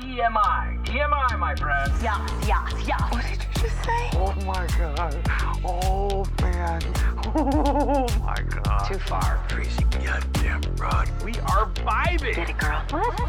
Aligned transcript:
TMI. 0.00 0.82
TMI, 0.86 1.38
my 1.38 1.54
friends. 1.56 2.02
Yeah, 2.02 2.26
yeah, 2.46 2.66
yeah. 2.86 3.10
What 3.10 3.22
did 3.22 3.32
you 3.42 3.62
just 3.62 3.84
say? 3.84 4.08
Oh 4.14 4.34
my 4.46 4.66
god. 4.78 5.14
Oh 5.62 6.24
man. 6.40 6.80
Oh 7.36 8.06
my 8.20 8.42
god. 8.64 8.88
Too 8.88 8.98
far. 9.00 9.44
Crazy 9.50 9.84
goddamn 10.02 10.62
rod. 10.76 11.08
We 11.22 11.32
are 11.40 11.66
vibing. 11.74 12.34
Get 12.34 12.48
it, 12.48 12.58
girl. 12.58 12.82
What? 12.88 13.20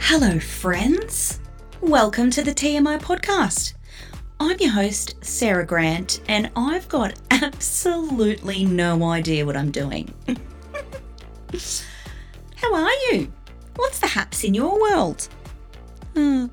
Hello, 0.00 0.40
friends. 0.40 1.38
Welcome 1.80 2.30
to 2.32 2.42
the 2.42 2.50
TMI 2.52 2.98
podcast. 3.00 3.74
I'm 4.40 4.58
your 4.58 4.72
host, 4.72 5.14
Sarah 5.24 5.64
Grant, 5.64 6.20
and 6.26 6.50
I've 6.56 6.88
got 6.88 7.14
absolutely 7.30 8.64
no 8.64 9.04
idea 9.04 9.46
what 9.46 9.56
I'm 9.56 9.70
doing. 9.70 10.12
How 12.56 12.74
are 12.74 12.92
you? 13.12 13.32
What's 13.76 14.00
the 14.00 14.08
haps 14.08 14.42
in 14.42 14.52
your 14.52 14.80
world? 14.80 15.28
Hmm. 16.16 16.46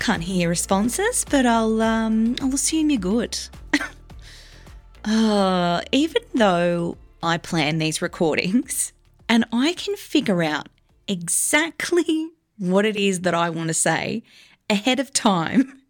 Can't 0.00 0.24
hear 0.24 0.48
responses, 0.48 1.24
but 1.30 1.46
I'll 1.46 1.80
um 1.80 2.34
I'll 2.40 2.52
assume 2.52 2.90
you're 2.90 2.98
good. 2.98 3.38
uh, 5.04 5.80
even 5.92 6.22
though 6.34 6.96
I 7.22 7.38
plan 7.38 7.78
these 7.78 8.02
recordings 8.02 8.92
and 9.28 9.44
I 9.52 9.74
can 9.74 9.94
figure 9.94 10.42
out 10.42 10.68
exactly 11.06 12.30
what 12.58 12.84
it 12.84 12.96
is 12.96 13.20
that 13.20 13.32
I 13.32 13.48
want 13.48 13.68
to 13.68 13.74
say 13.74 14.24
ahead 14.68 14.98
of 14.98 15.12
time, 15.12 15.80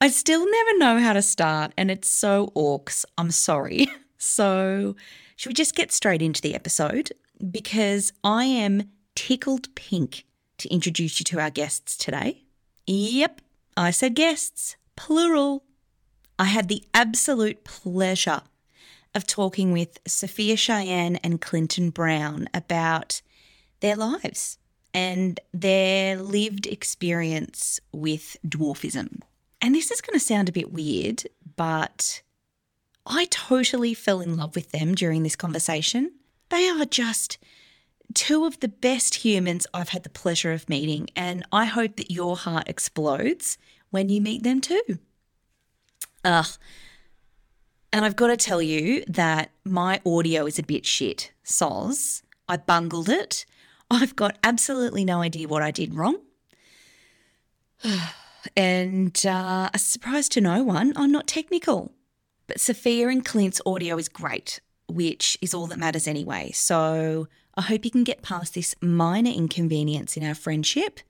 I 0.00 0.06
still 0.08 0.48
never 0.48 0.78
know 0.78 1.00
how 1.00 1.14
to 1.14 1.22
start, 1.22 1.72
and 1.76 1.90
it's 1.90 2.08
so 2.08 2.52
orcs. 2.54 3.04
I'm 3.18 3.32
sorry. 3.32 3.88
So, 4.18 4.94
should 5.34 5.50
we 5.50 5.54
just 5.54 5.74
get 5.74 5.90
straight 5.90 6.22
into 6.22 6.42
the 6.42 6.54
episode? 6.54 7.10
Because 7.50 8.12
I 8.22 8.44
am 8.44 8.90
tickled 9.16 9.74
pink 9.74 10.24
to 10.58 10.68
introduce 10.68 11.20
you 11.20 11.24
to 11.24 11.40
our 11.40 11.50
guests 11.50 11.96
today. 11.96 12.44
Yep, 12.86 13.40
I 13.76 13.90
said 13.90 14.14
guests, 14.14 14.76
plural. 14.96 15.64
I 16.38 16.44
had 16.44 16.68
the 16.68 16.84
absolute 16.94 17.64
pleasure 17.64 18.42
of 19.14 19.26
talking 19.26 19.72
with 19.72 19.98
Sophia 20.06 20.56
Cheyenne 20.56 21.16
and 21.16 21.40
Clinton 21.40 21.90
Brown 21.90 22.48
about 22.54 23.22
their 23.80 23.96
lives 23.96 24.58
and 24.94 25.40
their 25.52 26.16
lived 26.16 26.66
experience 26.66 27.80
with 27.92 28.36
dwarfism. 28.46 29.20
And 29.60 29.74
this 29.74 29.90
is 29.90 30.00
going 30.00 30.18
to 30.18 30.24
sound 30.24 30.48
a 30.48 30.52
bit 30.52 30.72
weird, 30.72 31.24
but 31.56 32.22
I 33.06 33.26
totally 33.26 33.94
fell 33.94 34.20
in 34.20 34.36
love 34.36 34.54
with 34.54 34.70
them 34.70 34.94
during 34.94 35.22
this 35.22 35.36
conversation. 35.36 36.12
They 36.50 36.68
are 36.68 36.84
just 36.84 37.38
two 38.14 38.44
of 38.44 38.60
the 38.60 38.68
best 38.68 39.16
humans 39.16 39.66
I've 39.74 39.90
had 39.90 40.02
the 40.02 40.08
pleasure 40.08 40.52
of 40.52 40.68
meeting, 40.68 41.08
and 41.14 41.44
I 41.52 41.66
hope 41.66 41.96
that 41.96 42.10
your 42.10 42.36
heart 42.36 42.68
explodes 42.68 43.58
when 43.90 44.08
you 44.08 44.20
meet 44.20 44.42
them 44.42 44.60
too. 44.60 44.98
Ugh. 46.24 46.46
And 47.92 48.04
I've 48.04 48.16
got 48.16 48.26
to 48.28 48.36
tell 48.36 48.60
you 48.60 49.02
that 49.08 49.50
my 49.64 50.00
audio 50.04 50.46
is 50.46 50.58
a 50.58 50.62
bit 50.62 50.84
shit. 50.84 51.32
Soz. 51.44 52.22
I 52.48 52.56
bungled 52.56 53.08
it. 53.08 53.46
I've 53.90 54.16
got 54.16 54.38
absolutely 54.44 55.04
no 55.04 55.22
idea 55.22 55.48
what 55.48 55.62
I 55.62 55.70
did 55.70 55.94
wrong. 55.94 56.18
And 58.56 59.26
uh, 59.26 59.68
a 59.74 59.78
surprise 59.78 60.28
to 60.30 60.40
no 60.40 60.62
one, 60.62 60.92
I'm 60.96 61.10
not 61.10 61.26
technical. 61.26 61.92
But 62.46 62.60
Sophia 62.60 63.08
and 63.08 63.24
Clint's 63.24 63.60
audio 63.66 63.98
is 63.98 64.08
great, 64.08 64.60
which 64.86 65.36
is 65.42 65.52
all 65.52 65.66
that 65.66 65.78
matters 65.78 66.06
anyway. 66.06 66.52
So 66.52 67.26
I 67.58 67.62
hope 67.62 67.84
you 67.84 67.90
can 67.90 68.04
get 68.04 68.22
past 68.22 68.54
this 68.54 68.76
minor 68.80 69.32
inconvenience 69.32 70.16
in 70.16 70.24
our 70.24 70.36
friendship. 70.36 71.00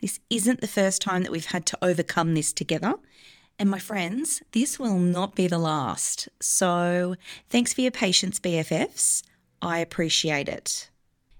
This 0.00 0.20
isn't 0.30 0.62
the 0.62 0.66
first 0.66 1.02
time 1.02 1.22
that 1.22 1.30
we've 1.30 1.44
had 1.44 1.66
to 1.66 1.78
overcome 1.82 2.32
this 2.32 2.50
together. 2.50 2.94
And 3.58 3.70
my 3.70 3.78
friends, 3.78 4.42
this 4.52 4.78
will 4.78 4.98
not 4.98 5.34
be 5.34 5.48
the 5.48 5.58
last. 5.58 6.30
So 6.40 7.16
thanks 7.50 7.74
for 7.74 7.82
your 7.82 7.90
patience, 7.90 8.40
BFFs. 8.40 9.22
I 9.60 9.80
appreciate 9.80 10.48
it. 10.48 10.88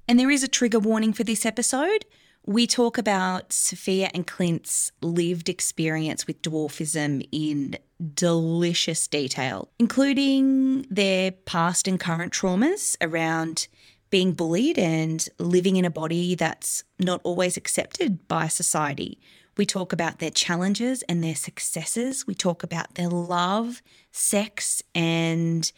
And 0.07 0.21
there 0.21 0.31
is 0.31 0.43
a 0.43 0.49
trigger 0.49 0.81
warning 0.81 1.15
for 1.15 1.25
this 1.25 1.47
episode. 1.47 2.05
We 2.45 2.67
talk 2.67 2.99
about 2.99 3.55
Sophia 3.55 4.11
and 4.13 4.27
Clint's 4.27 4.93
lived 5.01 5.49
experience 5.49 6.27
with 6.27 6.43
dwarfism 6.43 7.27
in 7.33 7.79
delicious 8.15 9.09
detail, 9.09 9.71
including 9.79 10.83
their 10.91 11.31
past 11.31 11.89
and 11.89 11.99
current 11.99 12.35
traumas 12.35 12.97
around 13.01 13.67
being 14.11 14.33
bullied 14.33 14.79
and 14.79 15.29
living 15.39 15.77
in 15.77 15.85
a 15.85 15.91
body 15.91 16.35
that's 16.35 16.85
not 16.99 17.21
always 17.25 17.57
accepted 17.57 18.27
by 18.29 18.49
society. 18.49 19.19
We 19.57 19.67
talk 19.67 19.93
about 19.93 20.19
their 20.19 20.31
challenges 20.31 21.03
and 21.03 21.23
their 21.23 21.35
successes. 21.35 22.27
We 22.27 22.35
talk 22.35 22.63
about 22.63 22.95
their 22.95 23.09
love, 23.09 23.83
sex, 24.13 24.83
and 24.95 25.71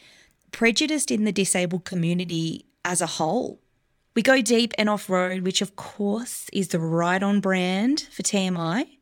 prejudice 0.52 1.06
in 1.06 1.24
the 1.24 1.32
disabled 1.32 1.84
community 1.84 2.66
as 2.84 3.00
a 3.00 3.06
whole. 3.06 3.60
We 4.14 4.22
go 4.22 4.42
deep 4.42 4.74
and 4.76 4.88
off 4.88 5.08
road, 5.08 5.42
which 5.42 5.62
of 5.62 5.76
course 5.76 6.48
is 6.52 6.68
the 6.68 6.78
right 6.78 7.22
on 7.22 7.40
brand 7.40 8.08
for 8.12 8.22
TMI. 8.22 8.98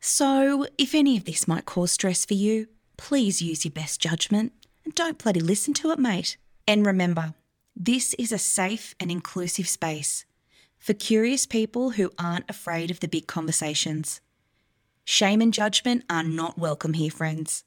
So, 0.00 0.66
if 0.78 0.94
any 0.94 1.16
of 1.16 1.24
this 1.24 1.46
might 1.46 1.66
cause 1.66 1.92
stress 1.92 2.24
for 2.24 2.34
you, 2.34 2.68
please 2.96 3.42
use 3.42 3.64
your 3.64 3.72
best 3.72 4.00
judgment 4.00 4.52
and 4.84 4.94
don't 4.94 5.18
bloody 5.18 5.40
listen 5.40 5.74
to 5.74 5.90
it, 5.90 5.98
mate. 5.98 6.36
And 6.66 6.86
remember, 6.86 7.34
this 7.76 8.14
is 8.14 8.32
a 8.32 8.38
safe 8.38 8.94
and 9.00 9.10
inclusive 9.10 9.68
space 9.68 10.24
for 10.78 10.92
curious 10.92 11.46
people 11.46 11.90
who 11.90 12.10
aren't 12.18 12.50
afraid 12.50 12.90
of 12.90 13.00
the 13.00 13.08
big 13.08 13.26
conversations. 13.26 14.20
Shame 15.04 15.40
and 15.40 15.54
judgment 15.54 16.04
are 16.10 16.22
not 16.22 16.58
welcome 16.58 16.92
here, 16.92 17.10
friends. 17.10 17.64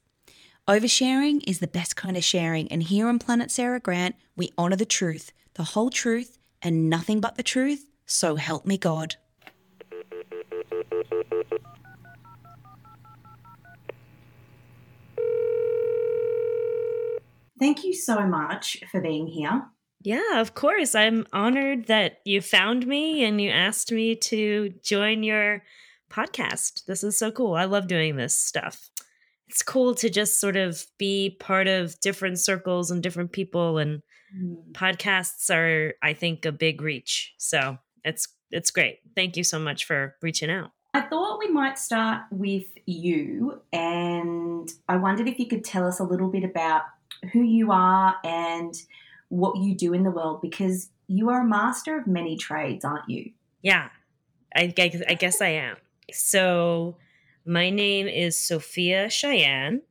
Oversharing 0.67 1.41
is 1.47 1.59
the 1.59 1.67
best 1.67 1.95
kind 1.95 2.17
of 2.17 2.23
sharing, 2.23 2.71
and 2.71 2.83
here 2.83 3.07
on 3.07 3.19
Planet 3.19 3.51
Sarah 3.51 3.79
Grant, 3.79 4.15
we 4.35 4.51
honour 4.57 4.75
the 4.75 4.85
truth, 4.85 5.31
the 5.55 5.63
whole 5.63 5.89
truth, 5.89 6.37
and 6.61 6.89
nothing 6.89 7.19
but 7.19 7.35
the 7.35 7.43
truth, 7.43 7.89
so 8.05 8.35
help 8.35 8.65
me 8.65 8.77
God. 8.77 9.15
Thank 17.57 17.83
you 17.83 17.93
so 17.93 18.27
much 18.27 18.83
for 18.91 18.99
being 18.99 19.27
here. 19.27 19.63
Yeah, 20.05 20.39
of 20.39 20.53
course. 20.53 20.93
I'm 20.93 21.25
honored 21.33 21.87
that 21.87 22.19
you 22.25 22.39
found 22.39 22.85
me 22.85 23.23
and 23.23 23.41
you 23.41 23.49
asked 23.49 23.91
me 23.91 24.15
to 24.15 24.71
join 24.83 25.23
your 25.23 25.63
podcast. 26.11 26.85
This 26.85 27.03
is 27.03 27.17
so 27.17 27.31
cool. 27.31 27.55
I 27.55 27.65
love 27.65 27.87
doing 27.87 28.15
this 28.15 28.35
stuff. 28.39 28.91
It's 29.47 29.63
cool 29.63 29.95
to 29.95 30.09
just 30.09 30.39
sort 30.39 30.57
of 30.57 30.85
be 30.99 31.35
part 31.39 31.67
of 31.67 31.99
different 32.01 32.39
circles 32.39 32.91
and 32.91 33.01
different 33.01 33.31
people 33.31 33.77
and 33.79 34.01
Mm. 34.35 34.73
podcasts 34.73 35.49
are 35.53 35.93
I 36.01 36.13
think 36.13 36.45
a 36.45 36.51
big 36.51 36.81
reach. 36.81 37.33
So, 37.37 37.77
it's 38.03 38.27
it's 38.51 38.71
great. 38.71 38.99
Thank 39.15 39.37
you 39.37 39.43
so 39.43 39.59
much 39.59 39.85
for 39.85 40.15
reaching 40.21 40.49
out. 40.49 40.71
I 40.95 41.01
thought 41.01 41.39
we 41.39 41.47
might 41.47 41.77
start 41.77 42.23
with 42.31 42.65
you, 42.85 43.61
and 43.71 44.67
I 44.89 44.97
wondered 44.97 45.27
if 45.29 45.39
you 45.39 45.45
could 45.47 45.63
tell 45.63 45.87
us 45.87 45.99
a 45.99 46.03
little 46.03 46.29
bit 46.29 46.43
about 46.43 46.81
who 47.31 47.43
you 47.43 47.71
are 47.71 48.15
and 48.25 48.73
what 49.29 49.57
you 49.57 49.75
do 49.75 49.93
in 49.93 50.03
the 50.03 50.11
world 50.11 50.41
because 50.41 50.89
you 51.07 51.29
are 51.29 51.41
a 51.41 51.45
master 51.45 51.97
of 51.97 52.07
many 52.07 52.37
trades, 52.37 52.83
aren't 52.85 53.09
you? 53.09 53.31
Yeah. 53.61 53.89
I, 54.55 54.73
I, 54.77 55.01
I 55.09 55.13
guess 55.15 55.41
I 55.41 55.49
am. 55.49 55.77
So, 56.11 56.97
my 57.45 57.69
name 57.69 58.07
is 58.07 58.39
Sophia 58.39 59.09
Cheyenne. 59.09 59.81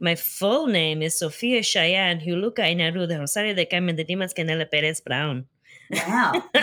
My 0.00 0.14
full 0.14 0.66
name 0.66 1.02
is 1.02 1.18
Sophia 1.18 1.62
Cheyenne 1.62 2.20
Huluka 2.20 2.60
Inaru 2.60 3.06
de 3.06 3.18
Rosario 3.18 3.54
de 3.54 3.66
Carmen 3.66 3.96
de 3.96 4.04
Dimas 4.04 4.32
Canela 4.32 4.70
Perez 4.70 5.00
Brown. 5.00 5.46
Wow. 5.90 6.42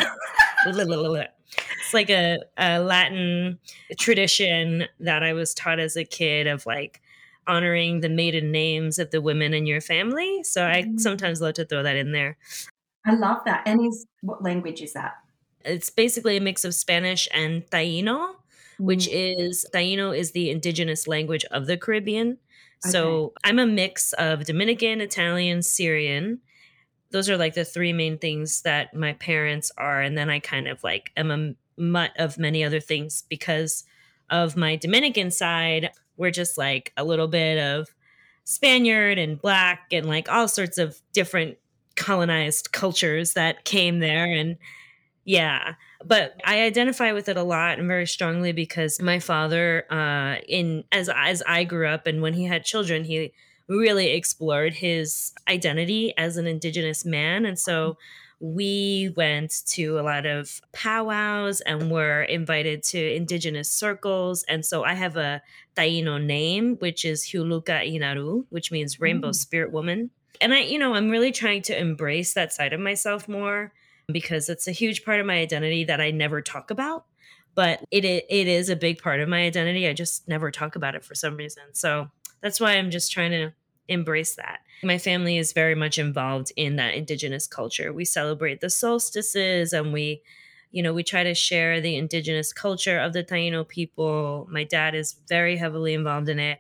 it's 0.66 1.94
like 1.94 2.10
a, 2.10 2.40
a 2.58 2.80
Latin 2.80 3.60
tradition 4.00 4.86
that 5.00 5.24
I 5.24 5.34
was 5.34 5.54
taught 5.54 5.80
as 5.80 5.96
a 5.96 6.04
kid 6.04 6.48
of 6.48 6.66
like 6.66 7.02
honoring 7.48 8.02
the 8.02 8.10
maiden 8.10 8.52
names 8.52 9.00
of 9.00 9.12
the 9.12 9.22
women 9.22 9.54
in 9.54 9.66
your 9.66 9.82
family. 9.82 10.44
So 10.44 10.66
I 10.66 10.84
Mm. 10.84 11.00
sometimes 11.00 11.42
love 11.42 11.56
to 11.56 11.66
throw 11.66 11.84
that 11.84 11.96
in 11.96 12.12
there. 12.12 12.38
I 13.06 13.14
love 13.14 13.38
that. 13.46 13.64
And 13.66 13.80
is 13.86 14.06
what 14.22 14.44
language 14.44 14.82
is 14.82 14.94
that? 14.94 15.14
It's 15.64 15.90
basically 15.90 16.38
a 16.38 16.42
mix 16.42 16.66
of 16.66 16.76
Spanish 16.76 17.28
and 17.34 17.66
Taino, 17.72 18.36
which 18.80 19.08
Mm. 19.08 19.40
is 19.40 19.66
Taino 19.74 20.18
is 20.18 20.32
the 20.32 20.50
indigenous 20.50 21.08
language 21.08 21.46
of 21.46 21.68
the 21.68 21.78
Caribbean. 21.78 22.38
So 22.80 23.34
I'm 23.44 23.60
a 23.60 23.66
mix 23.66 24.14
of 24.14 24.46
Dominican, 24.46 25.02
Italian, 25.02 25.64
Syrian. 25.64 26.42
Those 27.12 27.30
are 27.30 27.38
like 27.38 27.56
the 27.56 27.66
three 27.66 27.92
main 27.92 28.18
things 28.18 28.62
that 28.62 28.94
my 28.94 29.14
parents 29.14 29.72
are. 29.78 30.02
And 30.02 30.18
then 30.18 30.30
I 30.30 30.40
kind 30.40 30.68
of 30.68 30.84
like 30.84 31.12
am 31.18 31.32
a 31.32 31.82
mutt 31.82 32.12
of 32.18 32.38
many 32.38 32.64
other 32.64 32.80
things 32.80 33.24
because 33.30 33.84
of 34.30 34.56
my 34.56 34.76
Dominican 34.76 35.32
side. 35.32 35.92
We're 36.18 36.32
just 36.32 36.58
like 36.58 36.92
a 36.98 37.04
little 37.04 37.28
bit 37.28 37.58
of 37.58 37.88
Spaniard 38.44 39.18
and 39.18 39.42
black 39.42 39.88
and 39.92 40.08
like 40.08 40.30
all 40.30 40.48
sorts 40.48 40.78
of 40.78 41.00
different 41.14 41.58
colonized 41.96 42.72
cultures 42.72 43.34
that 43.34 43.66
came 43.66 44.00
there. 44.00 44.26
And 44.26 44.58
Yeah, 45.26 45.74
but 46.06 46.40
I 46.46 46.62
identify 46.62 47.12
with 47.12 47.28
it 47.28 47.38
a 47.38 47.44
lot 47.44 47.80
and 47.80 47.88
very 47.88 48.08
strongly 48.08 48.54
because 48.54 49.02
my 49.02 49.20
father, 49.20 49.86
uh, 49.92 50.38
in 50.48 50.86
as 50.92 51.10
as 51.14 51.44
I 51.46 51.66
grew 51.66 51.88
up 51.88 52.08
and 52.08 52.22
when 52.22 52.34
he 52.34 52.46
had 52.46 52.64
children, 52.64 53.04
he 53.04 53.34
really 53.68 54.12
explored 54.12 54.76
his 54.76 55.34
identity 55.50 56.14
as 56.18 56.38
an 56.38 56.48
Indigenous 56.48 57.04
man, 57.04 57.46
and 57.46 57.60
so 57.60 57.98
we 58.40 59.14
went 59.16 59.64
to 59.68 60.00
a 60.00 60.02
lot 60.02 60.26
of 60.26 60.62
powwows 60.72 61.62
and 61.62 61.90
were 61.90 62.24
invited 62.24 62.84
to 62.84 63.16
Indigenous 63.16 63.70
circles, 63.70 64.44
and 64.44 64.66
so 64.66 64.84
I 64.84 64.94
have 64.94 65.18
a 65.18 65.42
Taino 65.76 66.24
name, 66.24 66.76
which 66.78 67.04
is 67.04 67.24
Huluka 67.26 67.84
Inaru, 67.88 68.46
which 68.50 68.72
means 68.72 69.00
Rainbow 69.00 69.30
Mm. 69.30 69.36
Spirit 69.36 69.72
Woman, 69.72 70.12
and 70.40 70.54
I, 70.54 70.62
you 70.62 70.78
know, 70.78 70.94
I'm 70.94 71.10
really 71.10 71.32
trying 71.32 71.64
to 71.64 71.80
embrace 71.80 72.34
that 72.34 72.54
side 72.54 72.74
of 72.74 72.80
myself 72.80 73.28
more 73.28 73.74
because 74.12 74.50
it's 74.50 74.68
a 74.68 74.72
huge 74.72 75.04
part 75.04 75.20
of 75.20 75.26
my 75.26 75.40
identity 75.40 75.84
that 75.86 76.00
I 76.00 76.12
never 76.12 76.42
talk 76.42 76.72
about. 76.72 77.06
But 77.56 77.84
it 77.90 78.06
it 78.06 78.48
is 78.48 78.70
a 78.70 78.76
big 78.76 79.02
part 79.02 79.20
of 79.20 79.28
my 79.28 79.44
identity. 79.44 79.88
I 79.88 79.94
just 79.94 80.28
never 80.28 80.52
talk 80.52 80.76
about 80.76 80.94
it 80.94 81.04
for 81.04 81.16
some 81.16 81.36
reason. 81.38 81.64
So 81.74 82.10
that's 82.42 82.60
why 82.60 82.74
I'm 82.74 82.92
just 82.92 83.12
trying 83.12 83.32
to 83.32 83.52
embrace 83.88 84.36
that. 84.36 84.60
My 84.84 84.98
family 84.98 85.38
is 85.38 85.54
very 85.54 85.76
much 85.76 85.98
involved 85.98 86.52
in 86.56 86.76
that 86.76 86.94
indigenous 86.94 87.48
culture. 87.48 87.92
We 87.92 88.06
celebrate 88.06 88.62
the 88.62 88.70
solstices 88.70 89.74
and 89.74 89.92
we 89.92 90.22
you 90.72 90.84
know, 90.84 90.94
we 90.94 91.04
try 91.04 91.24
to 91.24 91.34
share 91.34 91.80
the 91.80 91.96
indigenous 91.96 92.52
culture 92.52 93.00
of 93.00 93.14
the 93.14 93.24
Taino 93.24 93.68
people. 93.68 94.48
My 94.52 94.64
dad 94.64 94.96
is 94.96 95.16
very 95.28 95.56
heavily 95.56 95.94
involved 95.94 96.30
in 96.30 96.40
it. 96.40 96.60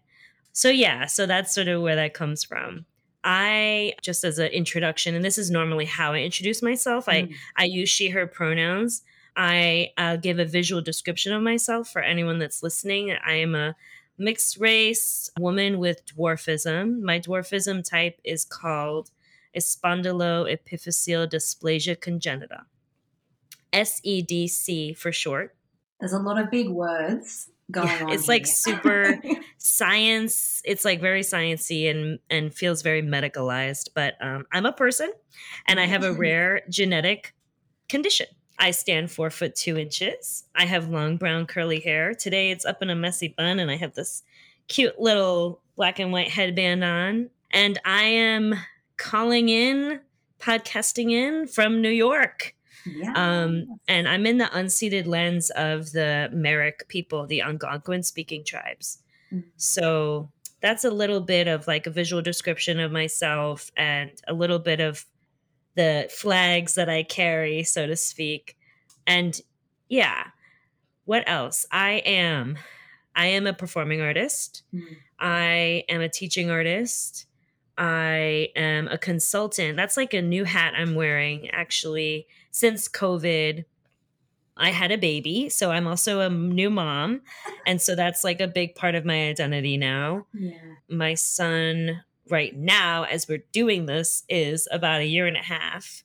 So 0.54 0.70
yeah, 0.70 1.06
so 1.06 1.26
that's 1.26 1.54
sort 1.54 1.68
of 1.68 1.82
where 1.82 1.96
that 1.98 2.14
comes 2.14 2.44
from. 2.44 2.86
I 3.24 3.94
just 4.02 4.24
as 4.24 4.40
an 4.40 4.48
introduction, 4.48 5.14
and 5.14 5.24
this 5.24 5.38
is 5.38 5.52
normally 5.52 5.86
how 5.86 6.14
I 6.14 6.20
introduce 6.20 6.62
myself. 6.62 7.10
I 7.10 7.24
Mm. 7.24 7.34
I 7.58 7.66
use 7.66 7.90
she 7.90 8.10
her 8.10 8.26
pronouns. 8.26 9.04
I 9.36 9.92
uh, 9.98 10.16
give 10.16 10.40
a 10.40 10.46
visual 10.46 10.82
description 10.82 11.34
of 11.34 11.44
myself 11.44 11.90
for 11.90 12.02
anyone 12.02 12.40
that's 12.40 12.64
listening. 12.64 13.12
I 13.12 13.34
am 13.34 13.54
a 13.54 13.76
mixed 14.18 14.58
race 14.60 15.30
woman 15.40 15.80
with 15.80 16.06
dwarfism. 16.06 17.02
My 17.02 17.20
dwarfism 17.20 17.88
type 17.88 18.20
is 18.24 18.46
called 18.46 19.12
spondyloepiphyseal 19.58 21.28
dysplasia 21.30 21.96
congenita. 21.98 22.64
SEDC 23.74 24.98
for 24.98 25.12
short. 25.12 25.56
There's 26.00 26.14
a 26.14 26.20
lot 26.20 26.40
of 26.40 26.50
big 26.52 26.70
words 26.70 27.50
going 27.70 27.88
Yeah, 27.88 28.06
on. 28.06 28.12
it's 28.14 28.28
like 28.30 28.48
super 28.48 29.20
science 29.58 30.62
it's 30.64 30.86
like 30.86 31.02
very 31.02 31.20
sciency 31.20 31.92
and 31.92 32.18
and 32.30 32.54
feels 32.56 32.82
very 32.82 33.02
medicalized 33.02 33.90
but 33.94 34.14
um, 34.22 34.46
i'm 34.54 34.66
a 34.66 34.72
person 34.72 35.12
and 35.68 35.78
i 35.78 35.86
have 35.86 36.02
a 36.02 36.14
rare 36.26 36.62
genetic 36.70 37.34
condition 37.90 38.28
i 38.60 38.72
stand 38.72 39.12
four 39.12 39.30
foot 39.30 39.56
two 39.56 39.78
inches 39.78 40.46
i 40.56 40.66
have 40.66 40.90
long 40.90 41.18
brown 41.18 41.46
curly 41.46 41.80
hair 41.80 42.14
today 42.14 42.52
it's 42.52 42.66
up 42.66 42.82
in 42.82 42.90
a 42.90 42.96
messy 42.96 43.28
bun 43.28 43.60
and 43.60 43.72
i 43.72 43.76
have 43.76 43.94
this 43.94 44.24
cute 44.68 45.00
little 45.00 45.62
black 45.76 46.00
and 46.00 46.12
white 46.12 46.30
headband 46.30 46.84
on 46.84 47.30
and 47.52 47.80
i 47.86 48.04
am 48.04 48.56
calling 48.98 49.50
in 49.50 50.00
podcasting 50.40 51.12
in 51.12 51.48
from 51.48 51.82
new 51.82 51.90
york 51.90 52.54
yeah. 52.96 53.14
um, 53.16 53.80
and 53.88 54.08
I'm 54.08 54.26
in 54.26 54.38
the 54.38 54.46
unceded 54.46 55.08
lands 55.08 55.50
of 55.52 55.92
the 55.92 56.30
Merrick 56.32 56.88
people, 56.88 57.28
the 57.28 57.42
Algonquin 57.42 58.04
speaking 58.04 58.44
tribes. 58.44 59.00
Mhm. 59.34 59.44
So 59.58 60.32
that's 60.62 60.84
a 60.84 60.90
little 60.90 61.22
bit 61.22 61.48
of 61.48 61.68
like 61.68 61.88
a 61.88 61.92
visual 61.92 62.22
description 62.22 62.80
of 62.80 62.92
myself 62.92 63.72
and 63.78 64.12
a 64.28 64.34
little 64.34 64.60
bit 64.60 64.80
of 64.80 65.06
the 65.78 66.10
flags 66.12 66.76
that 66.76 66.90
I 66.90 67.04
carry, 67.04 67.64
so 67.64 67.88
to 67.88 67.96
speak. 67.96 68.58
And 69.06 69.40
yeah, 69.88 70.26
what 71.06 71.24
else? 71.28 71.66
I 71.72 72.02
am 72.06 72.58
I 73.16 73.28
am 73.28 73.48
a 73.48 73.54
performing 73.54 74.00
artist. 74.00 74.64
Mm. 74.74 74.84
I 75.20 75.84
am 75.90 76.02
a 76.02 76.10
teaching 76.10 76.52
artist. 76.52 77.26
I 77.78 78.50
am 78.56 78.88
a 78.88 78.98
consultant. 78.98 79.76
That's 79.76 79.98
like 79.98 80.14
a 80.14 80.22
new 80.22 80.44
hat 80.44 80.74
I'm 80.78 80.94
wearing 80.94 81.50
actually 81.50 82.28
since 82.52 82.88
COVID. 82.88 83.66
I 84.56 84.70
had 84.72 84.92
a 84.92 84.98
baby, 84.98 85.50
so 85.50 85.72
I'm 85.72 85.88
also 85.88 86.20
a 86.20 86.30
new 86.30 86.70
mom. 86.70 87.22
And 87.68 87.82
so 87.82 87.96
that's 87.96 88.24
like 88.24 88.40
a 88.40 88.48
big 88.48 88.76
part 88.76 88.96
of 88.96 89.04
my 89.04 89.28
identity 89.28 89.78
now. 89.78 90.26
yeah. 90.34 90.54
My 90.90 91.16
son, 91.16 92.04
right 92.30 92.56
now, 92.56 93.04
as 93.04 93.28
we're 93.28 93.44
doing 93.52 93.86
this, 93.86 94.24
is 94.30 94.68
about 94.72 95.02
a 95.02 95.06
year 95.06 95.28
and 95.28 95.38
a 95.38 95.42
half. 95.44 96.04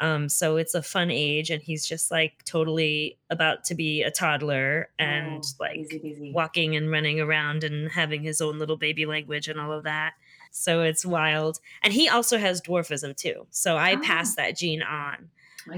Um, 0.00 0.28
so 0.28 0.56
it's 0.56 0.74
a 0.74 0.82
fun 0.82 1.10
age, 1.12 1.50
and 1.50 1.62
he's 1.62 1.86
just 1.86 2.10
like 2.10 2.44
totally 2.44 3.18
about 3.30 3.62
to 3.64 3.74
be 3.76 4.02
a 4.02 4.10
toddler 4.10 4.88
and 4.98 5.44
Oh, 5.44 5.56
like 5.60 5.88
busy, 5.88 5.98
busy. 5.98 6.32
walking 6.32 6.74
and 6.74 6.90
running 6.90 7.20
around 7.20 7.62
and 7.62 7.90
having 7.92 8.22
his 8.22 8.40
own 8.40 8.58
little 8.58 8.76
baby 8.76 9.06
language 9.06 9.46
and 9.48 9.60
all 9.60 9.70
of 9.72 9.84
that. 9.84 10.14
So 10.50 10.82
it's 10.82 11.06
wild. 11.06 11.60
And 11.82 11.92
he 11.92 12.08
also 12.08 12.36
has 12.38 12.60
dwarfism 12.60 13.16
too. 13.16 13.46
So 13.50 13.76
I 13.76 13.94
Ah. 13.94 14.00
passed 14.02 14.36
that 14.36 14.56
gene 14.56 14.82
on, 14.82 15.30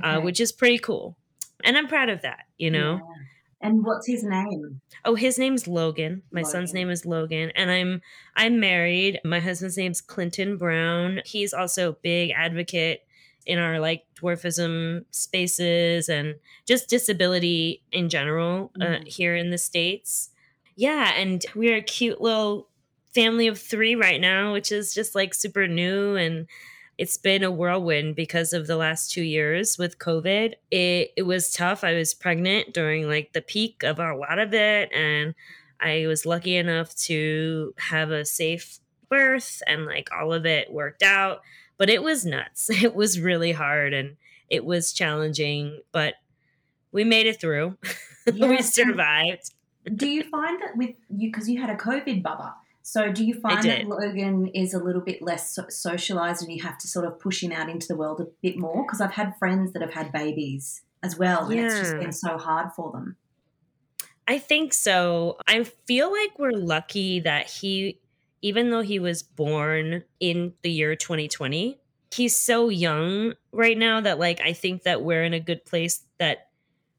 uh, 0.03 0.21
which 0.21 0.41
is 0.41 0.53
pretty 0.53 0.79
cool. 0.79 1.17
And 1.63 1.77
I'm 1.77 1.87
proud 1.87 2.09
of 2.09 2.23
that, 2.23 2.47
you 2.57 2.71
know? 2.71 2.95
Yeah. 2.97 3.25
And 3.65 3.85
what's 3.85 4.07
his 4.07 4.23
name? 4.23 4.81
Oh, 5.05 5.15
his 5.15 5.39
name's 5.39 5.67
Logan. 5.67 6.23
My 6.31 6.43
son's 6.43 6.75
name 6.75 6.91
is 6.91 7.07
Logan, 7.07 7.51
and 7.57 7.71
I'm 7.71 8.03
I'm 8.37 8.61
married. 8.61 9.19
My 9.25 9.41
husband's 9.41 9.79
name's 9.79 10.01
Clinton 10.03 10.59
Brown. 10.59 11.23
He's 11.25 11.55
also 11.55 11.89
a 11.91 11.97
big 12.03 12.31
advocate 12.37 13.01
in 13.47 13.59
our 13.59 13.81
like 13.81 14.05
dwarfism 14.21 15.05
spaces 15.11 16.09
and 16.11 16.35
just 16.67 16.89
disability 16.89 17.83
in 17.91 18.09
general 18.11 18.71
uh, 18.81 18.85
Mhm. 18.85 19.09
here 19.09 19.35
in 19.35 19.51
the 19.51 19.59
states. 19.59 20.31
Yeah, 20.77 21.13
and 21.15 21.43
we're 21.55 21.77
a 21.77 21.83
cute 21.83 22.21
little 22.21 22.69
family 23.15 23.47
of 23.47 23.59
three 23.59 23.95
right 23.95 24.21
now, 24.21 24.53
which 24.53 24.71
is 24.73 24.93
just 24.93 25.15
like 25.15 25.33
super 25.35 25.67
new 25.69 26.17
and 26.17 26.47
it's 26.97 27.17
been 27.17 27.43
a 27.43 27.51
whirlwind 27.51 28.15
because 28.15 28.53
of 28.53 28.67
the 28.67 28.77
last 28.77 29.11
two 29.11 29.23
years 29.23 29.79
with 29.79 29.99
COVID. 29.99 30.55
It 30.71 31.13
it 31.17 31.23
was 31.23 31.53
tough. 31.53 31.83
I 31.85 31.95
was 31.95 32.15
pregnant 32.15 32.73
during 32.73 33.09
like 33.09 33.33
the 33.33 33.43
peak 33.43 33.83
of 33.83 33.99
a 33.99 34.15
lot 34.15 34.39
of 34.39 34.55
it, 34.55 34.93
and 34.93 35.35
I 35.81 36.07
was 36.07 36.25
lucky 36.27 36.57
enough 36.57 36.95
to 36.97 37.75
have 37.79 38.11
a 38.11 38.25
safe 38.25 38.79
birth, 39.09 39.63
and 39.67 39.87
like 39.87 40.09
all 40.13 40.33
of 40.33 40.47
it 40.47 40.73
worked 40.73 41.03
out. 41.03 41.41
But 41.77 41.91
it 41.91 42.03
was 42.03 42.25
nuts. 42.25 42.71
It 42.83 42.95
was 42.95 43.19
really 43.19 43.53
hard, 43.53 43.93
and 43.93 44.17
it 44.49 44.65
was 44.65 44.93
challenging, 44.93 45.81
but 45.91 46.15
we 46.93 47.03
made 47.03 47.27
it 47.27 47.41
through. 47.41 47.77
we 48.27 48.33
Yes, 48.39 48.73
survived. 48.73 49.51
Do 49.97 50.09
you 50.09 50.23
find 50.23 50.63
that 50.63 50.77
with 50.77 50.97
you 51.11 51.31
because 51.31 51.49
you 51.49 51.61
had 51.61 51.71
a 51.71 51.77
COVID 51.77 52.23
bubba? 52.23 52.55
So 52.87 53.11
do 53.11 53.25
you 53.25 53.41
find 53.41 53.63
that. 53.63 53.87
Logan 53.87 54.49
is 54.49 54.75
a 54.75 54.79
little 54.79 55.01
bit 55.01 55.23
less 55.23 55.59
socialized, 55.71 56.43
and 56.43 56.53
you 56.53 56.63
have 56.63 56.77
to 56.79 56.87
sort 56.87 57.07
of 57.07 57.19
push 57.19 57.43
him 57.43 57.51
out 57.51 57.71
into 57.71 57.89
the 57.89 57.97
world 57.97 58.21
a 58.21 58.27
bit 58.43 58.59
more? 58.59 58.85
Because 58.85 59.01
I've 59.01 59.13
had 59.13 59.35
friends 59.39 59.73
that 59.73 59.81
have 59.81 59.95
had 59.95 60.13
babies 60.13 60.83
as 61.03 61.17
well, 61.17 61.47
and 61.47 61.59
it's 61.59 61.79
just 61.79 61.99
been 61.99 62.13
so 62.13 62.37
hard 62.37 62.73
for 62.77 62.93
them. 62.93 63.17
I 64.29 64.39
think 64.39 64.75
so. 64.75 65.39
I 65.47 65.65
feel 65.65 66.13
like 66.13 66.39
we're 66.39 66.53
lucky 66.53 67.21
that 67.21 67.49
he, 67.49 68.01
even 68.43 68.71
though 68.71 68.83
he 68.83 68.99
was 68.99 69.23
born 69.23 70.05
in 70.21 70.53
the 70.61 70.71
year 70.71 70.95
2020, 70.95 71.81
he's 72.13 72.37
so 72.37 72.69
young 72.69 73.33
right 73.51 73.79
now 73.79 74.03
that 74.03 74.19
like 74.19 74.43
I 74.43 74.53
think 74.53 74.83
that 74.83 75.03
we're 75.03 75.25
in 75.25 75.33
a 75.33 75.41
good 75.41 75.65
place 75.65 76.05
that 76.19 76.49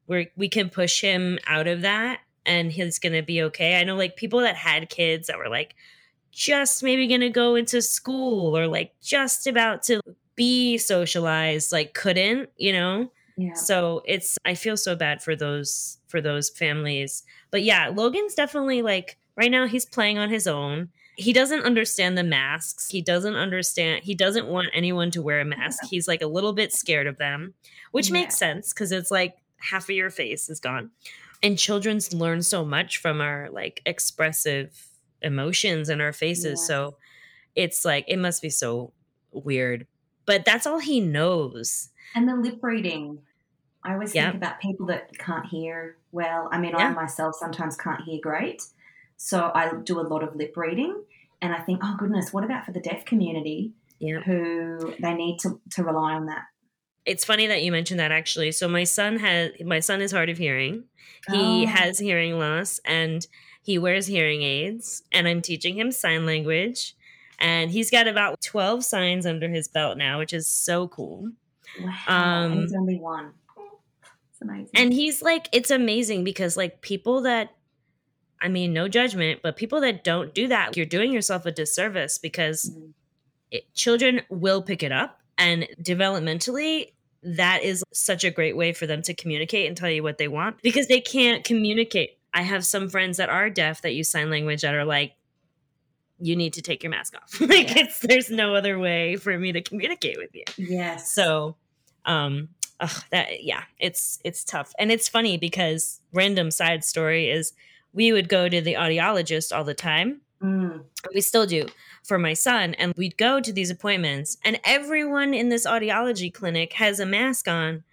we're 0.08 0.32
we 0.36 0.50
can 0.50 0.70
push 0.70 1.02
him 1.02 1.38
out 1.48 1.68
of 1.68 1.82
that 1.82 2.22
and 2.46 2.72
he's 2.72 3.00
gonna 3.00 3.24
be 3.24 3.42
okay. 3.44 3.80
I 3.80 3.84
know 3.84 3.96
like 3.96 4.16
people 4.16 4.40
that 4.42 4.56
had 4.56 4.90
kids 4.90 5.28
that 5.28 5.38
were 5.38 5.50
like 5.50 5.76
just 6.32 6.84
maybe 6.84 7.08
gonna 7.08 7.30
go 7.30 7.56
into 7.56 7.82
school 7.82 8.58
or 8.58 8.68
like 8.68 8.94
just 9.02 9.48
about 9.48 9.84
to 9.84 10.02
be 10.36 10.78
socialized, 10.78 11.72
like 11.72 11.94
couldn't, 11.94 12.50
you 12.58 12.74
know? 12.74 13.12
Yeah. 13.38 13.54
So 13.54 14.02
it's 14.06 14.38
I 14.46 14.56
feel 14.56 14.78
so 14.78 14.96
bad 14.96 15.22
for 15.22 15.36
those 15.36 15.98
for 16.08 16.22
those 16.22 16.50
families. 16.50 17.24
But 17.52 17.64
yeah, 17.64 17.90
Logan's 17.94 18.36
definitely 18.36 18.82
like 18.82 19.18
right 19.38 19.52
now 19.52 19.68
he's 19.68 19.86
playing 19.86 20.18
on 20.18 20.30
his 20.30 20.48
own. 20.48 20.90
He 21.18 21.32
doesn't 21.32 21.62
understand 21.62 22.18
the 22.18 22.24
masks. 22.24 22.90
He 22.90 23.02
doesn't 23.02 23.36
understand 23.36 24.04
he 24.04 24.14
doesn't 24.16 24.48
want 24.48 24.68
anyone 24.74 25.12
to 25.12 25.22
wear 25.22 25.40
a 25.40 25.46
mask. 25.46 25.84
He's 25.90 26.08
like 26.08 26.22
a 26.22 26.28
little 26.28 26.54
bit 26.54 26.74
scared 26.74 27.08
of 27.08 27.18
them, 27.18 27.54
which 27.92 28.08
Yeah. 28.08 28.14
makes 28.14 28.38
sense 28.38 28.74
cuz 28.74 28.92
it's 28.92 29.12
like 29.12 29.36
half 29.58 29.86
of 29.90 29.96
your 29.96 30.10
face 30.10 30.50
is 30.50 30.60
gone. 30.60 30.92
And 31.46 31.58
children's 31.60 32.12
learn 32.14 32.42
so 32.42 32.66
much 32.66 32.98
from 32.98 33.22
our 33.22 33.50
like 33.52 33.82
expressive 33.86 34.88
emotions 35.22 35.90
in 35.90 36.02
our 36.02 36.12
faces. 36.12 36.60
Yes. 36.60 36.68
So 36.68 36.98
it's 37.56 37.86
like 37.86 38.06
it 38.08 38.18
must 38.18 38.42
be 38.42 38.50
so 38.50 38.94
weird. 39.32 39.86
But 40.26 40.44
that's 40.44 40.66
all 40.66 40.80
he 40.80 41.00
knows. 41.00 41.90
And 42.16 42.28
the 42.28 42.36
lip 42.36 42.60
reading. 42.64 43.20
I 43.84 43.94
always 43.94 44.16
Yeah. 44.16 44.32
think 44.32 44.38
about 44.44 44.60
people 44.60 44.88
that 44.88 45.16
can't 45.20 45.46
hear 45.46 45.98
well. 46.12 46.50
I 46.52 46.58
mean, 46.60 46.74
I 46.76 46.90
myself 46.90 47.36
sometimes 47.36 47.78
can't 47.78 48.02
hear 48.02 48.20
great. 48.22 48.64
So 49.18 49.52
I 49.54 49.72
do 49.84 50.00
a 50.00 50.02
lot 50.02 50.24
of 50.24 50.36
lip 50.36 50.58
reading. 50.58 51.04
And 51.42 51.54
I 51.54 51.60
think, 51.62 51.82
oh, 51.84 51.96
goodness, 52.00 52.34
what 52.34 52.44
about 52.44 52.66
for 52.66 52.72
the 52.72 52.80
deaf 52.80 53.06
community 53.06 53.74
Yeah. 54.00 54.22
who 54.22 54.96
they 55.00 55.14
need 55.14 55.38
to, 55.42 55.62
to 55.76 55.84
rely 55.84 56.14
on 56.14 56.26
that? 56.26 56.46
It's 57.06 57.24
funny 57.26 57.48
that 57.48 57.62
you 57.64 57.72
mentioned 57.72 58.00
that 58.00 58.12
actually. 58.12 58.52
So 58.52 58.68
my 58.68 58.84
son 58.84 59.18
has 59.20 59.52
my 59.64 59.80
son 59.80 60.02
is 60.02 60.12
hard 60.12 60.30
of 60.30 60.38
hearing. 60.38 60.86
He 61.32 61.64
Oh. 61.64 61.66
has 61.68 62.00
hearing 62.00 62.38
loss 62.40 62.80
and 62.86 63.26
he 63.62 63.78
wears 63.78 64.08
hearing 64.08 64.42
aids 64.44 65.04
and 65.12 65.28
I'm 65.28 65.42
teaching 65.42 65.78
him 65.78 65.92
sign 65.92 66.26
language 66.26 66.96
and 67.40 67.72
he's 67.72 67.90
got 67.92 68.08
about 68.08 68.42
12 68.42 68.84
signs 68.86 69.26
under 69.26 69.50
his 69.50 69.68
belt 69.68 69.98
now, 69.98 70.20
which 70.20 70.34
is 70.34 70.48
so 70.48 70.88
cool. 70.88 71.32
Wow. 71.82 71.94
Um, 72.08 72.62
he's 72.62 72.74
only 72.74 72.98
one. 73.00 73.34
It's 74.32 74.42
amazing. 74.42 74.70
And 74.76 74.94
he's 74.94 75.22
like 75.22 75.48
it's 75.52 75.72
amazing 75.72 76.24
because 76.24 76.56
like 76.58 76.82
people 76.82 77.22
that 77.22 77.52
I 78.42 78.50
mean, 78.50 78.74
no 78.74 78.88
judgment, 78.88 79.40
but 79.42 79.56
people 79.56 79.80
that 79.82 80.04
don't 80.04 80.34
do 80.34 80.48
that, 80.50 80.76
you're 80.76 80.86
doing 80.86 81.12
yourself 81.14 81.46
a 81.46 81.52
disservice 81.52 82.18
because 82.18 82.70
Mm. 82.70 82.94
it, 83.52 83.74
children 83.74 84.22
will 84.30 84.62
pick 84.62 84.84
it 84.84 84.92
up 84.92 85.22
and 85.38 85.68
developmentally 85.82 86.92
that 87.26 87.64
is 87.64 87.84
such 87.92 88.24
a 88.24 88.30
great 88.30 88.56
way 88.56 88.72
for 88.72 88.86
them 88.86 89.02
to 89.02 89.14
communicate 89.14 89.68
and 89.68 89.76
tell 89.76 89.90
you 89.90 90.04
what 90.04 90.20
they 90.20 90.28
want 90.28 90.62
because 90.62 90.88
they 90.88 91.02
can't 91.02 91.44
communicate. 91.44 92.18
I 92.34 92.44
have 92.44 92.66
some 92.66 92.88
friends 92.88 93.18
that 93.18 93.30
are 93.30 93.50
deaf 93.50 93.82
that 93.82 93.94
use 93.94 94.10
sign 94.10 94.30
language 94.30 94.62
that 94.62 94.76
are 94.76 94.86
like 94.86 95.14
you 96.20 96.36
need 96.36 96.54
to 96.54 96.62
take 96.62 96.84
your 96.84 96.92
mask 96.92 97.16
off. 97.16 97.42
Like 97.42 97.76
it's 97.76 98.00
there's 98.00 98.30
no 98.30 98.56
other 98.56 98.78
way 98.78 99.16
for 99.16 99.38
me 99.38 99.52
to 99.52 99.62
communicate 99.62 100.18
with 100.18 100.34
you. 100.36 100.44
Yes. 100.58 101.12
so 101.12 101.56
um 102.06 102.50
ugh, 102.80 103.04
that 103.10 103.44
yeah 103.44 103.64
it's 103.80 104.20
it's 104.24 104.44
tough. 104.44 104.72
And 104.78 104.92
it's 104.92 105.08
funny 105.08 105.38
because 105.38 106.02
random 106.14 106.52
side 106.52 106.84
story 106.84 107.30
is 107.30 107.54
we 107.92 108.12
would 108.12 108.30
go 108.30 108.48
to 108.48 108.62
the 108.62 108.74
audiologist 108.74 109.56
all 109.56 109.64
the 109.64 109.74
time. 109.74 110.22
Mm. 110.44 110.84
we 111.14 111.22
still 111.22 111.48
do 111.48 111.66
for 112.06 112.18
my 112.20 112.34
son 112.34 112.74
and 112.76 112.94
we'd 112.96 113.18
go 113.18 113.40
to 113.40 113.52
these 113.52 113.70
appointments 113.72 114.38
and 114.44 114.60
everyone 114.64 115.34
in 115.34 115.50
this 115.50 115.66
audiology 115.66 116.34
clinic 116.34 116.74
has 116.74 117.00
a 117.00 117.06
mask 117.06 117.48
on 117.48 117.84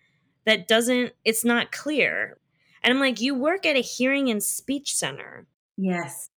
that 0.44 0.68
doesn't 0.68 1.12
it's 1.24 1.44
not 1.44 1.72
clear 1.72 2.36
and 2.82 2.92
i'm 2.92 3.00
like 3.00 3.20
you 3.20 3.34
work 3.34 3.64
at 3.64 3.76
a 3.76 3.80
hearing 3.80 4.28
and 4.28 4.42
speech 4.42 4.94
center 4.94 5.46
Yes. 5.78 6.28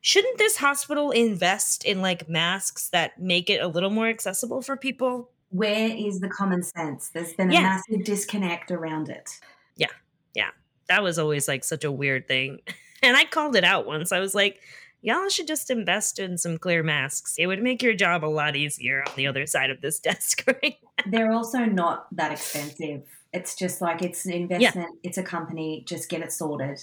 shouldn't 0.00 0.38
this 0.38 0.58
hospital 0.58 1.10
invest 1.10 1.84
in 1.84 2.00
like 2.00 2.28
masks 2.28 2.88
that 2.90 3.20
make 3.20 3.50
it 3.50 3.60
a 3.60 3.66
little 3.68 3.90
more 3.90 4.06
accessible 4.08 4.62
for 4.62 4.76
people 4.76 5.30
Where 5.50 5.88
is 5.90 6.20
the 6.20 6.28
common 6.28 6.62
sense? 6.62 7.10
There's 7.10 7.32
been 7.34 7.50
a 7.50 7.54
Yeah. 7.54 7.60
massive 7.62 8.04
disconnect 8.04 8.70
around 8.70 9.08
it. 9.08 9.28
Yeah. 9.76 9.94
Yeah. 10.34 10.50
That 10.88 11.02
was 11.02 11.18
always 11.18 11.46
like 11.48 11.64
such 11.64 11.84
a 11.84 11.92
weird 11.92 12.28
thing 12.28 12.60
and 13.02 13.16
i 13.16 13.24
called 13.24 13.54
it 13.56 13.64
out 13.64 13.86
once 13.86 14.12
i 14.12 14.20
was 14.20 14.34
like 14.34 14.60
y'all 15.04 15.28
should 15.28 15.46
just 15.46 15.70
invest 15.70 16.18
in 16.18 16.38
some 16.38 16.58
clear 16.58 16.82
masks 16.82 17.34
it 17.38 17.46
would 17.46 17.62
make 17.62 17.82
your 17.82 17.94
job 17.94 18.24
a 18.24 18.26
lot 18.26 18.56
easier 18.56 19.04
on 19.06 19.12
the 19.16 19.26
other 19.26 19.46
side 19.46 19.70
of 19.70 19.80
this 19.80 20.00
desk 20.08 20.44
right 20.46 20.78
They're 21.06 21.32
also 21.32 21.60
not 21.64 22.06
that 22.16 22.32
expensive. 22.32 23.02
It's 23.32 23.56
just 23.56 23.80
like 23.80 24.02
it's 24.02 24.24
an 24.26 24.32
investment, 24.32 24.96
it's 25.02 25.18
a 25.18 25.22
company, 25.22 25.84
just 25.86 26.08
get 26.08 26.22
it 26.22 26.32
sorted. 26.32 26.80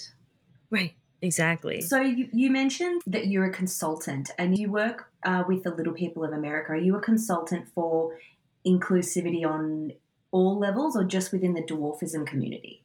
right 0.69 0.93
exactly 1.21 1.81
So 1.81 2.01
you, 2.01 2.29
you 2.33 2.49
mentioned 2.49 3.01
that 3.07 3.27
you're 3.27 3.45
a 3.45 3.51
consultant 3.51 4.31
and 4.37 4.57
you 4.57 4.71
work 4.71 5.11
uh, 5.23 5.43
with 5.47 5.63
the 5.63 5.71
Little 5.71 5.93
People 5.93 6.23
of 6.23 6.33
America. 6.33 6.71
Are 6.73 6.77
you 6.77 6.95
a 6.95 7.01
consultant 7.01 7.67
for 7.75 8.17
inclusivity 8.65 9.45
on 9.45 9.93
all 10.31 10.57
levels 10.57 10.95
or 10.95 11.03
just 11.03 11.31
within 11.31 11.53
the 11.53 11.61
dwarfism 11.61 12.25
community? 12.25 12.83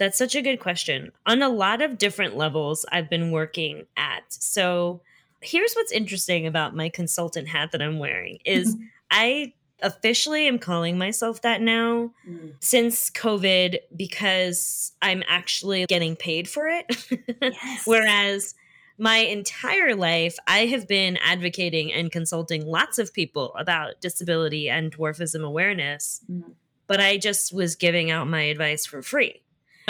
That's 0.00 0.18
such 0.18 0.34
a 0.34 0.40
good 0.42 0.58
question. 0.60 1.12
On 1.26 1.42
a 1.42 1.48
lot 1.50 1.82
of 1.82 1.98
different 1.98 2.34
levels, 2.36 2.84
I've 2.90 3.08
been 3.10 3.30
working 3.30 3.84
at. 3.98 4.22
So 4.30 5.02
here's 5.42 5.74
what's 5.74 5.92
interesting 5.92 6.46
about 6.46 6.74
my 6.74 6.88
consultant 6.88 7.48
hat 7.48 7.70
that 7.72 7.82
I'm 7.82 7.98
wearing 7.98 8.38
is 8.44 8.76
I 9.10 9.52
officially 9.82 10.48
am 10.48 10.58
calling 10.58 10.96
myself 10.98 11.42
that 11.42 11.60
now 11.60 12.12
Mm. 12.28 12.52
since 12.60 13.10
COVID 13.10 13.78
because 13.94 14.92
I'm 15.02 15.22
actually 15.28 15.84
getting 15.86 16.16
paid 16.16 16.48
for 16.48 16.66
it. 16.66 16.86
Yes. 17.42 17.82
Whereas 17.86 18.54
my 18.98 19.18
entire 19.18 19.94
life, 19.94 20.36
I 20.46 20.66
have 20.66 20.86
been 20.88 21.16
advocating 21.18 21.92
and 21.92 22.10
consulting 22.12 22.66
lots 22.66 22.98
of 22.98 23.12
people 23.14 23.54
about 23.56 24.00
disability 24.00 24.68
and 24.70 24.94
dwarfism 24.94 25.44
awareness, 25.44 26.22
Mm. 26.30 26.52
but 26.86 27.00
I 27.00 27.16
just 27.18 27.52
was 27.54 27.76
giving 27.76 28.10
out 28.10 28.28
my 28.28 28.42
advice 28.42 28.84
for 28.86 29.00
free. 29.02 29.42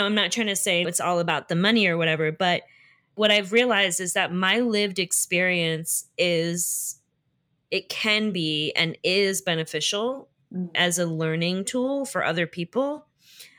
I'm 0.05 0.15
not 0.15 0.31
trying 0.31 0.47
to 0.47 0.55
say 0.55 0.83
it's 0.83 0.99
all 0.99 1.19
about 1.19 1.49
the 1.49 1.55
money 1.55 1.87
or 1.87 1.97
whatever, 1.97 2.31
but 2.31 2.63
what 3.15 3.31
I've 3.31 3.51
realized 3.51 3.99
is 3.99 4.13
that 4.13 4.33
my 4.33 4.59
lived 4.59 4.99
experience 4.99 6.05
is, 6.17 6.99
it 7.69 7.89
can 7.89 8.31
be 8.31 8.71
and 8.75 8.97
is 9.03 9.41
beneficial 9.41 10.29
Mm. 10.53 10.69
as 10.75 10.99
a 10.99 11.05
learning 11.05 11.63
tool 11.63 12.05
for 12.05 12.25
other 12.25 12.45
people. 12.45 13.07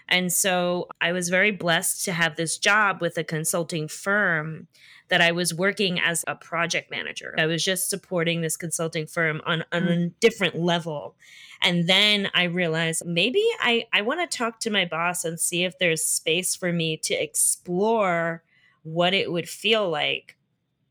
And 0.08 0.30
so 0.30 0.88
I 1.00 1.12
was 1.12 1.30
very 1.30 1.50
blessed 1.50 2.04
to 2.04 2.12
have 2.12 2.36
this 2.36 2.58
job 2.58 3.00
with 3.00 3.16
a 3.16 3.24
consulting 3.24 3.88
firm 3.88 4.68
that 5.12 5.20
I 5.20 5.32
was 5.32 5.52
working 5.52 6.00
as 6.00 6.24
a 6.26 6.34
project 6.34 6.90
manager. 6.90 7.34
I 7.36 7.44
was 7.44 7.62
just 7.62 7.90
supporting 7.90 8.40
this 8.40 8.56
consulting 8.56 9.06
firm 9.06 9.42
on, 9.44 9.62
on 9.70 9.82
a 9.82 9.90
mm. 9.90 10.12
different 10.20 10.56
level. 10.58 11.16
And 11.60 11.86
then 11.86 12.30
I 12.32 12.44
realized 12.44 13.04
maybe 13.04 13.44
I, 13.60 13.84
I 13.92 14.00
want 14.00 14.20
to 14.30 14.38
talk 14.38 14.58
to 14.60 14.70
my 14.70 14.86
boss 14.86 15.26
and 15.26 15.38
see 15.38 15.64
if 15.64 15.78
there's 15.78 16.02
space 16.02 16.56
for 16.56 16.72
me 16.72 16.96
to 16.96 17.12
explore 17.12 18.42
what 18.84 19.12
it 19.12 19.30
would 19.30 19.50
feel 19.50 19.90
like 19.90 20.38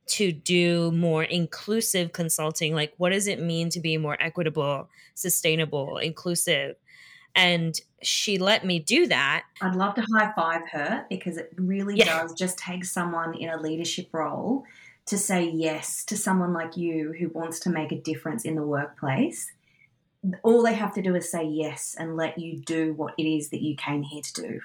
to 0.09 0.31
do 0.31 0.91
more 0.91 1.23
inclusive 1.23 2.13
consulting. 2.13 2.75
Like, 2.75 2.93
what 2.97 3.09
does 3.09 3.25
it 3.25 3.41
mean 3.41 3.69
to 3.71 3.79
be 3.79 3.97
more 3.97 4.17
equitable, 4.19 4.87
sustainable, 5.15 5.97
inclusive? 5.97 6.75
And 7.35 7.79
she 8.01 8.37
let 8.37 8.65
me 8.65 8.79
do 8.79 9.07
that. 9.07 9.43
I'd 9.61 9.75
love 9.75 9.95
to 9.95 10.05
high 10.13 10.31
five 10.35 10.67
her 10.71 11.05
because 11.09 11.37
it 11.37 11.53
really 11.55 11.97
Yeah. 11.97 12.21
does 12.21 12.33
just 12.33 12.57
take 12.57 12.83
someone 12.85 13.35
in 13.35 13.49
a 13.49 13.57
leadership 13.61 14.09
role 14.11 14.63
to 15.05 15.17
say 15.17 15.49
yes 15.49 16.03
to 16.05 16.17
someone 16.17 16.53
like 16.53 16.77
you 16.77 17.13
who 17.19 17.29
wants 17.29 17.59
to 17.61 17.69
make 17.69 17.91
a 17.91 17.99
difference 17.99 18.45
in 18.45 18.55
the 18.55 18.65
workplace. 18.65 19.51
All 20.43 20.61
they 20.61 20.73
have 20.73 20.93
to 20.95 21.01
do 21.01 21.15
is 21.15 21.31
say 21.31 21.43
yes 21.43 21.95
and 21.97 22.15
let 22.15 22.37
you 22.37 22.59
do 22.59 22.93
what 22.93 23.13
it 23.17 23.23
is 23.23 23.49
that 23.49 23.61
you 23.61 23.75
came 23.75 24.03
here 24.03 24.21
to 24.21 24.33
do. 24.33 24.61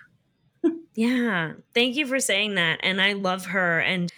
Yeah. 0.95 1.53
Thank 1.75 1.97
you 1.97 2.07
for 2.07 2.19
saying 2.21 2.55
that. 2.57 2.81
And 2.83 3.01
I 3.01 3.13
love 3.13 3.47
her 3.47 3.81
and 3.81 4.11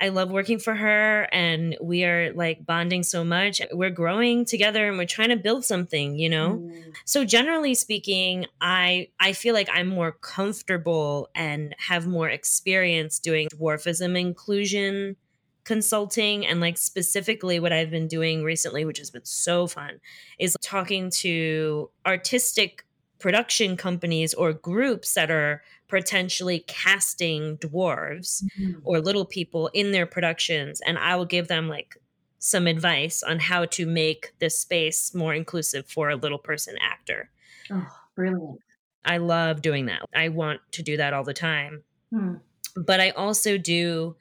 I 0.00 0.10
love 0.10 0.30
working 0.30 0.58
for 0.58 0.74
her 0.74 1.28
and 1.32 1.76
we 1.80 2.04
are 2.04 2.32
like 2.32 2.64
bonding 2.64 3.02
so 3.02 3.24
much. 3.24 3.60
We're 3.72 3.90
growing 3.90 4.44
together 4.44 4.88
and 4.88 4.96
we're 4.96 5.06
trying 5.06 5.30
to 5.30 5.36
build 5.36 5.64
something, 5.64 6.16
you 6.16 6.28
know? 6.28 6.60
Mm. 6.62 6.94
So 7.04 7.24
generally 7.24 7.74
speaking, 7.74 8.46
I 8.60 9.08
I 9.18 9.32
feel 9.32 9.54
like 9.54 9.68
I'm 9.72 9.88
more 9.88 10.12
comfortable 10.12 11.30
and 11.34 11.74
have 11.78 12.06
more 12.06 12.28
experience 12.28 13.18
doing 13.18 13.48
dwarfism 13.48 14.18
inclusion 14.18 15.16
consulting 15.64 16.46
and 16.46 16.60
like 16.60 16.78
specifically 16.78 17.60
what 17.60 17.74
I've 17.74 17.90
been 17.90 18.08
doing 18.08 18.42
recently 18.42 18.86
which 18.86 18.96
has 18.96 19.10
been 19.10 19.26
so 19.26 19.66
fun 19.66 20.00
is 20.38 20.56
talking 20.62 21.10
to 21.16 21.90
artistic 22.06 22.86
production 23.18 23.76
companies 23.76 24.32
or 24.34 24.52
groups 24.52 25.14
that 25.14 25.30
are 25.30 25.62
potentially 25.88 26.60
casting 26.66 27.56
dwarves 27.58 28.44
Mm. 28.58 28.80
or 28.84 29.00
little 29.00 29.24
people 29.24 29.68
in 29.74 29.92
their 29.92 30.06
productions 30.06 30.80
and 30.86 30.98
I 30.98 31.16
will 31.16 31.24
give 31.24 31.48
them 31.48 31.68
like 31.68 31.96
some 32.38 32.66
advice 32.66 33.22
on 33.22 33.40
how 33.40 33.64
to 33.64 33.86
make 33.86 34.32
this 34.38 34.58
space 34.58 35.12
more 35.14 35.34
inclusive 35.34 35.86
for 35.88 36.08
a 36.10 36.16
little 36.16 36.38
person 36.38 36.76
actor. 36.80 37.30
Oh, 37.70 37.88
brilliant. 38.14 38.60
I 39.04 39.16
love 39.16 39.62
doing 39.62 39.86
that. 39.86 40.02
I 40.14 40.28
want 40.28 40.60
to 40.72 40.82
do 40.82 40.96
that 40.98 41.12
all 41.12 41.24
the 41.24 41.34
time. 41.34 41.82
Hmm. 42.10 42.34
But 42.76 43.00
I 43.00 43.10
also 43.10 43.58
do 43.58 44.14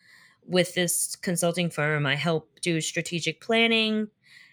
with 0.48 0.74
this 0.74 1.16
consulting 1.18 1.70
firm, 1.70 2.06
I 2.06 2.16
help 2.16 2.60
do 2.62 2.82
strategic 2.82 3.42
planning. 3.42 4.08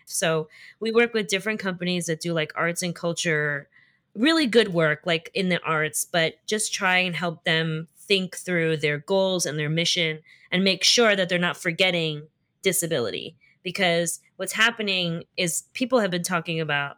So 0.07 0.49
we 0.81 0.91
work 0.93 1.15
with 1.15 1.29
different 1.29 1.61
companies 1.61 2.07
that 2.07 2.21
do 2.21 2.33
like 2.35 2.53
arts 2.57 2.83
and 2.83 2.95
culture, 2.95 3.69
really 4.15 4.47
good 4.47 4.73
work, 4.73 5.01
like 5.05 5.31
in 5.35 5.49
the 5.49 5.61
arts, 5.63 6.05
but 6.05 6.35
just 6.47 6.73
try 6.75 6.99
and 6.99 7.15
help 7.17 7.45
them 7.45 7.89
think 7.99 8.37
through 8.37 8.77
their 8.77 8.99
goals 8.99 9.47
and 9.47 9.59
their 9.59 9.69
mission 9.71 10.21
and 10.53 10.63
make 10.63 10.85
sure 10.85 11.17
that 11.17 11.29
they're 11.29 11.39
not 11.39 11.57
forgetting 11.57 12.27
disability. 12.63 13.37
Because 13.63 14.21
what's 14.37 14.53
happening 14.53 15.25
is 15.37 15.65
people 15.73 16.01
have 16.01 16.11
been 16.11 16.23
talking 16.23 16.61
about 16.61 16.97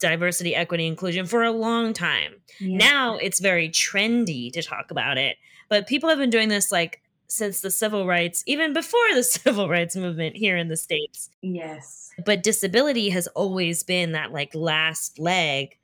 diversity, 0.00 0.54
equity, 0.54 0.86
inclusion 0.86 1.26
for 1.26 1.42
a 1.42 1.50
long 1.50 1.92
time 1.92 2.34
Yeah. 2.60 2.76
now 2.78 3.16
it's 3.16 3.40
very 3.40 3.68
trendy 3.68 4.52
to 4.52 4.62
talk 4.62 4.92
about 4.92 5.18
it 5.18 5.36
but 5.68 5.88
people 5.88 6.08
have 6.08 6.18
been 6.18 6.30
doing 6.30 6.48
this 6.48 6.70
like 6.70 7.02
since 7.26 7.60
the 7.62 7.70
civil 7.70 8.06
rights 8.06 8.44
even 8.46 8.72
before 8.72 9.00
the 9.14 9.22
civil 9.24 9.68
rights 9.68 9.96
movement 9.96 10.36
here 10.36 10.56
in 10.56 10.68
the 10.68 10.76
states 10.76 11.30
Yes. 11.42 12.12
but 12.24 12.44
disability 12.44 13.10
has 13.10 13.26
always 13.28 13.82
been 13.82 14.12
that 14.12 14.30
like 14.32 14.54
last 14.54 15.18
leg 15.18 15.76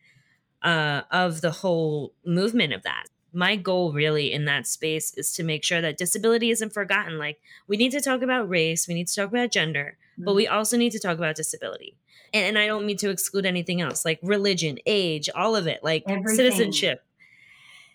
uh, 0.65 1.03
of 1.11 1.41
the 1.43 1.51
whole 1.51 2.13
movement 2.25 2.73
of 2.73 2.83
that 2.83 3.05
my 3.37 3.57
goal 3.57 3.93
really 3.93 4.33
in 4.33 4.45
that 4.45 4.65
space 4.67 5.13
is 5.17 5.33
to 5.33 5.43
make 5.43 5.65
sure 5.65 5.81
that 5.81 5.99
disability 5.99 6.51
isn't 6.51 6.73
forgotten. 6.73 7.19
Like 7.19 7.41
we 7.67 7.77
need 7.77 7.91
to 7.91 8.01
talk 8.01 8.23
about 8.23 8.49
race, 8.49 8.87
we 8.87 8.95
need 8.95 9.09
to 9.09 9.15
talk 9.15 9.29
about 9.29 9.51
gender, 9.51 9.99
but 10.17 10.35
we 10.37 10.47
also 10.47 10.77
need 10.77 10.93
to 10.93 11.01
talk 11.01 11.19
about 11.19 11.35
disability. 11.35 11.97
And, 12.33 12.45
and 12.47 12.59
I 12.59 12.67
don't 12.69 12.87
mean 12.87 12.97
to 12.99 13.11
exclude 13.11 13.45
anything 13.45 13.81
else, 13.81 14.05
like 14.05 14.21
religion, 14.23 14.79
age, 14.87 15.29
all 15.35 15.57
of 15.57 15.67
it, 15.67 15.83
like 15.83 16.05
Everything. 16.07 16.37
citizenship. 16.37 17.05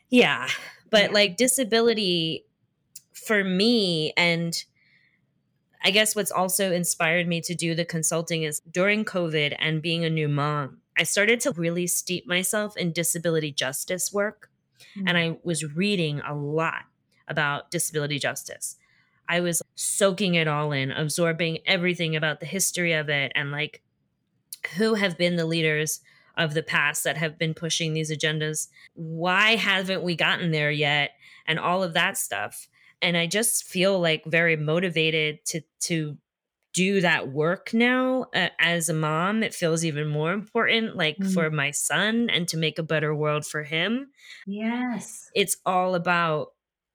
Yeah. 0.09 0.49
But 0.89 1.03
Yeah. 1.03 1.11
like 1.11 1.37
disability 1.37 2.43
for 3.13 3.41
me 3.43 4.11
and 4.17 4.61
I 5.81 5.91
guess 5.91 6.15
what's 6.15 6.31
also 6.31 6.73
inspired 6.73 7.25
me 7.27 7.39
to 7.41 7.55
do 7.55 7.73
the 7.73 7.85
consulting 7.85 8.43
is 8.43 8.59
during 8.69 9.05
COVID 9.05 9.55
and 9.57 9.81
being 9.81 10.03
a 10.03 10.09
new 10.09 10.27
mom, 10.27 10.79
I 10.99 11.03
started 11.03 11.39
to 11.41 11.51
really 11.51 11.87
steep 11.87 12.27
myself 12.27 12.75
in 12.77 12.91
disability 12.91 13.51
justice 13.51 14.11
work. 14.11 14.49
And 14.95 15.09
mm-hmm. 15.09 15.33
I 15.33 15.37
was 15.43 15.75
reading 15.75 16.21
a 16.27 16.35
lot 16.35 16.83
about 17.27 17.71
disability 17.71 18.19
justice. 18.19 18.75
I 19.27 19.39
was 19.39 19.61
soaking 19.75 20.35
it 20.35 20.47
all 20.47 20.71
in, 20.71 20.91
absorbing 20.91 21.59
everything 21.65 22.15
about 22.15 22.39
the 22.39 22.45
history 22.45 22.93
of 22.93 23.09
it 23.09 23.31
and 23.35 23.51
like 23.51 23.81
who 24.75 24.95
have 24.95 25.17
been 25.17 25.35
the 25.35 25.45
leaders 25.45 26.01
of 26.37 26.53
the 26.53 26.63
past 26.63 27.03
that 27.03 27.17
have 27.17 27.37
been 27.37 27.53
pushing 27.53 27.93
these 27.93 28.11
agendas. 28.11 28.67
Why 28.93 29.55
haven't 29.55 30.03
we 30.03 30.15
gotten 30.15 30.51
there 30.51 30.71
yet? 30.71 31.11
And 31.47 31.59
all 31.59 31.83
of 31.83 31.93
that 31.93 32.17
stuff 32.17 32.67
and 33.01 33.17
i 33.17 33.25
just 33.25 33.63
feel 33.63 33.99
like 33.99 34.23
very 34.25 34.55
motivated 34.55 35.43
to 35.45 35.61
to 35.79 36.17
do 36.79 37.01
that 37.01 37.21
work 37.43 37.65
now 37.73 38.25
uh, 38.41 38.49
as 38.59 38.89
a 38.89 38.93
mom 38.93 39.43
it 39.47 39.53
feels 39.53 39.83
even 39.83 40.07
more 40.19 40.31
important 40.33 40.95
like 41.03 41.17
Mm. 41.19 41.33
for 41.33 41.49
my 41.49 41.71
son 41.71 42.29
and 42.33 42.47
to 42.51 42.57
make 42.57 42.77
a 42.79 42.83
better 42.93 43.11
world 43.23 43.43
for 43.45 43.63
him 43.63 43.91
Yes. 44.45 45.29
it's 45.41 45.55
all 45.65 45.91
about 45.95 46.43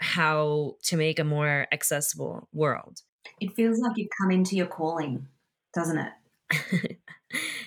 how 0.01 0.75
to 0.89 0.97
make 0.97 1.19
a 1.19 1.25
more 1.37 1.67
accessible 1.77 2.49
world 2.53 3.03
It 3.41 3.51
feels 3.59 3.79
like 3.79 3.97
you've 3.99 4.15
come 4.21 4.31
into 4.31 4.55
your 4.61 4.67
calling, 4.79 5.27
doesn't 5.75 5.99
it? 6.07 6.13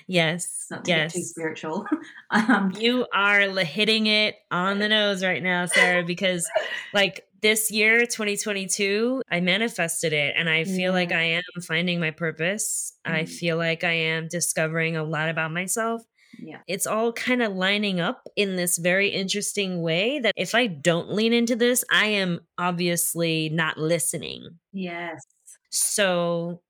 yes 0.06 0.66
Not 0.70 0.84
to 0.84 0.90
get 0.92 1.10
too 1.10 1.18
yes 1.20 1.30
spiritual. 1.30 1.86
um, 2.30 2.72
you 2.78 3.06
are 3.12 3.40
hitting 3.64 4.06
it 4.06 4.36
on 4.50 4.78
the 4.78 4.88
nose 4.96 5.22
right 5.24 5.42
now 5.42 5.66
sarah 5.66 6.04
because 6.04 6.48
like 6.94 7.27
this 7.42 7.70
year 7.70 8.04
2022 8.06 9.22
i 9.30 9.40
manifested 9.40 10.12
it 10.12 10.34
and 10.36 10.48
i 10.48 10.64
feel 10.64 10.92
like 10.92 11.12
i 11.12 11.22
am 11.22 11.42
finding 11.62 12.00
my 12.00 12.10
purpose 12.10 12.92
i 13.04 13.22
Mhm. 13.22 13.28
feel 13.28 13.56
like 13.56 13.84
i 13.84 13.92
am 13.92 14.28
discovering 14.28 14.96
a 14.96 15.04
lot 15.04 15.28
about 15.28 15.52
myself 15.52 16.02
yeah. 16.40 16.58
it's 16.66 16.86
all 16.86 17.12
kind 17.12 17.42
of 17.42 17.52
lining 17.54 18.00
up 18.00 18.22
in 18.36 18.56
this 18.56 18.76
very 18.78 19.08
interesting 19.08 19.82
way 19.82 20.18
that 20.18 20.34
if 20.36 20.54
i 20.54 20.66
don't 20.66 21.10
lean 21.12 21.32
into 21.32 21.54
this 21.56 21.84
i 21.92 22.06
am 22.06 22.40
obviously 22.58 23.48
not 23.50 23.78
listening 23.78 24.58
Yes. 24.72 25.22
so 25.70 26.60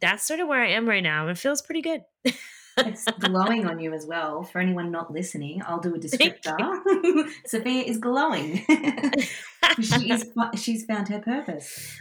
that's 0.00 0.26
sort 0.26 0.40
of 0.40 0.48
where 0.48 0.62
i 0.62 0.68
am 0.68 0.88
right 0.88 1.02
now 1.02 1.22
and 1.22 1.30
it 1.30 1.38
feels 1.38 1.62
pretty 1.62 1.82
good 1.82 2.02
It's 2.78 3.04
glowing 3.20 3.66
on 3.66 3.78
you 3.78 3.92
as 3.92 4.06
well. 4.06 4.42
For 4.42 4.60
anyone 4.60 4.90
not 4.90 5.12
listening, 5.12 5.62
I'll 5.66 5.80
do 5.80 5.94
a 5.94 5.98
descriptor. 5.98 7.28
Sophia 7.46 7.82
is 7.82 7.98
glowing. 7.98 8.64
she 9.80 10.10
is. 10.10 10.30
She's 10.56 10.84
found 10.84 11.08
her 11.08 11.20
purpose. 11.20 12.00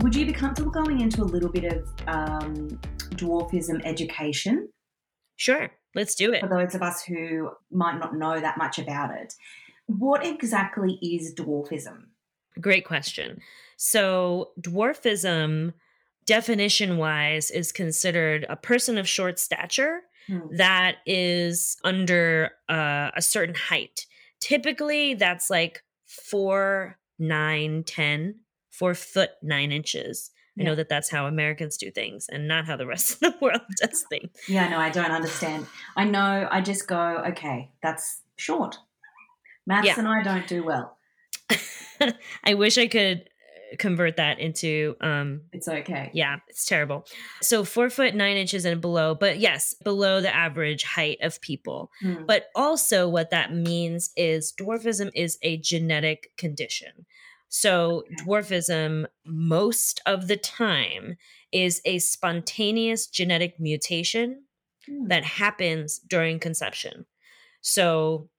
Would 0.00 0.16
you 0.16 0.26
be 0.26 0.32
comfortable 0.32 0.72
going 0.72 1.00
into 1.00 1.22
a 1.22 1.24
little 1.24 1.50
bit 1.50 1.64
of 1.64 1.88
um, 2.08 2.80
dwarfism 3.14 3.80
education 3.84 4.68
sure 5.36 5.70
let's 5.94 6.14
do 6.14 6.32
it 6.32 6.40
for 6.40 6.48
those 6.48 6.74
of 6.74 6.82
us 6.82 7.02
who 7.02 7.50
might 7.70 7.98
not 7.98 8.14
know 8.14 8.40
that 8.40 8.58
much 8.58 8.78
about 8.78 9.14
it? 9.14 9.34
What 9.86 10.24
exactly 10.26 10.98
is 11.02 11.34
dwarfism? 11.34 12.06
Great 12.60 12.84
question. 12.84 13.40
So, 13.76 14.50
dwarfism, 14.60 15.72
definition 16.26 16.98
wise, 16.98 17.50
is 17.50 17.72
considered 17.72 18.46
a 18.48 18.56
person 18.56 18.98
of 18.98 19.08
short 19.08 19.38
stature 19.38 20.00
Hmm. 20.28 20.54
that 20.56 20.98
is 21.04 21.76
under 21.82 22.52
uh, 22.68 23.10
a 23.16 23.20
certain 23.20 23.56
height. 23.56 24.06
Typically, 24.38 25.14
that's 25.14 25.50
like 25.50 25.82
four, 26.06 26.96
nine, 27.18 27.82
ten, 27.82 28.36
four 28.70 28.94
foot, 28.94 29.30
nine 29.42 29.72
inches. 29.72 30.30
I 30.60 30.62
know 30.62 30.76
that 30.76 30.88
that's 30.88 31.10
how 31.10 31.26
Americans 31.26 31.76
do 31.76 31.90
things 31.90 32.28
and 32.28 32.46
not 32.46 32.66
how 32.66 32.76
the 32.76 32.86
rest 32.86 33.14
of 33.22 33.32
the 33.32 33.38
world 33.40 33.62
does 33.80 34.04
things. 34.08 34.30
Yeah, 34.46 34.68
no, 34.68 34.78
I 34.78 34.90
don't 34.90 35.10
understand. 35.10 35.66
I 35.96 36.04
know, 36.04 36.46
I 36.50 36.60
just 36.60 36.86
go, 36.86 37.24
okay, 37.30 37.72
that's 37.82 38.20
short. 38.36 38.78
Maths 39.66 39.86
Yeah. 39.88 39.94
and 39.98 40.06
I 40.06 40.22
don't 40.22 40.46
do 40.46 40.62
well. 40.62 40.98
I 42.44 42.54
wish 42.54 42.78
I 42.78 42.86
could 42.88 43.20
uh, 43.72 43.76
convert 43.78 44.16
that 44.16 44.38
into 44.38 44.96
um, 45.00 45.42
It's 45.52 45.68
okay. 45.68 46.10
Yeah, 46.12 46.38
it's 46.48 46.64
terrible. 46.66 47.04
So 47.40 47.64
four 47.64 47.90
foot 47.90 48.14
nine 48.14 48.36
inches 48.36 48.64
and 48.64 48.80
below, 48.80 49.14
but 49.14 49.38
yes, 49.38 49.74
below 49.84 50.20
the 50.20 50.34
average 50.34 50.84
height 50.84 51.18
of 51.20 51.40
people. 51.40 51.90
Hmm. 52.00 52.24
But 52.26 52.46
also, 52.54 53.08
what 53.08 53.30
that 53.30 53.52
means 53.52 54.10
is 54.16 54.52
dwarfism 54.58 55.10
is 55.14 55.38
a 55.42 55.56
genetic 55.58 56.32
condition. 56.36 57.06
So, 57.48 58.04
Okay. 58.06 58.14
dwarfism, 58.24 59.06
most 59.26 60.00
of 60.06 60.26
the 60.26 60.38
time, 60.38 61.16
is 61.52 61.82
a 61.84 61.98
spontaneous 61.98 63.06
genetic 63.06 63.60
mutation 63.60 64.44
Hmm. 64.86 65.06
that 65.08 65.22
happens 65.24 65.98
during 65.98 66.40
conception. 66.40 67.04
So, 67.60 68.30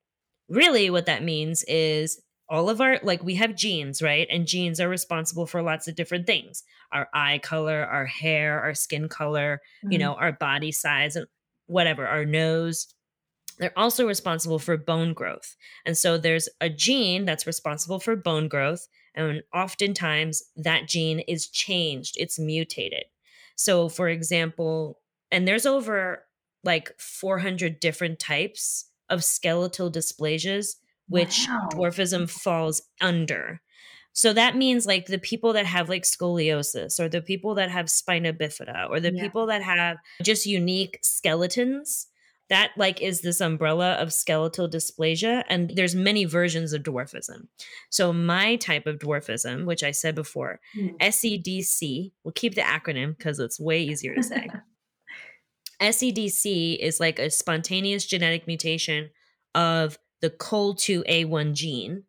really, 0.49 0.89
what 0.89 1.06
that 1.06 1.23
means 1.23 1.63
is 1.67 2.22
all 2.49 2.69
of 2.69 2.82
our, 2.82 2.99
like, 3.03 3.23
we 3.23 3.36
have 3.36 3.56
genes, 3.56 4.01
right? 4.01 4.27
And 4.29 4.47
genes 4.47 4.79
are 4.79 4.89
responsible 4.89 5.45
for 5.47 5.62
lots 5.62 5.88
of 5.88 5.95
different 5.95 6.27
things 6.27 6.63
our 6.91 7.10
eye 7.13 7.39
color, 7.39 7.86
our 7.86 8.06
hair, 8.06 8.62
our 8.62 8.73
skin 8.75 9.10
color, 9.10 9.62
you 9.89 9.97
Mhm. 9.97 9.99
know, 9.99 10.13
our 10.15 10.32
body 10.32 10.71
size, 10.71 11.15
and 11.15 11.27
whatever, 11.67 12.08
our 12.08 12.25
nose. 12.25 12.93
They're 13.60 13.77
also 13.77 14.08
responsible 14.08 14.60
for 14.60 14.77
bone 14.77 15.13
growth. 15.13 15.56
And 15.86 15.97
so 15.97 16.17
there's 16.17 16.49
a 16.62 16.69
gene 16.69 17.25
that's 17.25 17.47
responsible 17.47 17.99
for 17.99 18.15
bone 18.15 18.47
growth. 18.47 18.88
And 19.15 19.43
oftentimes 19.53 20.43
that 20.56 20.88
gene 20.88 21.19
is 21.21 21.47
changed, 21.49 22.15
it's 22.17 22.39
mutated. 22.39 23.06
So, 23.56 23.89
for 23.89 24.10
example, 24.10 25.01
and 25.32 25.47
there's 25.47 25.65
over 25.67 26.25
like 26.63 26.99
400 26.99 27.79
different 27.79 28.19
types 28.19 28.86
of 29.10 29.23
skeletal 29.23 29.91
dysplasias, 29.91 30.75
which 31.07 31.47
Wow. 31.47 31.69
dwarfism 31.73 32.29
falls 32.29 32.81
under. 33.01 33.61
So 34.13 34.31
that 34.33 34.55
means 34.55 34.85
like 34.85 35.07
the 35.07 35.17
people 35.17 35.53
that 35.53 35.65
have 35.65 35.89
like 35.89 36.03
scoliosis 36.03 36.99
or 36.99 37.09
the 37.09 37.21
people 37.21 37.55
that 37.55 37.71
have 37.71 37.89
spina 37.89 38.31
bifida 38.33 38.89
or 38.89 38.99
the 38.99 39.11
Yeah. 39.13 39.21
people 39.23 39.47
that 39.47 39.63
have 39.63 39.97
just 40.21 40.45
unique 40.45 40.99
skeletons 41.01 42.07
that 42.49 42.71
like 42.77 43.01
is 43.01 43.21
this 43.21 43.41
umbrella 43.41 43.93
of 43.93 44.13
skeletal 44.13 44.69
dysplasia 44.69 45.43
and 45.49 45.71
there's 45.75 45.95
many 45.95 46.25
versions 46.25 46.73
of 46.73 46.83
dwarfism 46.83 47.47
so 47.89 48.11
my 48.13 48.57
type 48.57 48.85
of 48.85 48.99
dwarfism 48.99 49.65
which 49.65 49.81
i 49.81 49.89
said 49.91 50.13
before 50.13 50.59
Hmm. 50.73 50.89
sedc 51.01 52.11
we'll 52.23 52.33
keep 52.33 52.53
the 52.53 52.61
acronym 52.61 53.17
because 53.17 53.39
it's 53.39 53.59
way 53.59 53.81
easier 53.81 54.13
to 54.13 54.21
say 54.21 54.47
sedc 55.81 56.77
is 56.77 56.99
like 56.99 57.17
a 57.17 57.29
spontaneous 57.29 58.05
genetic 58.05 58.45
mutation 58.45 59.09
of 59.55 59.97
the 60.23 60.31
col2a1 60.31 61.53
gene 61.53 62.05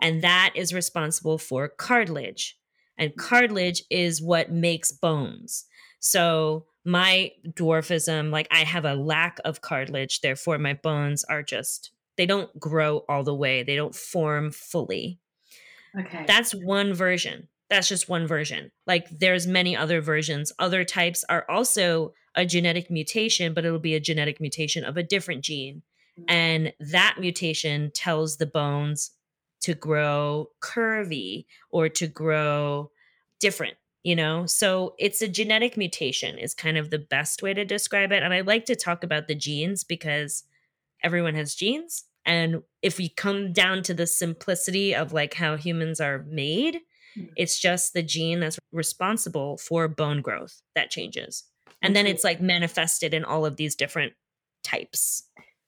and 0.00 0.22
that 0.22 0.52
is 0.54 0.72
responsible 0.72 1.36
for 1.36 1.68
cartilage. 1.68 2.56
And 2.96 3.10
mm-hmm. 3.10 3.20
cartilage 3.20 3.82
is 3.90 4.22
what 4.22 4.50
makes 4.50 4.92
bones. 4.92 5.66
So 5.98 6.66
my 6.82 7.30
dwarfism 7.46 8.30
like 8.30 8.48
i 8.50 8.64
have 8.64 8.86
a 8.86 8.94
lack 8.94 9.38
of 9.44 9.60
cartilage 9.60 10.22
therefore 10.22 10.56
my 10.56 10.72
bones 10.72 11.22
are 11.24 11.42
just 11.42 11.90
they 12.16 12.24
don't 12.24 12.58
grow 12.58 13.04
all 13.06 13.22
the 13.22 13.34
way 13.34 13.62
they 13.62 13.76
don't 13.76 13.94
form 13.94 14.50
fully. 14.50 15.18
Okay. 15.98 16.24
that's 16.26 16.52
one 16.52 16.94
version 16.94 17.48
that's 17.68 17.86
just 17.86 18.08
one 18.08 18.26
version. 18.26 18.72
Like 18.86 19.06
there's 19.10 19.46
many 19.46 19.76
other 19.76 20.00
versions. 20.00 20.52
Other 20.58 20.82
types 20.82 21.24
are 21.28 21.46
also 21.48 22.14
a 22.34 22.44
genetic 22.46 22.90
mutation 22.90 23.52
but 23.52 23.64
it'll 23.64 23.78
be 23.78 23.94
a 23.94 24.00
genetic 24.00 24.40
mutation 24.40 24.84
of 24.84 24.96
a 24.96 25.02
different 25.02 25.44
gene. 25.44 25.82
And 26.28 26.72
that 26.80 27.16
mutation 27.18 27.90
tells 27.92 28.36
the 28.36 28.46
bones 28.46 29.12
to 29.62 29.74
grow 29.74 30.48
curvy 30.60 31.46
or 31.70 31.88
to 31.88 32.06
grow 32.06 32.90
different 33.38 33.76
you 34.02 34.16
know? 34.16 34.46
So 34.46 34.94
it's 34.98 35.20
a 35.20 35.28
genetic 35.28 35.76
mutation 35.76 36.38
is 36.38 36.54
kind 36.54 36.78
of 36.78 36.88
the 36.88 36.98
best 36.98 37.42
way 37.42 37.52
to 37.52 37.66
describe 37.66 38.12
it. 38.12 38.22
And 38.22 38.32
i 38.32 38.40
like 38.40 38.64
to 38.64 38.74
talk 38.74 39.04
about 39.04 39.28
the 39.28 39.34
genes 39.34 39.84
because 39.84 40.44
everyone 41.04 41.34
has 41.34 41.54
genes. 41.54 42.04
And 42.24 42.62
if 42.80 42.96
we 42.96 43.10
come 43.10 43.52
down 43.52 43.82
to 43.82 43.92
the 43.92 44.06
simplicity 44.06 44.94
of 44.94 45.12
like 45.12 45.34
how 45.34 45.58
humans 45.58 46.00
are 46.00 46.24
made 46.26 46.80
Mm. 47.16 47.30
it's 47.36 47.58
just 47.58 47.92
the 47.92 48.02
gene 48.02 48.40
that's 48.40 48.58
responsible 48.72 49.56
for 49.58 49.88
bone 49.88 50.22
growth 50.22 50.62
that 50.74 50.90
changes. 50.90 51.44
And 51.82 51.96
then 51.96 52.06
it's 52.06 52.24
like 52.24 52.40
manifested 52.42 53.14
in 53.14 53.24
all 53.24 53.46
of 53.46 53.56
these 53.56 53.74
different 53.74 54.12
types. 54.62 55.24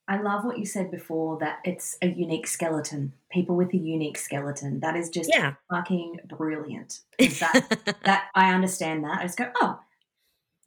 I 0.08 0.20
love 0.20 0.44
what 0.44 0.58
you 0.58 0.66
said 0.66 0.90
before 0.90 1.38
that 1.38 1.60
it's 1.64 1.96
a 2.02 2.08
unique 2.08 2.46
skeleton. 2.46 3.12
People 3.30 3.56
with 3.56 3.72
a 3.72 3.76
unique 3.78 4.18
skeleton. 4.18 4.80
That 4.80 4.96
is 4.96 5.08
just 5.10 5.30
Yeah. 5.32 5.54
fucking 5.70 6.20
brilliant. 6.26 7.00
That, 7.18 7.96
that 8.04 8.28
I 8.34 8.52
understand 8.52 9.04
that. 9.04 9.20
I 9.20 9.22
just 9.24 9.38
go, 9.38 9.50
oh, 9.60 9.80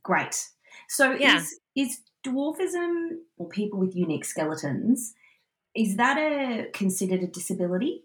great. 0.03 0.47
So 0.89 1.11
Yeah. 1.13 1.37
is 1.37 1.59
is 1.75 1.99
dwarfism 2.25 3.17
or 3.37 3.47
people 3.49 3.79
with 3.79 3.95
unique 3.95 4.25
skeletons? 4.25 5.13
Is 5.75 5.97
that 5.97 6.17
a 6.17 6.69
considered 6.71 7.21
a 7.23 7.27
disability? 7.27 8.03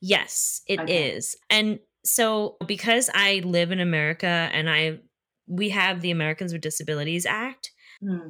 Yes, 0.00 0.62
it 0.66 0.88
is, 0.88 1.34
Okay. 1.50 1.58
And 1.58 1.78
so 2.04 2.56
because 2.66 3.10
I 3.14 3.40
live 3.44 3.72
in 3.72 3.80
America 3.80 4.26
and 4.52 4.70
I 4.70 5.00
we 5.46 5.70
have 5.70 6.02
the 6.02 6.10
Americans 6.10 6.52
with 6.52 6.62
Disabilities 6.62 7.26
Act, 7.26 7.72
Hmm. 8.00 8.28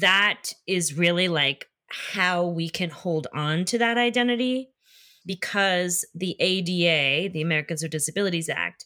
That 0.00 0.52
is 0.66 0.94
really 0.96 1.28
like 1.28 1.66
how 1.88 2.46
we 2.46 2.68
can 2.68 2.90
hold 2.90 3.26
on 3.34 3.64
to 3.66 3.78
that 3.78 3.98
identity 3.98 4.68
because 5.26 6.04
the 6.14 6.36
ADA, 6.40 7.30
the 7.32 7.42
Americans 7.42 7.82
with 7.82 7.90
Disabilities 7.92 8.48
Act, 8.48 8.84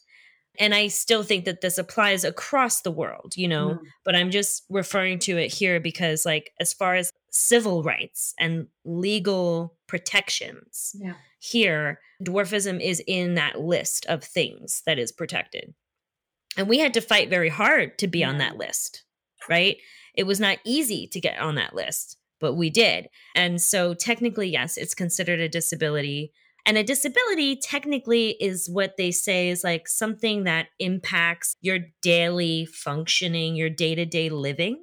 and 0.57 0.73
I 0.73 0.87
still 0.87 1.23
think 1.23 1.45
that 1.45 1.61
this 1.61 1.77
applies 1.77 2.23
across 2.23 2.81
the 2.81 2.91
world, 2.91 3.33
you 3.35 3.47
know, 3.47 3.73
Hmm. 3.75 3.85
but 4.05 4.15
I'm 4.15 4.31
just 4.31 4.63
referring 4.69 5.19
to 5.19 5.37
it 5.37 5.53
here 5.53 5.79
because, 5.79 6.25
like, 6.25 6.51
as 6.59 6.73
far 6.73 6.95
as 6.95 7.11
civil 7.29 7.83
rights 7.83 8.33
and 8.39 8.67
legal 8.85 9.75
protections, 9.87 10.95
Yeah. 10.99 11.15
here, 11.39 11.99
dwarfism 12.23 12.81
is 12.81 13.03
in 13.05 13.35
that 13.35 13.59
list 13.59 14.05
of 14.05 14.23
things 14.23 14.81
that 14.85 14.97
is 14.97 15.11
protected. 15.11 15.73
And 16.57 16.69
we 16.69 16.79
had 16.79 16.93
to 16.93 17.01
fight 17.01 17.29
very 17.29 17.49
hard 17.49 17.97
to 17.99 18.07
be 18.07 18.23
on 18.23 18.37
that 18.37 18.55
list, 18.55 19.03
right? 19.49 19.77
It 20.17 20.25
was 20.25 20.39
not 20.39 20.59
easy 20.65 21.07
to 21.07 21.19
get 21.19 21.39
on 21.39 21.55
that 21.55 21.75
list, 21.75 22.17
but 22.39 22.55
we 22.55 22.69
did. 22.69 23.09
And 23.35 23.61
so, 23.61 23.93
technically, 23.93 24.49
yes, 24.49 24.77
it's 24.77 24.93
considered 24.93 25.39
a 25.39 25.49
disability. 25.49 26.31
And 26.65 26.77
a 26.77 26.83
disability, 26.83 27.57
technically, 27.57 28.31
is 28.41 28.67
what 28.69 28.97
they 28.97 29.11
say 29.11 29.49
is 29.49 29.63
like 29.63 29.87
something 29.87 30.45
that 30.45 30.67
impacts 30.79 31.55
your 31.61 31.79
daily 32.01 32.65
functioning, 32.65 33.55
your 33.55 33.69
day 33.69 33.93
to 33.93 34.05
day 34.05 34.29
living. 34.29 34.79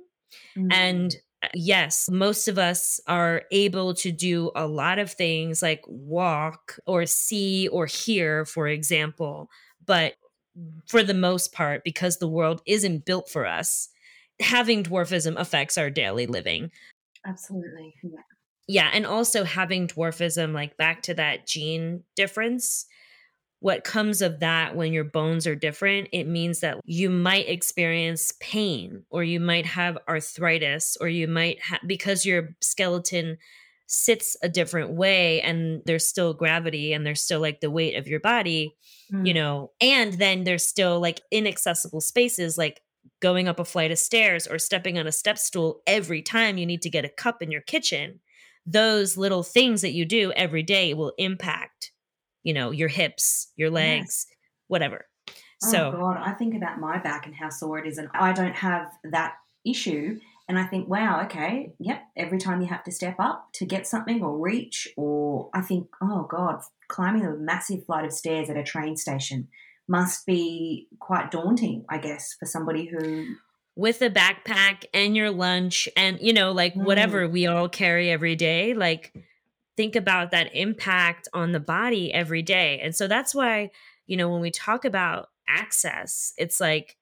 Hmm. 0.55 0.69
And 0.71 1.17
uh, 1.43 1.49
yes, 1.55 2.09
most 2.09 2.47
of 2.47 2.57
us 2.57 3.01
are 3.09 3.43
able 3.51 3.95
to 3.95 4.13
do 4.13 4.53
a 4.55 4.67
lot 4.67 5.01
of 5.01 5.11
things 5.11 5.61
like 5.61 5.83
walk 5.89 6.79
or 6.87 7.05
see 7.05 7.67
or 7.69 7.87
hear, 7.87 8.45
for 8.45 8.69
example. 8.69 9.51
But 9.85 10.15
for 10.87 11.03
the 11.03 11.15
most 11.15 11.53
part, 11.53 11.83
because 11.83 12.19
the 12.19 12.29
world 12.29 12.63
isn't 12.67 13.05
built 13.05 13.29
for 13.29 13.47
us, 13.47 13.89
having 14.43 14.83
dwarfism 14.83 15.35
affects 15.39 15.79
our 15.79 15.91
daily 15.91 16.27
living. 16.27 16.71
absolutely. 17.27 17.95
Yeah. 18.03 18.19
Yeah. 18.69 18.91
And 18.93 19.07
also 19.07 19.45
having 19.45 19.89
dwarfism, 19.89 20.53
like 20.55 20.77
back 20.77 21.03
to 21.03 21.15
that 21.15 21.47
gene 21.47 22.05
difference, 22.17 22.87
what 23.59 23.85
comes 23.85 24.23
of 24.23 24.41
that 24.41 24.77
when 24.77 24.93
your 24.93 25.05
bones 25.05 25.47
are 25.47 25.55
different, 25.55 26.09
it 26.13 26.25
means 26.27 26.61
that 26.61 26.79
you 26.85 27.11
might 27.11 27.49
experience 27.49 28.33
pain 28.41 29.05
or 29.11 29.23
you 29.25 29.41
might 29.41 29.67
have 29.67 29.99
arthritis 30.09 30.97
or 31.01 31.09
you 31.09 31.27
might 31.29 31.61
have, 31.63 31.81
because 31.87 32.25
your 32.27 32.51
skeleton 32.61 33.37
sits 33.89 34.37
a 34.43 34.49
different 34.49 34.91
way 34.93 35.41
and 35.43 35.83
there's 35.85 36.07
still 36.07 36.33
gravity 36.33 36.93
and 36.93 37.05
there's 37.05 37.21
still 37.21 37.41
like 37.41 37.61
the 37.61 37.71
weight 37.71 37.97
of 37.97 38.09
your 38.09 38.21
body, 38.21 38.75
Hmm. 39.11 39.27
you 39.27 39.35
know, 39.35 39.71
and 39.81 40.15
then 40.15 40.45
there's 40.45 40.65
still 40.67 40.99
like 41.01 41.21
inaccessible 41.31 42.01
spaces 42.01 42.57
like 42.57 42.81
going 43.23 43.49
up 43.49 43.59
a 43.59 43.65
flight 43.65 43.91
of 43.91 43.99
stairs 43.99 44.47
or 44.47 44.59
stepping 44.59 44.99
on 44.99 45.07
a 45.07 45.13
step 45.13 45.39
stool 45.39 45.81
every 45.87 46.21
time 46.21 46.59
you 46.59 46.67
need 46.67 46.83
to 46.83 46.91
get 46.91 47.05
a 47.07 47.09
cup 47.09 47.41
in 47.41 47.51
your 47.51 47.63
kitchen. 47.63 48.21
Those 48.67 49.17
little 49.17 49.43
things 49.43 49.81
that 49.81 49.93
you 49.93 50.05
do 50.05 50.33
every 50.33 50.63
day 50.63 50.93
will 50.93 51.13
impact, 51.17 51.93
you 52.43 52.53
know, 52.53 52.71
your 52.71 52.89
hips, 52.89 53.53
your 53.57 53.71
legs, 53.71 54.27
whatever. 54.67 55.07
Oh, 55.31 55.33
so, 55.71 55.89
oh 55.89 55.93
God, 55.93 56.17
I 56.19 56.33
think 56.33 56.55
about 56.55 56.81
my 56.81 56.99
back 56.99 57.25
and 57.25 57.35
how 57.35 57.49
sore 57.49 57.79
it 57.79 57.87
is, 57.87 57.97
and 57.97 58.09
I 58.13 58.33
don't 58.33 58.57
have 58.57 58.89
that 59.05 59.35
issue. 59.65 60.19
And 60.49 60.59
I 60.59 60.65
think, 60.67 60.89
wow, 60.89 61.23
okay, 61.25 61.73
yep. 61.79 62.03
Every 62.17 62.39
time 62.39 62.61
you 62.61 62.67
have 62.67 62.83
to 62.85 62.91
step 62.91 63.15
up 63.21 63.49
to 63.55 63.65
get 63.65 63.87
something 63.87 64.23
or 64.23 64.37
reach, 64.37 64.89
or 64.97 65.49
I 65.55 65.61
think, 65.63 65.87
oh 66.03 66.27
God, 66.29 66.61
climbing 66.89 67.25
a 67.25 67.35
massive 67.37 67.87
flight 67.87 68.05
of 68.05 68.13
stairs 68.13 68.51
at 68.51 68.57
a 68.57 68.65
train 68.65 68.97
station 68.97 69.49
must 69.97 70.27
be 70.27 70.89
quite 70.99 71.31
daunting, 71.31 71.85
I 71.89 71.99
guess, 71.99 72.35
for 72.39 72.47
somebody 72.47 72.85
who. 72.87 73.03
with 73.77 74.03
a 74.03 74.11
backpack 74.11 74.85
and 74.93 75.17
your 75.17 75.31
lunch 75.31 75.89
and 75.97 76.19
you 76.21 76.33
know 76.39 76.53
like 76.53 76.75
Mm. 76.75 76.85
whatever 76.85 77.29
we 77.29 77.47
all 77.47 77.69
carry 77.69 78.11
every 78.11 78.37
day 78.37 78.75
like 78.75 79.05
think 79.79 79.97
about 79.97 80.31
that 80.33 80.49
impact 80.55 81.27
on 81.33 81.53
the 81.53 81.61
body 81.77 82.13
every 82.13 82.43
day 82.43 82.71
and 82.85 82.95
so 82.95 83.05
that's 83.09 83.35
why 83.35 83.71
you 84.07 84.17
know 84.19 84.29
when 84.31 84.43
we 84.43 84.51
talk 84.51 84.85
about 84.85 85.29
access 85.49 86.35
it's 86.37 86.61
like 86.61 86.97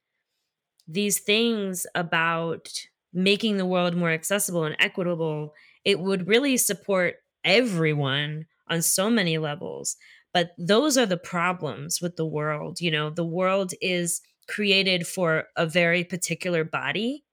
these 0.87 1.19
things 1.19 1.87
about 1.95 2.71
making 3.13 3.57
the 3.57 3.67
world 3.75 3.95
more 3.97 4.13
accessible 4.13 4.65
and 4.65 4.77
equitable 4.79 5.53
it 5.85 5.99
would 5.99 6.29
really 6.29 6.57
support 6.57 7.17
everyone 7.45 8.47
on 8.69 8.81
so 8.83 9.11
many 9.11 9.39
levels 9.39 9.97
but 10.33 10.51
those 10.59 10.97
are 10.99 11.07
the 11.07 11.17
problems 11.17 12.01
with 12.01 12.17
the 12.17 12.27
world 12.27 12.81
you 12.81 12.91
know 12.91 13.11
the 13.11 13.25
world 13.25 13.73
is 13.81 14.21
created 14.49 15.07
for 15.07 15.45
a 15.57 15.65
very 15.65 16.03
particular 16.03 16.65
body. 16.65 17.25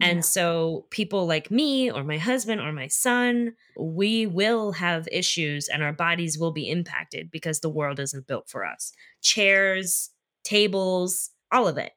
And 0.00 0.16
Yeah. 0.18 0.22
so 0.22 0.86
people 0.90 1.24
like 1.24 1.52
me 1.52 1.88
or 1.88 2.02
my 2.02 2.18
husband 2.18 2.60
or 2.60 2.72
my 2.72 2.88
son 2.88 3.54
we 3.78 4.26
will 4.26 4.72
have 4.72 5.06
issues 5.12 5.68
and 5.68 5.84
our 5.84 5.92
bodies 5.92 6.36
will 6.36 6.50
be 6.52 6.68
impacted 6.68 7.30
because 7.30 7.60
the 7.60 7.70
world 7.70 8.00
isn't 8.00 8.26
built 8.26 8.48
for 8.50 8.64
us. 8.64 8.92
Chairs 9.22 10.10
tables 10.42 11.30
all 11.52 11.68
of 11.68 11.78
it 11.78 11.92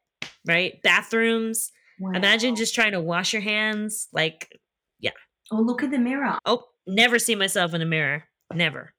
right? 0.46 0.80
Bathrooms. 0.84 1.72
Imagine 2.13 2.56
just 2.56 2.76
trying 2.76 2.91
to 2.91 3.02
wash 3.02 3.34
your 3.34 3.41
hands 3.41 4.08
like 4.13 4.56
yeah. 5.00 5.12
Oh, 5.52 5.60
look 5.62 5.82
at 5.82 5.89
the 5.89 5.98
mirror. 5.98 6.38
oh 6.46 6.65
never 6.86 7.17
see 7.17 7.34
myself 7.36 7.74
in 7.74 7.82
a 7.82 7.86
mirror. 7.86 8.26
Never 8.54 8.93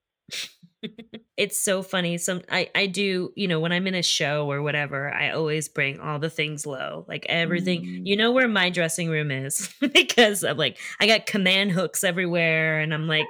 it's 1.39 1.57
so 1.57 1.81
funny 1.81 2.17
some 2.17 2.41
I, 2.51 2.69
I 2.75 2.85
do 2.87 3.31
you 3.35 3.47
know 3.47 3.59
when 3.61 3.71
i'm 3.71 3.87
in 3.87 3.95
a 3.95 4.03
show 4.03 4.51
or 4.51 4.61
whatever 4.61 5.11
i 5.13 5.29
always 5.31 5.69
bring 5.69 5.99
all 5.99 6.19
the 6.19 6.29
things 6.29 6.65
low 6.65 7.05
like 7.07 7.25
everything 7.29 7.81
Mm. 7.85 8.05
you 8.05 8.17
know 8.17 8.31
where 8.31 8.47
my 8.49 8.69
dressing 8.69 9.09
room 9.09 9.31
is 9.31 9.73
because 9.93 10.43
i'm 10.43 10.57
like 10.57 10.77
i 10.99 11.07
got 11.07 11.25
command 11.25 11.71
hooks 11.71 12.03
everywhere 12.03 12.81
and 12.81 12.93
i'm 12.93 13.07
like 13.07 13.27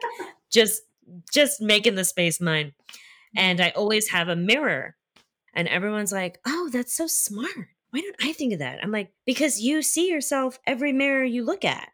just 0.49 0.81
just 1.31 1.61
making 1.61 1.95
the 1.95 2.03
space 2.03 2.41
mine. 2.41 2.73
And 3.35 3.61
i 3.61 3.69
always 3.69 4.09
have 4.09 4.27
a 4.27 4.35
mirror 4.35 4.95
and 5.53 5.67
everyone's 5.67 6.11
like 6.11 6.39
oh 6.47 6.69
that's 6.73 6.95
so 6.97 7.05
smart. 7.05 7.67
Why 7.91 8.01
don't 8.01 8.15
i 8.21 8.33
think 8.33 8.53
of 8.53 8.59
that? 8.59 8.79
I'm 8.81 8.91
like 8.91 9.11
because 9.25 9.61
you 9.61 9.83
see 9.83 10.09
yourself 10.09 10.59
every 10.65 10.93
mirror 10.93 11.23
you 11.23 11.43
look 11.45 11.63
at. 11.63 11.89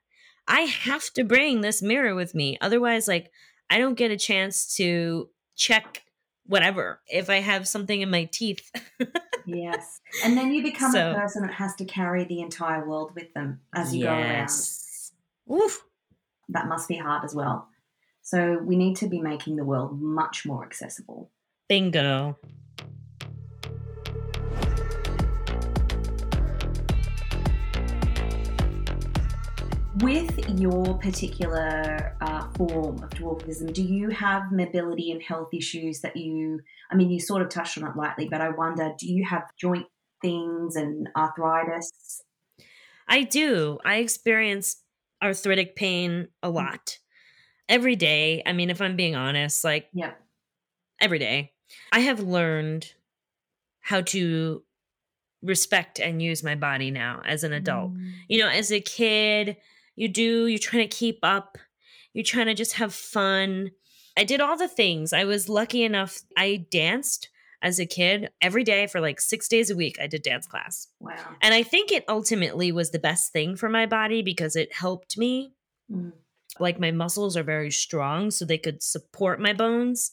I 0.47 0.61
have 0.61 1.11
to 1.15 1.23
bring 1.25 1.59
this 1.61 1.81
mirror 1.81 2.15
with 2.15 2.33
me. 2.33 2.57
Otherwise 2.61 3.05
like 3.07 3.31
i 3.69 3.77
don't 3.77 3.97
get 3.97 4.11
a 4.11 4.17
chance 4.17 4.75
to 4.77 5.29
check 5.57 6.03
whatever 6.47 6.99
if 7.11 7.29
i 7.29 7.37
have 7.39 7.67
something 7.67 8.01
in 8.01 8.09
my 8.09 8.25
teeth 8.25 8.71
Yes. 9.47 10.01
And 10.23 10.35
then 10.35 10.51
you 10.55 10.63
become 10.63 10.91
So- 10.91 11.11
a 11.11 11.13
person 11.13 11.43
that 11.43 11.53
has 11.53 11.75
to 11.75 11.85
carry 11.85 12.23
the 12.23 12.41
entire 12.41 12.83
world 12.87 13.11
with 13.13 13.31
them 13.35 13.61
as 13.75 13.93
you 13.95 14.05
go 14.05 14.09
around. 14.11 14.49
Oof. 15.51 15.83
That 16.49 16.67
must 16.67 16.87
be 16.87 16.95
hard 16.97 17.23
as 17.23 17.35
well. 17.35 17.67
So 18.23 18.57
we 18.57 18.75
need 18.75 18.95
to 18.97 19.07
be 19.07 19.21
making 19.21 19.57
the 19.57 19.63
world 19.63 20.01
much 20.01 20.47
more 20.47 20.65
accessible. 20.65 21.29
bingo 21.69 22.37
With 30.05 30.59
your 30.59 30.99
particular 30.99 32.15
uh, 32.21 32.47
form 32.57 33.01
of 33.01 33.09
dwarfism, 33.09 33.73
do 33.73 33.81
you 33.81 34.09
have 34.09 34.51
mobility 34.51 35.11
and 35.11 35.19
health 35.19 35.49
issues 35.51 36.01
that 36.01 36.15
you? 36.15 36.59
I 36.91 36.95
mean, 36.95 37.09
you 37.09 37.19
sort 37.19 37.41
of 37.41 37.49
touched 37.49 37.75
on 37.79 37.89
it 37.89 37.95
lightly, 37.95 38.27
but 38.29 38.39
I 38.39 38.49
wonder, 38.49 38.93
do 38.99 39.11
you 39.11 39.25
have 39.25 39.45
joint 39.59 39.87
things 40.21 40.75
and 40.75 41.09
arthritis? 41.17 42.21
I 43.07 43.23
do. 43.23 43.79
I 43.83 43.95
experience 43.95 44.75
arthritic 45.23 45.75
pain 45.75 46.27
a 46.43 46.51
lot 46.51 46.99
every 47.67 47.95
day. 47.95 48.43
I 48.45 48.53
mean, 48.53 48.69
if 48.69 48.81
I'm 48.81 48.95
being 48.95 49.15
honest, 49.15 49.63
like 49.63 49.87
yeah, 49.91 50.11
every 51.01 51.17
day, 51.17 51.53
I 51.91 52.01
have 52.01 52.19
learned 52.19 52.93
how 53.79 54.01
to 54.01 54.61
respect 55.41 55.99
and 55.99 56.21
use 56.21 56.43
my 56.43 56.53
body 56.53 56.91
now 56.91 57.23
as 57.25 57.43
an 57.43 57.53
adult. 57.53 57.95
Mm. 57.95 58.11
You 58.27 58.39
know, 58.41 58.49
as 58.49 58.71
a 58.71 58.79
kid, 58.79 59.57
you 59.95 60.07
do, 60.07 60.47
you're 60.47 60.59
trying 60.59 60.87
to 60.87 60.95
keep 60.95 61.19
up, 61.23 61.57
you're 62.13 62.23
trying 62.23 62.47
to 62.47 62.53
just 62.53 62.73
have 62.73 62.93
fun. 62.93 63.71
I 64.17 64.23
did 64.23 64.41
all 64.41 64.57
the 64.57 64.67
things. 64.67 65.13
I 65.13 65.25
was 65.25 65.49
lucky 65.49 65.83
enough, 65.83 66.21
I 66.37 66.65
danced 66.71 67.29
as 67.65 67.79
a 67.79 67.85
kid, 67.85 68.29
every 68.41 68.63
day 68.63 68.85
for 68.85 69.01
like 69.01 69.19
six 69.19 69.47
days 69.47 69.71
a 69.71 69.75
week, 69.75 69.97
I 69.99 70.05
did 70.05 70.21
dance 70.21 70.45
class. 70.45 70.87
Wow. 70.99 71.15
And 71.41 71.53
I 71.53 71.63
think 71.63 71.91
it 71.91 72.05
ultimately 72.07 72.71
was 72.71 72.91
the 72.91 72.99
best 72.99 73.33
thing 73.33 73.55
for 73.55 73.69
my 73.69 73.87
body 73.87 74.21
because 74.21 74.55
it 74.55 74.71
helped 74.71 75.17
me. 75.17 75.53
Mm. 75.91 76.13
Like 76.59 76.79
my 76.79 76.91
muscles 76.91 77.35
are 77.35 77.43
very 77.43 77.71
strong, 77.71 78.29
so 78.29 78.45
they 78.45 78.59
could 78.59 78.83
support 78.83 79.41
my 79.41 79.51
bones. 79.51 80.11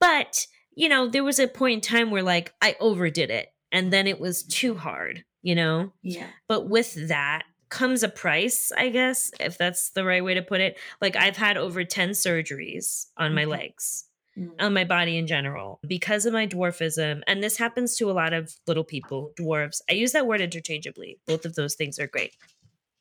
But, 0.00 0.46
you 0.74 0.88
know, 0.88 1.08
there 1.08 1.24
was 1.24 1.38
a 1.38 1.48
point 1.48 1.74
in 1.74 1.80
time 1.80 2.10
where 2.10 2.22
like 2.22 2.52
I 2.60 2.76
overdid 2.78 3.30
it 3.30 3.48
and 3.72 3.90
then 3.90 4.06
it 4.06 4.20
was 4.20 4.42
too 4.42 4.74
hard, 4.74 5.24
you 5.40 5.54
know? 5.54 5.92
Yeah. 6.02 6.26
But 6.46 6.68
with 6.68 7.08
that 7.08 7.44
comes 7.72 8.02
a 8.04 8.08
price, 8.08 8.70
I 8.76 8.88
guess, 8.90 9.32
if 9.40 9.58
that's 9.58 9.90
the 9.90 10.04
right 10.04 10.22
way 10.22 10.34
to 10.34 10.42
put 10.42 10.60
it. 10.60 10.78
Like 11.00 11.16
I've 11.16 11.36
had 11.36 11.56
over 11.56 11.82
10 11.84 12.10
surgeries 12.10 13.06
on 13.16 13.34
my 13.34 13.44
legs 13.44 14.04
Mm. 14.38 14.50
on 14.60 14.72
my 14.72 14.84
body 14.84 15.18
in 15.18 15.26
general 15.26 15.78
because 15.86 16.24
of 16.24 16.32
my 16.32 16.46
dwarfism. 16.46 17.20
And 17.26 17.42
this 17.42 17.58
happens 17.58 17.96
to 17.98 18.10
a 18.10 18.16
lot 18.22 18.32
of 18.32 18.54
little 18.66 18.82
people, 18.84 19.30
dwarves. 19.38 19.82
I 19.90 19.92
use 19.92 20.12
that 20.12 20.26
word 20.26 20.40
interchangeably. 20.40 21.18
Both 21.26 21.44
of 21.44 21.54
those 21.54 21.74
things 21.74 21.98
are 21.98 22.06
great. 22.06 22.32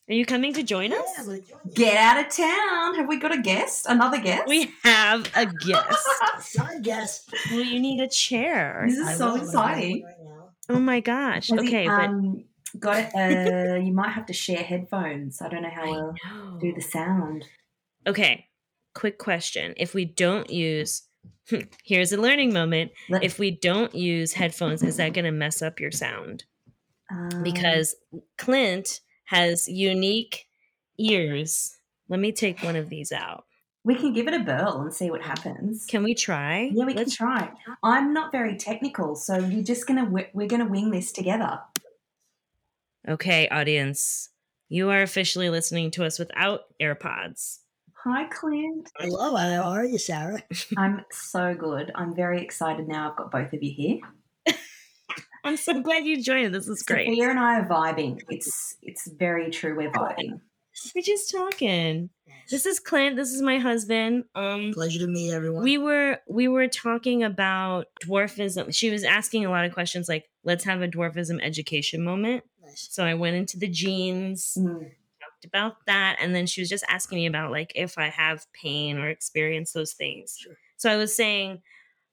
Are 0.10 0.14
you 0.14 0.26
coming 0.26 0.52
to 0.56 0.62
join 0.64 0.92
us? 0.92 1.08
Yeah, 1.18 1.24
join. 1.24 1.42
Get 1.74 1.96
out 1.96 2.26
of 2.26 2.36
town. 2.36 2.96
Have 2.96 3.08
we 3.08 3.16
got 3.18 3.32
a 3.34 3.42
guest? 3.42 3.86
Another 3.88 4.20
guest? 4.20 4.44
We 4.46 4.74
have 4.84 5.32
a 5.34 5.46
guest. 5.46 6.06
Sorry, 6.42 6.82
guest. 6.82 7.34
well, 7.50 7.62
you 7.62 7.80
need 7.80 8.02
a 8.02 8.10
chair. 8.10 8.84
This 8.90 8.98
is 8.98 9.08
I 9.08 9.14
so 9.14 9.36
exciting. 9.38 10.04
right. 10.04 10.16
Oh 10.68 10.80
my 10.80 11.00
gosh. 11.00 11.48
Has 11.48 11.62
he, 11.62 11.68
Okay, 11.70 11.88
but 11.88 12.10
um, 12.10 12.44
got 12.80 13.10
it. 13.14 13.16
Uh, 13.16 13.76
you 13.76 13.92
might 13.94 14.10
have 14.12 14.26
to 14.28 14.34
share 14.34 14.64
headphones. 14.64 15.42
I 15.42 15.50
don't 15.50 15.64
know 15.64 15.70
how 15.74 15.86
we'll 15.90 16.14
know. 16.26 16.58
do 16.60 16.74
the 16.74 16.82
sound. 16.82 17.46
Okay, 18.08 18.48
quick 18.96 19.18
question. 19.18 19.74
If 19.78 19.94
we 19.94 20.06
don't 20.06 20.50
use, 20.50 21.04
here's 21.84 22.12
a 22.14 22.18
learning 22.18 22.54
moment. 22.54 22.92
Let- 23.10 23.24
If 23.24 23.40
we 23.40 23.52
don't 23.52 23.94
use 23.94 24.34
headphones, 24.34 24.84
is 24.84 24.98
that 24.98 25.14
going 25.14 25.26
to 25.26 25.32
mess 25.32 25.62
up 25.62 25.80
your 25.80 25.92
sound? 25.92 26.46
um, 27.12 27.44
Because 27.44 27.96
Clint 28.38 29.02
has 29.26 29.68
unique 29.68 30.48
ears. 30.98 31.76
Let 32.10 32.20
me 32.20 32.32
take 32.32 32.62
one 32.64 32.76
of 32.76 32.90
these 32.90 33.12
out. 33.12 33.46
we 33.84 33.96
can 33.96 34.14
give 34.14 34.28
it 34.28 34.34
a 34.34 34.40
burl 34.44 34.82
and 34.82 34.94
see 34.94 35.10
what 35.10 35.22
happens. 35.24 35.86
Can 35.88 36.04
we 36.04 36.14
try? 36.14 36.70
yeah, 36.74 36.86
we 36.86 36.94
Let's 36.94 37.16
can 37.18 37.28
try. 37.28 37.52
I'm 37.84 38.14
not 38.14 38.32
very 38.32 38.56
technical, 38.58 39.16
so 39.16 39.38
you're 39.38 39.64
just 39.64 39.88
gonna 39.88 40.06
we're 40.34 40.48
gonna 40.48 40.68
wing 40.70 40.92
this 40.92 41.12
together. 41.12 41.60
Okay, 43.08 43.48
audience. 43.50 44.30
You 44.70 44.90
are 44.90 45.02
officially 45.02 45.50
listening 45.50 45.92
to 45.92 46.06
us 46.06 46.20
without 46.20 46.62
AirPods. 46.82 47.58
Hi, 48.04 48.26
Clint. 48.26 48.90
Hello, 48.98 49.36
how 49.36 49.64
are 49.64 49.86
you, 49.86 49.98
Sarah? 49.98 50.42
I'm 50.78 51.04
so 51.12 51.54
good. 51.54 51.92
I'm 51.96 52.16
very 52.16 52.42
excited 52.42 52.88
now. 52.88 53.12
I've 53.12 53.18
got 53.18 53.32
both 53.32 53.54
of 53.54 53.62
you 53.62 53.74
here. 53.76 54.56
I'm 55.44 55.58
so 55.58 55.82
glad 55.82 56.06
you 56.06 56.22
joined. 56.22 56.54
This 56.54 56.68
is 56.68 56.84
great. 56.84 57.08
Sophia 57.08 57.30
and 57.30 57.40
I 57.40 57.60
are 57.60 57.68
vibing. 57.68 58.22
It's 58.30 58.76
it's 58.84 59.10
very 59.12 59.50
true. 59.50 59.76
We're 59.76 59.92
vibing. 59.92 60.40
We're 60.96 61.02
just 61.02 61.32
talking. 61.32 62.10
This 62.50 62.66
is 62.66 62.80
Clint. 62.80 63.16
This 63.16 63.32
is 63.34 63.42
my 63.42 63.58
husband. 63.60 64.24
Um 64.36 64.72
Pleasure 64.74 65.00
to 65.00 65.08
meet 65.08 65.32
everyone. 65.32 65.64
we 65.64 65.78
were 65.78 66.18
we 66.30 66.48
were 66.48 66.68
talking 66.68 67.24
about 67.24 67.88
dwarfism. 68.04 68.74
She 68.74 68.90
was 68.90 69.04
asking 69.04 69.46
a 69.46 69.50
lot 69.50 69.66
of 69.66 69.74
questions 69.74 70.08
like, 70.10 70.26
let's 70.44 70.64
have 70.64 70.82
a 70.82 70.88
dwarfism 70.88 71.40
education 71.42 72.04
moment. 72.04 72.44
nice. 72.64 72.88
So 72.92 73.04
I 73.06 73.14
went 73.16 73.36
into 73.36 73.58
the 73.58 73.68
genes, 73.68 74.58
Mm. 74.58 74.80
talked 75.22 75.46
about 75.46 75.74
that, 75.88 76.18
and 76.22 76.34
then 76.34 76.46
she 76.48 76.62
was 76.62 76.70
just 76.70 76.86
asking 76.90 77.18
me 77.18 77.26
about 77.26 77.52
like 77.52 77.72
if 77.76 77.98
I 77.98 78.08
have 78.10 78.46
pain 78.54 78.98
or 78.98 79.10
experience 79.10 79.72
those 79.74 79.94
things. 79.94 80.38
Sure. 80.40 80.56
So 80.78 80.90
I 80.92 80.96
was 80.98 81.16
saying 81.16 81.62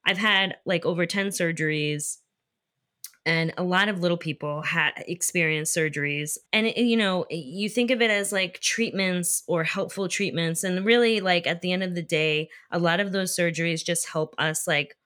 I've 0.06 0.18
had 0.18 0.56
like 0.66 0.84
over 0.86 1.06
10 1.06 1.28
surgeries 1.28 2.18
and 3.28 3.52
a 3.58 3.62
lot 3.62 3.88
of 3.88 4.00
little 4.00 4.16
people 4.16 4.62
had 4.62 4.92
experienced 5.06 5.76
surgeries 5.76 6.38
and 6.52 6.66
it, 6.66 6.78
you 6.78 6.96
know 6.96 7.22
eh, 7.30 7.36
you 7.36 7.68
think 7.68 7.90
of 7.90 8.00
it 8.00 8.10
as 8.10 8.32
like 8.32 8.58
treatments 8.60 9.42
or 9.46 9.62
helpful 9.64 10.08
treatments 10.08 10.64
and 10.64 10.84
really 10.84 11.20
like 11.20 11.46
at 11.46 11.60
the 11.60 11.70
end 11.72 11.82
of 11.82 11.94
the 11.94 12.02
day 12.02 12.48
a 12.70 12.78
lot 12.78 13.00
of 13.00 13.12
those 13.12 13.36
surgeries 13.36 13.84
just 13.84 14.08
help 14.08 14.34
us 14.38 14.66
like 14.66 14.96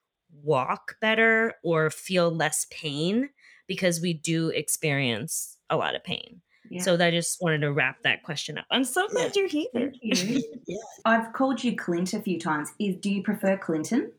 walk 0.43 0.97
better 1.01 1.55
or 1.63 1.91
feel 1.91 2.31
less 2.31 2.67
pain 2.71 3.29
because 3.67 4.01
we 4.01 4.13
do 4.15 4.49
experience 4.51 5.59
a 5.69 5.77
lot 5.77 5.95
of 5.95 6.03
pain 6.05 6.41
Yeah. 6.71 6.83
so 6.83 6.95
I 6.95 7.11
just 7.11 7.39
wanted 7.43 7.61
to 7.63 7.73
wrap 7.73 8.03
that 8.05 8.23
question 8.23 8.57
up 8.59 8.67
i'm 8.71 8.85
so 8.85 9.07
glad 9.09 9.35
you're 9.37 9.49
here 9.49 9.67
Thank 9.75 9.97
you. 10.01 10.43
Yeah, 10.69 10.79
I've 11.05 11.33
called 11.33 11.63
you 11.65 11.75
Clint 11.77 12.15
a 12.15 12.21
few 12.21 12.39
times. 12.39 12.71
Is 12.79 12.95
do 12.97 13.11
you 13.11 13.23
prefer 13.23 13.57
Clinton? 13.59 14.13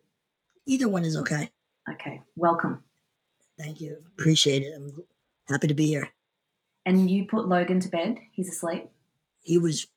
either 0.68 0.88
one 0.90 1.04
is 1.06 1.16
okay. 1.18 1.50
Okay, 1.92 2.22
welcome. 2.36 2.84
Thank 3.64 3.80
you. 3.80 3.98
Appreciate 4.18 4.64
it. 4.64 4.74
I'm 4.76 4.92
happy 5.48 5.68
to 5.68 5.74
be 5.74 5.88
here. 5.88 6.10
And 6.86 7.10
you 7.10 7.26
put 7.26 7.48
Logan 7.48 7.80
to 7.80 7.88
bed. 7.88 8.18
He's 8.34 8.50
asleep. 8.50 8.90
He 9.42 9.58
was 9.58 9.88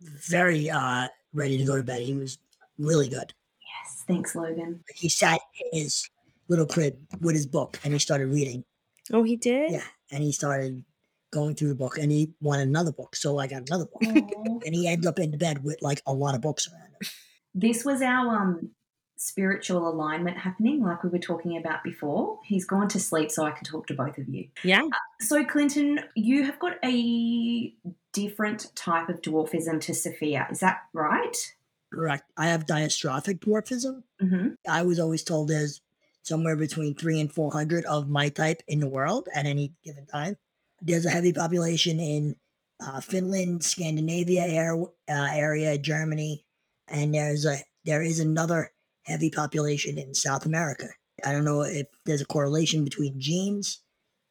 very 0.00 0.70
uh 0.70 1.08
ready 1.32 1.58
to 1.58 1.64
go 1.64 1.76
to 1.76 1.82
bed. 1.82 2.02
He 2.02 2.14
was 2.14 2.38
really 2.78 3.08
good. 3.08 3.34
Yes, 3.60 4.04
thanks, 4.06 4.36
Logan. 4.36 4.84
He 4.94 5.08
sat 5.08 5.40
in 5.72 5.80
his 5.82 6.08
little 6.48 6.66
crib 6.66 6.96
with 7.20 7.34
his 7.34 7.46
book 7.46 7.80
and 7.82 7.92
he 7.92 7.98
started 7.98 8.26
reading. 8.28 8.64
oh 9.12 9.24
he 9.24 9.34
did 9.36 9.72
Yeah. 9.72 9.82
And 10.12 10.22
he 10.22 10.30
started 10.30 10.84
going 11.32 11.56
through 11.56 11.70
the 11.70 11.74
book 11.74 11.98
and 11.98 12.12
he 12.12 12.30
wanted 12.40 12.68
another 12.68 12.92
book. 12.92 13.16
So 13.16 13.38
I 13.38 13.48
got 13.48 13.68
another 13.68 13.86
book. 13.86 14.30
And 14.64 14.74
he 14.74 14.86
ended 14.86 15.06
up 15.06 15.18
in 15.18 15.36
bed 15.36 15.64
with 15.64 15.78
like 15.82 16.00
a 16.06 16.12
lot 16.12 16.34
of 16.36 16.40
books 16.40 16.68
around 16.68 16.90
him. 16.90 17.08
this 17.54 17.84
was 17.84 18.02
our 18.02 18.36
um 18.36 18.70
spiritual 19.16 19.88
alignment 19.88 20.36
happening, 20.36 20.82
like 20.82 21.02
we 21.02 21.08
were 21.08 21.18
talking 21.18 21.56
about 21.56 21.82
before. 21.82 22.38
He's 22.44 22.64
gone 22.64 22.88
to 22.88 23.00
sleep, 23.00 23.30
so 23.30 23.44
I 23.44 23.50
can 23.50 23.64
talk 23.64 23.86
to 23.88 23.94
both 23.94 24.18
of 24.18 24.28
you. 24.28 24.48
yeah 24.62 24.82
So, 25.20 25.44
Clinton, 25.44 26.00
you 26.14 26.44
have 26.44 26.58
got 26.58 26.74
a 26.84 27.74
different 28.12 28.74
type 28.74 29.08
of 29.08 29.22
dwarfism 29.22 29.80
to 29.82 29.94
Sophia. 29.94 30.46
Is 30.50 30.60
that 30.60 30.80
right? 30.92 31.54
Correct. 31.92 32.24
I 32.36 32.48
have 32.48 32.66
diastrophic 32.66 33.40
dwarfism. 33.40 34.02
Mm-hmm. 34.22 34.48
I 34.68 34.82
was 34.82 35.00
always 35.00 35.22
told 35.22 35.48
there's 35.48 35.80
somewhere 36.22 36.56
between 36.56 36.94
three 36.94 37.20
and 37.20 37.32
400 37.32 37.84
of 37.84 38.08
my 38.08 38.28
type 38.28 38.62
in 38.68 38.80
the 38.80 38.88
world 38.88 39.28
at 39.34 39.46
any 39.46 39.72
given 39.84 40.06
time. 40.06 40.36
There's 40.82 41.06
a 41.06 41.10
heavy 41.10 41.32
population 41.32 42.00
in 42.00 42.36
uh, 42.84 43.00
Finland, 43.00 43.64
Scandinavia 43.64 44.42
air, 44.42 44.76
uh, 44.76 44.88
area, 45.08 45.78
Germany, 45.78 46.44
and 46.88 47.14
there's 47.14 47.46
a 47.46 47.58
there 47.84 48.02
is 48.02 48.18
another 48.20 48.72
heavy 49.06 49.30
population 49.30 49.98
in 49.98 50.14
South 50.14 50.44
America. 50.46 50.88
I 51.24 51.32
don't 51.32 51.44
know 51.44 51.62
if 51.62 51.86
there's 52.04 52.20
a 52.20 52.26
correlation 52.26 52.84
between 52.84 53.18
genes, 53.20 53.80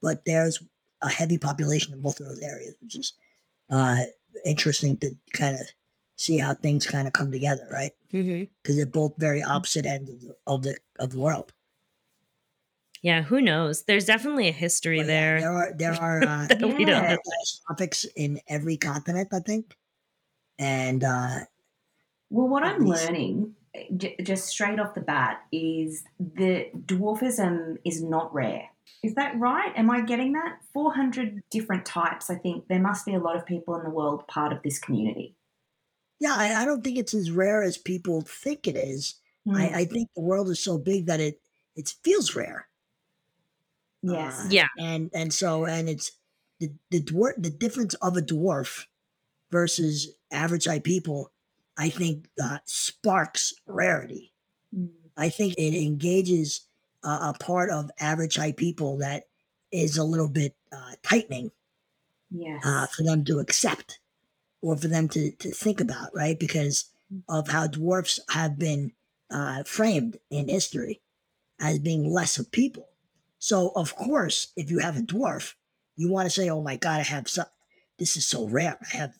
but 0.02 0.24
there's 0.26 0.62
a 1.02 1.10
heavy 1.10 1.38
population 1.38 1.94
in 1.94 2.02
both 2.02 2.20
of 2.20 2.28
those 2.28 2.42
areas, 2.42 2.76
which 2.82 2.96
is 2.96 3.14
uh, 3.70 4.04
interesting 4.46 4.98
to 4.98 5.12
kind 5.34 5.56
of 5.56 5.66
see 6.18 6.38
how 6.38 6.54
things 6.54 6.86
kind 6.86 7.08
of 7.08 7.14
come 7.14 7.32
together, 7.32 7.68
right? 7.72 7.92
mm-hmm. 8.14 8.44
because 8.62 8.76
they're 8.78 8.86
both 8.86 9.14
very 9.18 9.42
opposite 9.44 9.86
ends 9.86 10.10
of 10.12 10.22
the 10.22 10.36
of 10.48 10.62
the, 10.64 10.78
of 11.00 11.10
the 11.12 11.20
world. 11.20 11.52
yeah 13.02 13.22
who 13.24 13.42
knows 13.42 13.84
there's 13.84 14.06
definitely 14.06 14.48
a 14.48 14.52
history 14.54 15.00
But 15.00 15.08
yeah, 15.08 15.14
there 15.16 15.40
there 15.42 15.52
are 15.52 15.74
there 15.78 15.94
are 15.94 16.24
uh, 16.24 16.48
we 16.78 16.86
don't 16.86 17.04
Yeah. 17.04 17.16
know. 17.16 17.18
topics 17.68 18.06
in 18.16 18.40
every 18.48 18.78
continent, 18.78 19.30
I 19.34 19.40
think, 19.40 19.76
and 20.60 21.04
uh, 21.04 21.40
Well, 22.30 22.48
what 22.48 22.64
I'm 22.64 22.86
least- 22.86 23.06
learning, 23.06 23.56
j- 23.98 24.16
just 24.24 24.48
straight 24.48 24.80
off 24.80 24.94
the 24.94 25.02
bat, 25.02 25.42
is 25.52 26.04
that 26.20 26.72
dwarfism 26.86 27.78
is 27.86 28.02
not 28.04 28.34
rare. 28.34 28.70
Is 29.04 29.16
that 29.16 29.38
right? 29.40 29.72
Am 29.76 29.90
I 29.90 30.02
getting 30.02 30.34
that? 30.34 30.60
400 30.74 31.44
different 31.50 31.86
types. 31.86 32.30
I 32.30 32.36
think 32.36 32.68
there 32.68 32.80
must 32.80 33.06
be 33.06 33.14
a 33.16 33.20
lot 33.20 33.36
of 33.36 33.46
people 33.46 33.76
in 33.76 33.84
the 33.84 33.90
world 33.90 34.28
part 34.28 34.52
of 34.54 34.62
this 34.64 34.80
community. 34.80 35.36
yeah, 36.20 36.36
I, 36.36 36.62
I 36.62 36.66
don't 36.66 36.84
think 36.84 36.98
it's 36.98 37.14
as 37.14 37.30
rare 37.32 37.62
as 37.64 37.78
people 37.78 38.22
think 38.22 38.68
it 38.68 38.76
is. 38.76 39.16
Hmm. 39.46 39.56
I, 39.56 39.70
I 39.82 39.86
think 39.86 40.10
the 40.16 40.22
world 40.22 40.50
is 40.50 40.60
so 40.60 40.78
big 40.78 41.06
that 41.08 41.20
it 41.20 41.42
it 41.76 41.94
feels 42.04 42.36
rare. 42.36 42.68
yes. 44.02 44.46
Uh, 44.46 44.48
yeah 44.50 44.68
and 44.80 45.10
and 45.14 45.34
so 45.34 45.66
and 45.66 45.90
it's 45.90 46.12
the 46.60 46.72
the 46.92 47.02
dwarf 47.02 47.34
the 47.38 47.50
difference 47.50 47.94
of 47.96 48.18
a 48.18 48.22
dwarf 48.22 48.86
versus 49.52 50.16
average 50.32 50.68
eye 50.68 50.80
people. 50.80 51.32
I 51.78 51.90
think 51.90 52.28
uh, 52.42 52.60
sparks 52.66 53.54
rarity. 53.68 54.34
Mm. 54.76 54.90
I 55.18 55.30
think 55.30 55.56
it 55.58 55.76
engages 55.76 56.62
uh, 57.04 57.34
a 57.34 57.38
part 57.38 57.70
of 57.70 57.92
average 58.00 58.36
height 58.36 58.58
people 58.58 58.98
that 58.98 59.24
is 59.72 59.98
a 59.98 60.04
little 60.04 60.30
bit 60.30 60.56
uh, 60.72 60.94
tightening 61.04 61.52
Yes. 62.32 62.66
uh, 62.66 62.88
for 62.88 63.04
them 63.04 63.24
to 63.26 63.40
accept 63.40 64.00
or 64.62 64.76
for 64.76 64.88
them 64.88 65.08
to, 65.10 65.32
to 65.32 65.52
think 65.52 65.80
about, 65.80 66.10
right? 66.14 66.38
Because 66.38 66.86
of 67.30 67.48
how 67.48 67.68
dwarfs 67.68 68.20
have 68.30 68.58
been 68.58 68.92
uh, 69.32 69.64
framed 69.64 70.18
in 70.30 70.50
history 70.50 71.02
as 71.62 71.80
being 71.80 72.12
less 72.12 72.38
of 72.38 72.52
people. 72.52 72.90
So, 73.40 73.72
of 73.76 73.96
course, 73.96 74.52
if 74.58 74.72
you 74.72 74.80
have 74.80 74.98
a 74.98 75.02
dwarf, 75.02 75.54
you 75.96 76.10
want 76.10 76.26
to 76.26 76.30
say, 76.30 76.50
"Oh 76.50 76.62
my 76.62 76.76
God, 76.78 77.00
I 77.00 77.04
have 77.04 77.30
so, 77.30 77.44
this 78.00 78.18
is 78.18 78.26
so 78.26 78.48
rare. 78.48 78.78
I 78.82 78.98
have, 78.98 79.18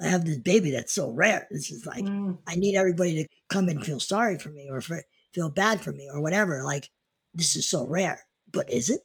I 0.00 0.06
have 0.08 0.24
this 0.24 0.38
baby 0.38 0.70
that's 0.70 0.92
so 0.92 1.10
rare. 1.10 1.46
This 1.50 1.70
is 1.70 1.84
like 1.86 2.04
Mm. 2.04 2.38
I 2.46 2.54
need 2.54 2.76
everybody 2.76 3.22
to 3.24 3.28
come 3.48 3.68
and 3.68 3.84
feel 3.84 4.00
sorry 4.00 4.38
for 4.38 4.50
me 4.50 4.68
or 4.70 4.80
for, 4.80 5.02
feel 5.34 5.50
bad 5.50 5.80
for 5.80 5.92
me 5.92 6.08
or 6.12 6.20
whatever. 6.20 6.62
Like 6.62 6.90
this 7.34 7.56
is 7.56 7.68
so 7.68 7.86
rare, 7.86 8.20
but 8.52 8.70
is 8.70 8.90
it? 8.90 9.00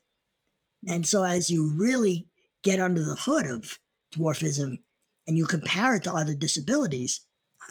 And 0.87 1.05
so 1.07 1.23
as 1.23 1.49
you 1.49 1.71
really 1.75 2.27
get 2.61 2.79
under 2.79 3.03
the 3.03 3.15
hood 3.15 3.47
of 3.47 3.79
dwarfism 4.15 4.79
and 5.27 5.37
you 5.37 5.45
compare 5.45 5.95
it 5.95 6.03
to 6.03 6.13
other 6.13 6.35
disabilities, 6.35 7.21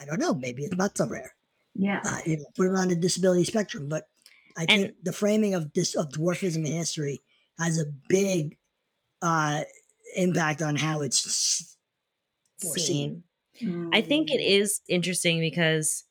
I 0.00 0.04
don't 0.04 0.18
know, 0.20 0.34
maybe 0.34 0.64
it's 0.64 0.76
not 0.76 0.96
so 0.96 1.06
rare. 1.08 1.34
Yeah. 1.74 2.00
Uh, 2.04 2.18
you 2.26 2.38
know, 2.38 2.46
put 2.56 2.66
it 2.66 2.74
on 2.74 2.88
the 2.88 2.96
disability 2.96 3.44
spectrum, 3.44 3.88
but 3.88 4.08
I 4.56 4.62
And- 4.62 4.68
think 4.68 4.94
the 5.04 5.12
framing 5.12 5.54
of 5.54 5.72
this 5.72 5.94
of 5.94 6.08
dwarfism 6.10 6.66
in 6.66 6.72
history 6.72 7.22
has 7.58 7.78
a 7.78 7.84
big 8.08 8.58
uh, 9.22 9.62
impact 10.16 10.60
on 10.62 10.74
how 10.76 11.00
it's 11.02 11.76
Seen. 12.62 13.24
I 13.92 14.00
think 14.00 14.30
it 14.30 14.40
Mm. 14.40 14.80
interesting 14.88 15.40
because 15.40 16.04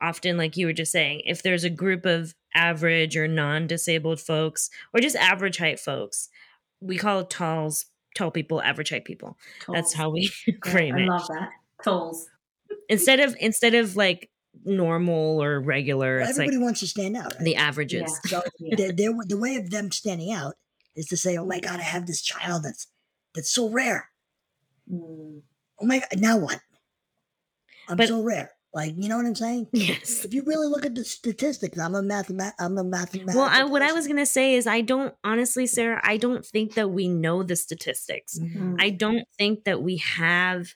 often, 0.00 0.36
like 0.36 0.56
you 0.56 0.66
were 0.66 0.72
just 0.72 0.92
saying, 0.92 1.22
if 1.24 1.42
there's 1.42 1.64
a 1.64 1.70
group 1.70 2.04
of 2.04 2.34
average 2.54 3.16
or 3.16 3.26
non 3.28 3.66
disabled 3.66 4.20
folks 4.20 4.68
or 4.92 5.00
just 5.00 5.16
average 5.16 5.56
height 5.58 5.80
folks, 5.80 6.28
we 6.80 6.98
call 6.98 7.24
talls 7.24 7.86
tall 8.14 8.30
people 8.30 8.60
average 8.62 8.90
height 8.90 9.04
people. 9.06 9.38
That's 9.72 9.94
how 9.94 10.10
we 10.10 10.30
Yeah, 10.46 10.54
frame 10.70 10.94
I 10.96 11.00
it. 11.00 11.04
I 11.04 11.06
love 11.08 11.28
that. 11.28 11.50
Talls. 11.82 12.28
Instead 12.88 13.20
of 13.20 13.34
instead 13.40 13.74
of 13.74 13.96
like 13.96 14.30
normal 14.64 15.42
or 15.42 15.60
regular, 15.60 16.18
Well, 16.18 16.28
it's 16.28 16.38
like 16.38 16.48
everybody 16.48 16.62
wants 16.62 16.80
to 16.80 16.86
stand 16.86 17.16
out. 17.16 17.32
Right? 17.36 17.44
the 17.44 17.56
averages. 17.56 18.20
So 18.26 18.42
Yeah. 18.60 18.74
the, 18.88 18.92
their, 18.92 19.12
the 19.26 19.38
way 19.38 19.56
of 19.56 19.70
them 19.70 19.90
standing 19.90 20.30
out 20.32 20.54
is 20.94 21.06
to 21.06 21.16
say, 21.16 21.38
"Oh 21.38 21.46
my 21.46 21.58
God, 21.58 21.80
I 21.80 21.84
have 21.84 22.06
this 22.06 22.20
child 22.20 22.64
that's 22.64 22.86
that's 23.34 23.50
so 23.50 23.70
rare. 23.70 24.10
Mm. 24.92 25.40
Oh 25.82 25.86
my 25.86 25.98
God, 25.98 26.20
now 26.20 26.38
what? 26.38 26.60
I'm 27.88 27.96
But- 27.96 28.08
so 28.08 28.22
rare." 28.22 28.52
Like, 28.74 28.94
you 28.96 29.10
know 29.10 29.18
what 29.18 29.26
I'm 29.26 29.34
saying? 29.34 29.66
Yes. 29.72 30.24
If 30.24 30.32
you 30.32 30.42
really 30.46 30.66
look 30.66 30.86
at 30.86 30.94
the 30.94 31.04
statistics, 31.04 31.78
I'm 31.78 31.94
a 31.94 32.00
mathemat, 32.02 32.52
I'm 32.58 32.78
a 32.78 32.84
mathematician. 32.84 33.38
Well, 33.38 33.50
I, 33.50 33.64
what 33.64 33.82
I 33.82 33.92
was 33.92 34.06
gonna 34.06 34.24
say 34.24 34.54
is, 34.54 34.66
I 34.66 34.80
don't 34.80 35.14
honestly, 35.22 35.66
Sarah. 35.66 36.00
I 36.02 36.16
don't 36.16 36.44
think 36.44 36.72
that 36.74 36.88
we 36.88 37.06
know 37.06 37.42
the 37.42 37.54
statistics. 37.54 38.38
Mm. 38.38 38.76
I 38.80 38.88
don't 38.88 39.26
think 39.36 39.64
that 39.64 39.82
we 39.82 39.98
have 39.98 40.74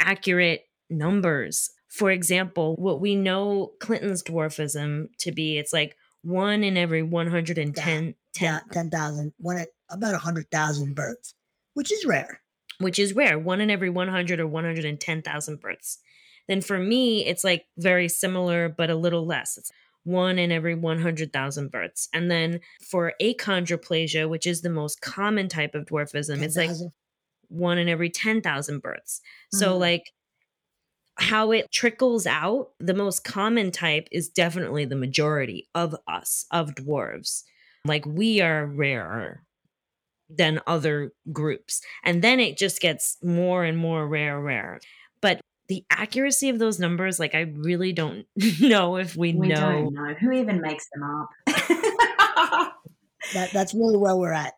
accurate 0.00 0.62
numbers. 0.90 1.70
For 1.88 2.10
example, 2.10 2.74
what 2.76 3.00
we 3.00 3.14
know 3.14 3.72
Clinton's 3.78 4.24
dwarfism 4.24 5.06
to 5.18 5.30
be, 5.30 5.58
it's 5.58 5.72
like 5.72 5.96
one 6.22 6.64
in 6.64 6.76
every 6.76 7.04
110, 7.04 7.72
10, 7.72 8.14
yeah, 8.40 8.60
10,000, 8.72 9.32
one 9.38 9.58
at 9.58 9.68
about 9.90 10.12
100,000 10.12 10.94
births, 10.94 11.34
which 11.74 11.92
is 11.92 12.04
rare. 12.04 12.40
Which 12.78 12.98
is 12.98 13.14
rare, 13.14 13.38
one 13.38 13.60
in 13.60 13.70
every 13.70 13.90
100 13.90 14.40
or 14.40 14.46
110,000 14.46 15.60
births. 15.60 15.98
Then 16.48 16.60
for 16.60 16.78
me, 16.78 17.26
it's 17.26 17.44
like 17.44 17.66
very 17.76 18.08
similar, 18.08 18.68
but 18.68 18.90
a 18.90 18.94
little 18.96 19.26
less. 19.26 19.58
It's 19.58 19.70
one 20.04 20.38
in 20.38 20.50
every 20.52 20.74
100,000 20.74 21.70
births. 21.70 22.08
And 22.14 22.30
then 22.30 22.60
for 22.80 23.12
achondroplasia, 23.20 24.28
which 24.28 24.46
is 24.46 24.62
the 24.62 24.70
most 24.70 25.00
common 25.02 25.48
type 25.48 25.74
of 25.74 25.84
dwarfism, 25.86 26.42
it's 26.42 26.56
like 26.56 26.70
10,000. 26.70 26.92
one 27.48 27.78
in 27.78 27.88
every 27.88 28.10
10,000 28.10 28.80
births. 28.80 29.20
So, 29.50 29.76
Mhm. 29.76 29.80
like, 29.80 30.12
how 31.16 31.50
it 31.50 31.70
trickles 31.72 32.26
out, 32.26 32.70
the 32.78 32.94
most 32.94 33.24
common 33.24 33.70
type 33.72 34.06
is 34.12 34.28
definitely 34.28 34.84
the 34.84 34.96
majority 34.96 35.68
of 35.74 35.96
us, 36.06 36.46
of 36.52 36.74
dwarves. 36.74 37.42
Like, 37.84 38.06
we 38.06 38.40
are 38.40 38.66
rarer 38.66 39.44
than 40.30 40.60
other 40.66 41.12
groups. 41.32 41.80
And 42.04 42.22
then 42.22 42.40
it 42.40 42.58
just 42.58 42.80
gets 42.80 43.16
more 43.22 43.64
and 43.64 43.78
more 43.78 44.06
rare, 44.06 44.40
rare. 44.40 44.80
But 45.20 45.40
the 45.68 45.84
accuracy 45.90 46.48
of 46.48 46.58
those 46.58 46.78
numbers, 46.78 47.18
like, 47.18 47.34
I 47.34 47.52
really 47.54 47.92
don't 47.92 48.26
know 48.60 48.96
if 48.96 49.16
we, 49.16 49.34
We 49.34 49.48
know. 49.48 49.54
don't 49.56 49.94
know. 49.94 50.14
Who 50.20 50.32
even 50.32 50.60
makes 50.60 50.86
them 50.92 51.02
up? 51.04 52.74
That, 53.34 53.50
that's 53.52 53.74
really 53.74 53.98
where 53.98 54.16
we're 54.16 54.32
at. 54.32 54.54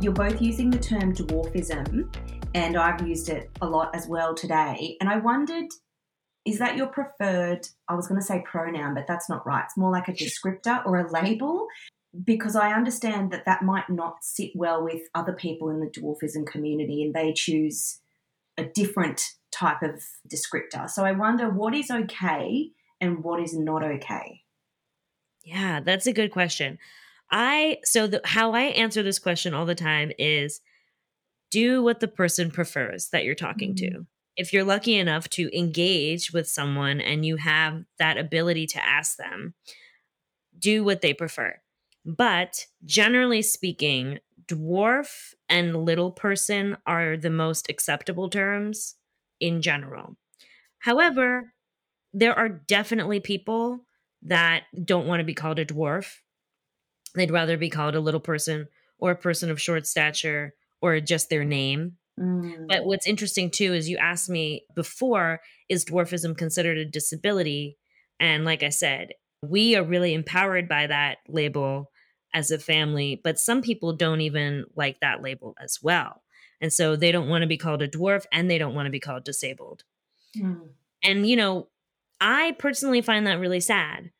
You're 0.00 0.12
both 0.12 0.42
using 0.42 0.68
the 0.70 0.78
term 0.78 1.14
dwarfism, 1.14 2.14
and 2.54 2.76
I've 2.76 3.06
used 3.06 3.28
it 3.28 3.50
a 3.60 3.66
lot 3.66 3.94
as 3.94 4.08
well 4.08 4.34
today. 4.34 4.96
And 5.00 5.08
I 5.08 5.18
wondered, 5.18 5.66
is 6.44 6.58
that 6.58 6.76
your 6.76 6.88
preferred, 6.88 7.68
I 7.88 7.94
was 7.94 8.08
going 8.08 8.20
to 8.20 8.26
say 8.26 8.42
pronoun, 8.44 8.94
but 8.94 9.06
that's 9.06 9.28
not 9.28 9.46
right. 9.46 9.64
It's 9.64 9.76
more 9.76 9.92
like 9.92 10.08
a 10.08 10.12
descriptor 10.12 10.84
or 10.84 10.98
a 10.98 11.10
label, 11.10 11.68
because 12.24 12.56
I 12.56 12.72
understand 12.72 13.30
that 13.32 13.44
that 13.46 13.62
might 13.62 13.88
not 13.88 14.16
sit 14.22 14.50
well 14.54 14.82
with 14.82 15.02
other 15.14 15.32
people 15.32 15.70
in 15.70 15.80
the 15.80 15.86
dwarfism 15.86 16.46
community 16.46 17.02
and 17.02 17.14
they 17.14 17.32
choose 17.32 18.00
a 18.58 18.64
different 18.64 19.22
type 19.50 19.82
of 19.82 20.02
descriptor. 20.28 20.90
So 20.90 21.04
I 21.04 21.12
wonder 21.12 21.48
what 21.48 21.74
is 21.74 21.90
okay 21.90 22.70
and 23.00 23.24
what 23.24 23.40
is 23.40 23.56
not 23.56 23.82
okay. 23.82 24.42
Yeah, 25.44 25.80
that's 25.80 26.06
a 26.06 26.12
good 26.12 26.30
question. 26.32 26.78
I 27.30 27.78
so 27.82 28.06
the, 28.06 28.20
how 28.24 28.52
I 28.52 28.64
answer 28.64 29.02
this 29.02 29.18
question 29.18 29.54
all 29.54 29.64
the 29.64 29.74
time 29.74 30.12
is 30.18 30.60
do 31.50 31.82
what 31.82 32.00
the 32.00 32.08
person 32.08 32.50
prefers 32.50 33.08
that 33.08 33.24
you're 33.24 33.34
talking 33.34 33.74
to. 33.76 33.86
Mm-hmm. 33.86 34.02
If 34.36 34.52
you're 34.52 34.64
lucky 34.64 34.96
enough 34.96 35.28
to 35.30 35.56
engage 35.56 36.32
with 36.32 36.48
someone 36.48 37.00
and 37.00 37.24
you 37.24 37.36
have 37.36 37.84
that 37.98 38.16
ability 38.16 38.66
to 38.68 38.84
ask 38.84 39.16
them, 39.16 39.54
do 40.58 40.84
what 40.84 41.00
they 41.02 41.12
prefer. 41.12 41.60
But 42.04 42.66
generally 42.84 43.42
speaking, 43.42 44.18
dwarf 44.46 45.34
and 45.48 45.84
little 45.84 46.10
person 46.10 46.76
are 46.86 47.16
the 47.16 47.30
most 47.30 47.68
acceptable 47.68 48.28
terms 48.28 48.96
in 49.40 49.62
general. 49.62 50.16
However, 50.78 51.52
there 52.12 52.36
are 52.36 52.48
definitely 52.48 53.20
people 53.20 53.84
that 54.22 54.64
don't 54.84 55.06
want 55.06 55.20
to 55.20 55.24
be 55.24 55.34
called 55.34 55.58
a 55.58 55.66
dwarf. 55.66 56.18
They'd 57.14 57.30
rather 57.30 57.56
be 57.56 57.70
called 57.70 57.94
a 57.94 58.00
little 58.00 58.20
person 58.20 58.68
or 58.98 59.10
a 59.10 59.16
person 59.16 59.50
of 59.50 59.60
short 59.60 59.86
stature 59.86 60.54
or 60.80 61.00
just 61.00 61.28
their 61.28 61.44
name. 61.44 61.96
Mm. 62.18 62.66
But 62.68 62.84
what's 62.84 63.06
interesting 63.06 63.50
too 63.50 63.74
is 63.74 63.88
you 63.88 63.96
asked 63.96 64.28
me 64.28 64.64
before 64.74 65.40
is 65.68 65.84
dwarfism 65.84 66.36
considered 66.36 66.78
a 66.78 66.84
disability? 66.84 67.78
And 68.20 68.44
like 68.44 68.62
I 68.62 68.68
said, 68.68 69.12
we 69.42 69.74
are 69.76 69.84
really 69.84 70.14
empowered 70.14 70.68
by 70.68 70.86
that 70.86 71.18
label 71.28 71.90
as 72.34 72.50
a 72.50 72.58
family, 72.58 73.20
but 73.22 73.38
some 73.38 73.62
people 73.62 73.94
don't 73.94 74.20
even 74.20 74.64
like 74.76 75.00
that 75.00 75.22
label 75.22 75.54
as 75.60 75.78
well. 75.82 76.22
And 76.60 76.72
so 76.72 76.96
they 76.96 77.12
don't 77.12 77.28
want 77.28 77.42
to 77.42 77.48
be 77.48 77.56
called 77.56 77.82
a 77.82 77.88
dwarf 77.88 78.24
and 78.32 78.48
they 78.48 78.58
don't 78.58 78.74
want 78.74 78.86
to 78.86 78.92
be 78.92 79.00
called 79.00 79.24
disabled. 79.24 79.82
Mm. 80.36 80.68
And, 81.02 81.28
you 81.28 81.36
know, 81.36 81.68
I 82.20 82.54
personally 82.58 83.02
find 83.02 83.26
that 83.26 83.40
really 83.40 83.60
sad. 83.60 84.12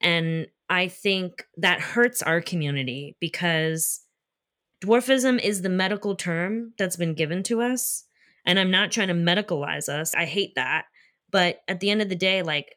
And 0.00 0.48
I 0.68 0.88
think 0.88 1.46
that 1.56 1.80
hurts 1.80 2.22
our 2.22 2.42
community 2.42 3.16
because 3.20 4.02
dwarfism 4.80 5.40
is 5.40 5.62
the 5.62 5.68
medical 5.68 6.14
term 6.14 6.72
that's 6.78 6.96
been 6.96 7.14
given 7.14 7.42
to 7.44 7.60
us. 7.60 8.04
And 8.44 8.58
I'm 8.58 8.70
not 8.70 8.92
trying 8.92 9.08
to 9.08 9.14
medicalize 9.14 9.88
us. 9.88 10.14
I 10.14 10.24
hate 10.24 10.54
that. 10.54 10.86
But 11.30 11.60
at 11.68 11.80
the 11.80 11.90
end 11.90 12.00
of 12.00 12.08
the 12.08 12.16
day, 12.16 12.42
like, 12.42 12.76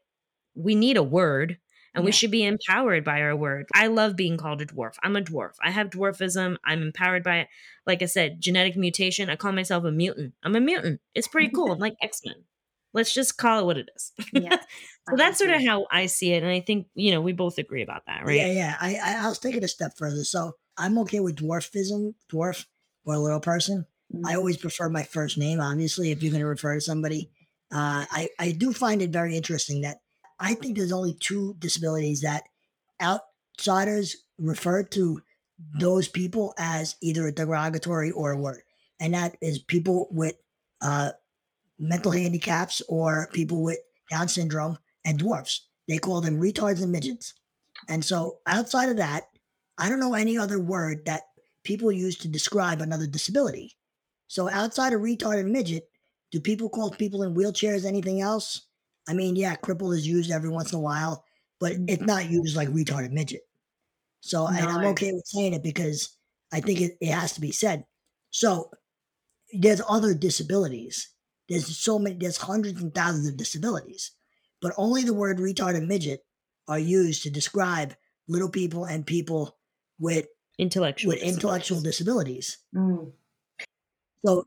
we 0.56 0.76
need 0.76 0.98
a 0.98 1.04
word 1.04 1.58
and 1.94 2.06
we 2.06 2.12
should 2.12 2.32
be 2.32 2.46
empowered 2.46 3.04
by 3.04 3.22
our 3.22 3.36
word. 3.36 3.68
I 3.74 3.88
love 3.88 4.16
being 4.16 4.38
called 4.38 4.62
a 4.62 4.66
dwarf. 4.66 4.96
I'm 5.04 5.16
a 5.16 5.22
dwarf. 5.22 5.56
I 5.62 5.72
have 5.72 5.90
dwarfism. 5.90 6.56
I'm 6.66 6.82
empowered 6.82 7.24
by 7.24 7.40
it. 7.40 7.48
Like 7.86 8.02
I 8.02 8.06
said, 8.06 8.40
genetic 8.40 8.78
mutation. 8.78 9.30
I 9.30 9.36
call 9.36 9.52
myself 9.52 9.84
a 9.84 9.92
mutant. 9.92 10.34
I'm 10.44 10.56
a 10.56 10.62
mutant. 10.62 11.02
It's 11.14 11.28
pretty 11.28 11.50
cool. 11.50 11.72
I'm 11.72 11.80
like 11.80 11.96
X 12.02 12.22
Men. 12.26 12.36
Let's 12.94 13.14
just 13.14 13.38
call 13.38 13.60
it 13.60 13.66
what 13.66 13.78
it 13.78 13.90
is. 13.96 14.12
Yeah. 14.34 14.58
so 15.10 15.16
that's 15.16 15.38
sort 15.38 15.52
of 15.52 15.64
how 15.64 15.88
I 15.92 16.06
see 16.06 16.34
it. 16.34 16.44
And 16.44 16.52
I 16.52 16.62
think, 16.62 16.88
you 16.94 17.12
know, 17.12 17.22
we 17.22 17.34
both 17.34 17.58
agree 17.58 17.84
about 17.84 18.06
that, 18.08 18.26
right? 18.26 18.38
Yeah, 18.38 18.52
yeah. 18.52 18.76
I, 18.80 18.96
I 18.96 19.26
I'll 19.26 19.36
take 19.36 19.56
it 19.56 19.64
a 19.64 19.68
step 19.68 19.94
further. 19.98 20.24
So 20.24 20.56
I'm 20.82 20.98
okay 21.00 21.20
with 21.20 21.38
dwarfism, 21.38 22.16
dwarf 22.32 22.66
or 23.06 23.14
a 23.14 23.20
little 23.20 23.40
person. 23.40 23.86
Mm. 24.14 24.24
I 24.26 24.36
always 24.36 24.58
prefer 24.58 24.90
my 24.90 25.04
first 25.04 25.38
name, 25.38 25.60
obviously, 25.60 26.12
if 26.12 26.22
you're 26.22 26.32
going 26.32 26.42
to 26.42 26.48
refer 26.48 26.76
to 26.76 26.82
somebody. 26.82 27.30
Uh, 27.72 28.06
I, 28.12 28.30
I 28.40 28.52
do 28.52 28.74
find 28.74 29.02
it 29.02 29.12
very 29.12 29.38
interesting 29.38 29.82
that 29.82 30.02
I 30.40 30.56
think 30.56 30.76
there's 30.76 30.92
only 30.92 31.14
two 31.14 31.56
disabilities 31.60 32.22
that 32.22 32.44
outsiders 33.02 34.18
refer 34.40 34.84
to 34.84 35.22
those 35.80 36.08
people 36.08 36.54
as 36.58 36.96
either 37.02 37.28
a 37.28 37.32
derogatory 37.32 38.12
or 38.12 38.32
a 38.32 38.38
word. 38.38 38.64
And 39.00 39.14
that 39.14 39.38
is 39.40 39.60
people 39.60 40.08
with 40.12 40.36
uh, 40.82 41.12
mental 41.78 42.12
handicaps 42.12 42.82
or 42.90 43.30
people 43.34 43.62
with 43.62 43.78
Down 44.10 44.28
syndrome 44.28 44.80
and 45.06 45.20
dwarfs. 45.20 45.68
They 45.88 46.00
call 46.00 46.22
them 46.22 46.42
retards 46.42 46.82
and 46.82 46.92
midgets. 46.92 47.34
And 47.88 48.04
so 48.04 48.40
outside 48.46 48.90
of 48.90 48.98
that, 48.98 49.31
I 49.78 49.90
don't 49.90 50.00
know 50.00 50.14
any 50.14 50.38
other 50.38 50.60
word 50.60 51.06
that 51.06 51.24
people 51.64 51.92
use 51.92 52.18
to 52.20 52.28
describe 52.28 52.82
another 52.82 53.08
disability. 53.08 53.76
So 54.28 54.50
outside 54.50 54.94
of 54.94 55.02
retard 55.02 55.40
and 55.40 55.52
midget, 55.52 55.84
do 56.32 56.40
people 56.40 56.70
call 56.70 56.92
people 56.92 57.24
in 57.24 57.36
wheelchairs 57.36 57.86
anything 57.86 58.22
else? 58.22 58.68
I 59.08 59.14
mean, 59.14 59.36
yeah, 59.36 59.56
cripple 59.56 59.94
is 59.94 60.08
used 60.08 60.32
every 60.32 60.50
once 60.50 60.72
in 60.72 60.78
a 60.78 60.82
while, 60.82 61.26
but 61.60 61.74
mm-hmm. 61.74 61.86
it's 61.90 62.04
not 62.04 62.30
used 62.30 62.56
like 62.56 62.70
retard 62.70 63.06
and 63.06 63.14
midget. 63.14 63.42
So, 64.22 64.48
and 64.48 64.66
I'm 64.66 64.86
okay 64.88 65.12
with 65.12 65.26
saying 65.26 65.54
it 65.54 65.64
because 65.64 66.16
I 66.54 66.62
think 66.62 66.80
it, 66.80 66.98
it 67.02 67.12
has 67.12 67.34
to 67.34 67.42
be 67.42 67.52
said. 67.52 67.86
So, 68.30 68.70
there's 69.54 69.82
other 69.90 70.14
disabilities. 70.14 71.10
there's 71.50 71.78
so 71.78 72.00
many, 72.00 72.16
there's 72.16 72.38
hundreds 72.38 72.82
and 72.82 72.94
thousands 72.94 73.28
of 73.28 73.36
disabilities, 73.36 74.12
but 74.62 74.74
only 74.78 75.04
the 75.04 75.14
word 75.14 75.40
retard 75.40 75.76
and 75.76 75.88
midget 75.88 76.22
are 76.68 76.80
used 76.80 77.24
to 77.24 77.30
describe 77.30 77.96
little 78.30 78.50
people 78.50 78.86
and 78.86 79.06
people 79.06 79.58
with 80.02 80.28
Intellectual. 80.60 81.14
with 81.14 81.24
intellectual 81.24 81.82
disabilities. 81.82 82.58
Mm, 82.76 83.14
So 84.26 84.46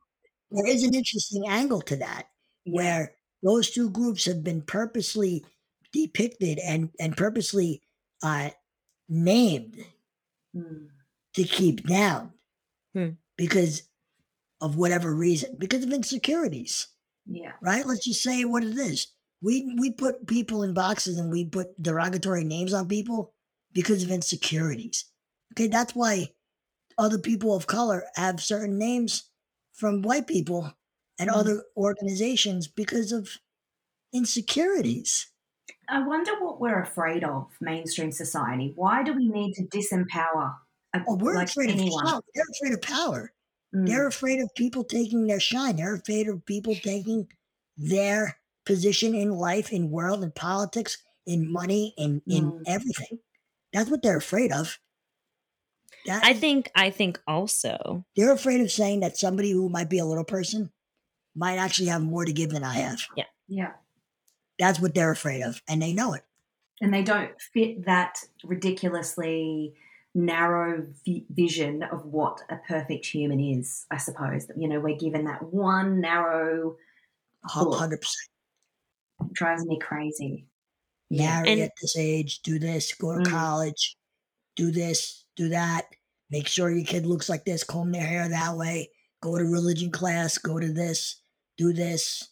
there 0.50 0.66
is 0.66 0.84
an 0.84 0.94
interesting 0.94 1.44
angle 1.48 1.80
to 1.82 1.96
that 1.96 2.28
yeah. 2.64 2.72
where 2.74 3.16
those 3.42 3.70
two 3.70 3.90
groups 3.90 4.24
have 4.26 4.44
been 4.44 4.62
purposely 4.62 5.44
depicted 5.92 6.58
and 6.58 6.90
and 7.00 7.16
purposely 7.16 7.82
uh, 8.22 8.50
named 9.08 9.84
Mm, 10.56 10.88
to 11.34 11.44
keep 11.44 11.86
down 11.86 12.32
Hmm. 12.94 13.10
because 13.36 13.82
of 14.60 14.76
whatever 14.76 15.14
reason, 15.14 15.56
because 15.58 15.84
of 15.84 15.92
insecurities, 15.92 16.88
yeah. 17.26 17.52
right? 17.62 17.86
Let's 17.86 18.04
just 18.04 18.22
say 18.22 18.44
what 18.44 18.64
it 18.64 18.78
is. 18.78 19.08
We 19.42 19.74
we 19.78 19.92
put 19.92 20.26
people 20.28 20.62
in 20.62 20.74
boxes 20.74 21.18
and 21.18 21.30
we 21.32 21.46
put 21.46 21.80
derogatory 21.82 22.44
names 22.44 22.72
on 22.74 22.88
people 22.88 23.34
because 23.72 24.02
of 24.04 24.10
insecurities. 24.10 25.06
Okay, 25.54 25.68
that's 25.68 25.94
why 25.94 26.34
other 26.98 27.18
people 27.18 27.54
of 27.56 27.66
color 27.68 28.04
have 28.16 28.42
certain 28.42 28.78
names 28.78 29.30
from 29.74 30.02
white 30.02 30.26
people 30.28 30.72
and 31.18 31.30
Mhm. 31.30 31.30
other 31.30 31.64
organizations 31.76 32.68
because 32.68 33.12
of 33.12 33.38
insecurities. 34.12 35.32
I 35.88 36.06
wonder 36.06 36.32
what 36.42 36.60
we're 36.60 36.80
afraid 36.82 37.24
of, 37.24 37.50
mainstream 37.60 38.12
society. 38.12 38.72
Why 38.76 39.02
do 39.02 39.12
we 39.14 39.28
need 39.28 39.54
to 39.54 39.64
disempower 39.66 40.56
a, 40.94 41.06
Oh, 41.06 41.16
we're 41.16 41.36
like 41.36 41.42
afraid 41.42 41.70
anyone? 41.70 41.80
of 41.80 41.82
power. 42.04 42.20
They're 42.34 42.44
afraid 42.58 42.74
of 42.74 42.82
power. 42.82 43.32
Mm, 43.74 43.86
They're 43.86 44.06
afraid 44.06 44.40
of 44.40 44.54
people 44.54 44.84
taking 44.84 45.26
their 45.26 45.40
shine. 45.40 45.76
They're 45.76 45.94
afraid 45.96 46.28
of 46.28 46.44
people 46.46 46.74
taking 46.74 47.28
their 47.76 48.38
position 48.64 49.14
in 49.14 49.30
life, 49.32 49.72
in 49.72 49.90
world, 49.90 50.24
in 50.24 50.32
politics, 50.32 50.98
in 51.26 51.50
money, 51.52 51.94
in 51.98 52.22
in 52.28 52.54
Mm. 52.54 52.64
everything. 52.66 53.18
That's 53.72 53.90
what 53.90 54.02
they're 54.02 54.16
afraid 54.18 54.52
of. 54.52 54.78
That, 56.06 56.24
I 56.24 56.34
think. 56.34 56.70
I 56.74 56.90
think 56.90 57.20
also. 57.26 58.04
they're 58.16 58.32
afraid 58.32 58.60
of 58.60 58.70
saying 58.70 59.00
that 59.00 59.16
somebody 59.16 59.50
who 59.50 59.68
might 59.68 59.88
be 59.90 59.98
a 59.98 60.04
little 60.04 60.24
person 60.24 60.70
might 61.34 61.56
actually 61.56 61.88
have 61.88 62.02
more 62.02 62.24
to 62.24 62.32
give 62.32 62.50
than 62.50 62.62
I 62.64 62.74
have. 62.74 63.00
yeah. 63.16 63.24
Yeah. 63.48 63.72
That's 64.58 64.78
what 64.80 64.94
they're 64.94 65.10
afraid 65.10 65.42
of, 65.42 65.60
and 65.68 65.82
they 65.82 65.92
know 65.92 66.14
it. 66.14 66.22
And 66.80 66.92
they 66.94 67.02
don't 67.02 67.30
fit 67.52 67.86
that 67.86 68.18
ridiculously 68.44 69.74
narrow 70.14 70.86
vi- 71.04 71.24
vision 71.30 71.82
of 71.82 72.04
what 72.06 72.40
a 72.50 72.56
perfect 72.68 73.06
human 73.06 73.40
is, 73.40 73.84
I 73.90 73.96
suppose. 73.96 74.46
You 74.56 74.68
know, 74.68 74.78
we're 74.80 74.96
given 74.96 75.24
that 75.24 75.42
one 75.42 76.00
narrow, 76.00 76.76
Hundred 77.46 78.00
percent. 78.00 78.30
drives 79.32 79.64
me 79.66 79.78
crazy. 79.80 80.46
Marry 81.10 81.48
And- 81.48 81.60
at 81.60 81.72
this 81.80 81.96
age. 81.96 82.40
Do 82.42 82.58
this. 82.58 82.94
Go 82.94 83.14
to 83.18 83.24
Mm. 83.24 83.30
college. 83.30 83.96
Do 84.56 84.70
this. 84.70 85.23
Do 85.36 85.48
that. 85.50 85.86
Make 86.30 86.48
sure 86.48 86.70
your 86.70 86.84
kid 86.84 87.06
looks 87.06 87.28
like 87.28 87.44
this. 87.44 87.64
Comb 87.64 87.92
their 87.92 88.06
hair 88.06 88.28
that 88.28 88.56
way. 88.56 88.90
Go 89.22 89.36
to 89.38 89.44
religion 89.44 89.90
class. 89.90 90.38
Go 90.38 90.58
to 90.58 90.72
this. 90.72 91.20
Do 91.56 91.72
this. 91.72 92.28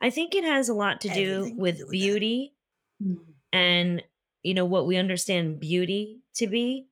I 0.00 0.10
think 0.10 0.34
it 0.34 0.44
has 0.44 0.68
a 0.68 0.74
lot 0.74 1.00
to 1.02 1.08
do 1.08 1.34
Everything 1.36 1.56
to 1.56 1.60
with 1.60 1.78
do 1.78 1.84
with 1.84 1.90
beauty 1.90 2.54
Mm. 3.02 3.16
and 3.52 4.02
you 4.44 4.54
know 4.54 4.64
what 4.64 4.86
we 4.86 4.96
understand 4.96 5.58
beauty 5.58 6.20
to 6.34 6.46
be 6.46 6.86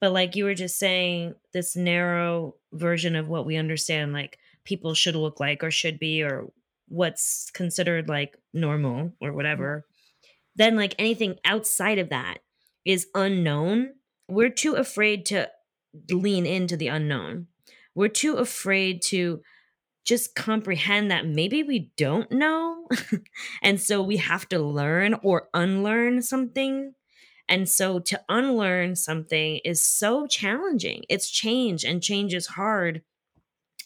but 0.00 0.12
like 0.12 0.36
you 0.36 0.44
were 0.44 0.54
just 0.54 0.78
saying 0.78 1.34
this 1.54 1.76
narrow 1.76 2.56
version 2.72 3.16
of 3.16 3.28
what 3.28 3.46
we 3.46 3.56
understand 3.56 4.12
like 4.12 4.38
people 4.64 4.92
should 4.92 5.14
look 5.16 5.40
like 5.40 5.64
or 5.64 5.70
should 5.70 5.98
be 5.98 6.22
or 6.22 6.50
what's 6.88 7.50
considered 7.52 8.08
like 8.08 8.36
normal 8.52 9.12
or 9.20 9.32
whatever 9.32 9.86
then 10.56 10.76
like 10.76 10.94
anything 10.98 11.36
outside 11.44 11.98
of 11.98 12.10
that 12.10 12.38
is 12.84 13.06
unknown 13.14 13.94
we're 14.30 14.50
too 14.50 14.74
afraid 14.74 15.26
to 15.26 15.48
lean 16.10 16.46
into 16.46 16.76
the 16.76 16.88
unknown. 16.88 17.48
We're 17.94 18.08
too 18.08 18.36
afraid 18.36 19.02
to 19.02 19.42
just 20.04 20.34
comprehend 20.34 21.10
that 21.10 21.26
maybe 21.26 21.62
we 21.62 21.90
don't 21.96 22.30
know. 22.32 22.88
And 23.62 23.80
so 23.80 24.02
we 24.02 24.16
have 24.16 24.48
to 24.48 24.58
learn 24.58 25.14
or 25.22 25.48
unlearn 25.54 26.22
something. 26.22 26.94
And 27.48 27.68
so 27.68 27.98
to 28.00 28.20
unlearn 28.28 28.96
something 28.96 29.60
is 29.64 29.82
so 29.82 30.26
challenging. 30.26 31.04
It's 31.08 31.30
change 31.30 31.84
and 31.84 32.02
change 32.02 32.32
is 32.34 32.46
hard. 32.46 33.02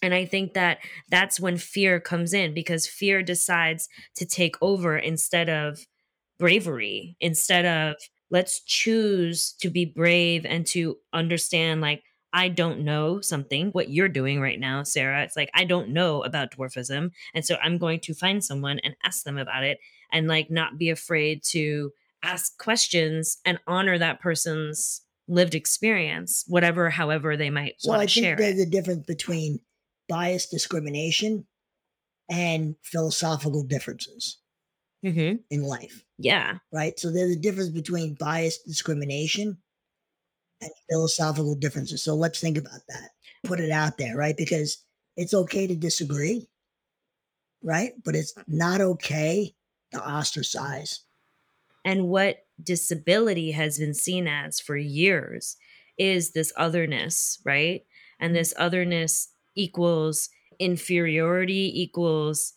And 0.02 0.12
i 0.12 0.26
think 0.26 0.52
that 0.52 0.78
that's 1.08 1.40
when 1.40 1.56
fear 1.56 1.98
comes 1.98 2.34
in 2.34 2.52
because 2.52 2.86
fear 2.86 3.22
decides 3.22 3.88
to 4.16 4.26
take 4.26 4.56
over 4.60 4.98
instead 4.98 5.48
of 5.48 5.86
bravery 6.38 7.16
instead 7.20 7.64
of 7.64 7.96
let's 8.34 8.64
choose 8.64 9.52
to 9.60 9.70
be 9.70 9.84
brave 9.84 10.44
and 10.44 10.66
to 10.66 10.96
understand 11.12 11.80
like 11.80 12.02
I 12.32 12.48
don't 12.48 12.80
know 12.80 13.20
something, 13.20 13.68
what 13.70 13.90
you're 13.90 14.08
doing 14.08 14.40
right 14.40 14.58
now, 14.58 14.82
Sarah. 14.82 15.22
It's 15.22 15.36
like, 15.36 15.50
I 15.54 15.62
don't 15.62 15.90
know 15.90 16.24
about 16.24 16.50
dwarfism. 16.50 17.12
And 17.32 17.44
so 17.44 17.54
I'm 17.62 17.78
going 17.78 18.00
to 18.00 18.12
find 18.12 18.44
someone 18.44 18.80
and 18.80 18.96
ask 19.04 19.22
them 19.22 19.38
about 19.38 19.62
it 19.62 19.78
and 20.10 20.26
like 20.26 20.50
not 20.50 20.76
be 20.76 20.90
afraid 20.90 21.44
to 21.50 21.92
ask 22.24 22.58
questions 22.58 23.38
and 23.44 23.60
honor 23.68 23.98
that 23.98 24.20
person's 24.20 25.02
lived 25.28 25.54
experience, 25.54 26.42
whatever, 26.48 26.90
however 26.90 27.36
they 27.36 27.50
might 27.50 27.74
So 27.78 27.90
want 27.90 28.02
I 28.02 28.06
to 28.06 28.12
think 28.12 28.24
share 28.24 28.36
there's 28.36 28.58
a 28.58 28.66
difference 28.66 29.06
between 29.06 29.60
bias 30.08 30.48
discrimination 30.48 31.46
and 32.28 32.74
philosophical 32.82 33.62
differences 33.62 34.38
hmm 35.04 35.34
in 35.50 35.62
life, 35.62 36.04
Yeah. 36.18 36.58
right? 36.72 36.98
So 36.98 37.10
there's 37.12 37.36
a 37.36 37.38
difference 37.38 37.70
between 37.70 38.14
bias 38.14 38.58
discrimination 38.58 39.58
and 40.60 40.70
philosophical 40.90 41.54
differences. 41.54 42.02
So 42.02 42.14
let's 42.14 42.40
think 42.40 42.58
about 42.58 42.80
that. 42.88 43.10
Put 43.44 43.60
it 43.60 43.70
out 43.70 43.98
there, 43.98 44.16
right? 44.16 44.36
Because 44.36 44.82
it's 45.16 45.34
okay 45.34 45.66
to 45.66 45.76
disagree, 45.76 46.48
right? 47.62 47.92
But 48.04 48.16
it's 48.16 48.34
not 48.46 48.80
okay 48.80 49.54
to 49.92 50.00
ostracize. 50.00 51.00
And 51.84 52.08
what 52.08 52.46
disability 52.62 53.52
has 53.52 53.78
been 53.78 53.94
seen 53.94 54.26
as 54.26 54.60
for 54.60 54.76
years 54.76 55.56
is 55.98 56.32
this 56.32 56.52
otherness, 56.56 57.40
right? 57.44 57.84
And 58.18 58.34
this 58.34 58.54
otherness 58.56 59.28
equals 59.54 60.30
inferiority, 60.58 61.70
equals 61.82 62.54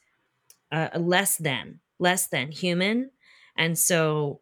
uh, 0.71 0.89
less 0.97 1.37
than, 1.37 1.79
less 1.99 2.27
than 2.27 2.51
human. 2.51 3.11
And 3.57 3.77
so, 3.77 4.41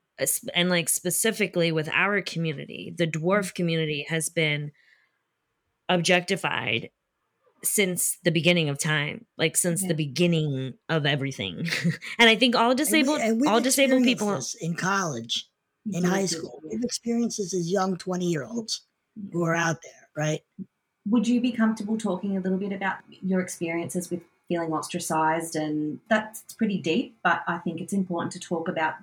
and 0.54 0.70
like 0.70 0.90
specifically 0.90 1.72
with 1.72 1.90
our 1.90 2.22
community, 2.22 2.94
the 2.98 3.08
dwarf 3.08 3.40
mm-hmm. 3.40 3.54
community 3.56 4.06
has 4.10 4.30
been 4.30 4.72
objectified 5.90 6.90
since 7.64 8.18
the 8.24 8.32
beginning 8.32 8.70
of 8.70 8.78
time, 8.78 9.26
like 9.38 9.58
since 9.58 9.82
Yeah. 9.82 9.90
the 9.90 9.96
beginning 9.96 10.76
of 10.90 11.06
everything. 11.06 11.68
and 12.20 12.30
I 12.30 12.36
think 12.36 12.56
all 12.56 12.76
disabled, 12.76 13.22
and 13.22 13.42
we've 13.42 13.50
all 13.50 13.62
disabled 13.62 14.04
people, 14.04 14.36
this 14.36 14.56
in 14.56 14.76
college, 14.76 15.48
in 15.92 16.04
Yeah, 16.04 16.10
high 16.10 16.26
school. 16.26 16.62
yeah. 16.64 16.72
We've 16.76 16.84
experienced 16.84 17.38
this 17.38 17.54
as 17.54 17.72
young 17.72 17.98
20 17.98 18.26
year 18.26 18.44
olds 18.44 18.86
who 19.32 19.44
are 19.44 19.56
out 19.56 19.78
there, 19.82 20.10
right? 20.16 20.42
Would 21.08 21.28
you 21.28 21.40
be 21.40 21.52
comfortable 21.52 21.98
talking 21.98 22.38
a 22.38 22.40
little 22.40 22.58
bit 22.58 22.72
about 22.72 22.98
your 23.10 23.40
experiences 23.40 24.10
with 24.10 24.22
feeling 24.48 24.74
ostracized? 24.74 25.56
And 25.56 26.00
that's 26.10 26.42
pretty 26.54 26.80
deep, 26.80 27.18
but 27.24 27.42
I 27.48 27.58
think 27.60 27.82
it's 27.82 27.94
important 27.94 28.32
to 28.34 28.40
talk 28.40 28.68
about 28.68 28.96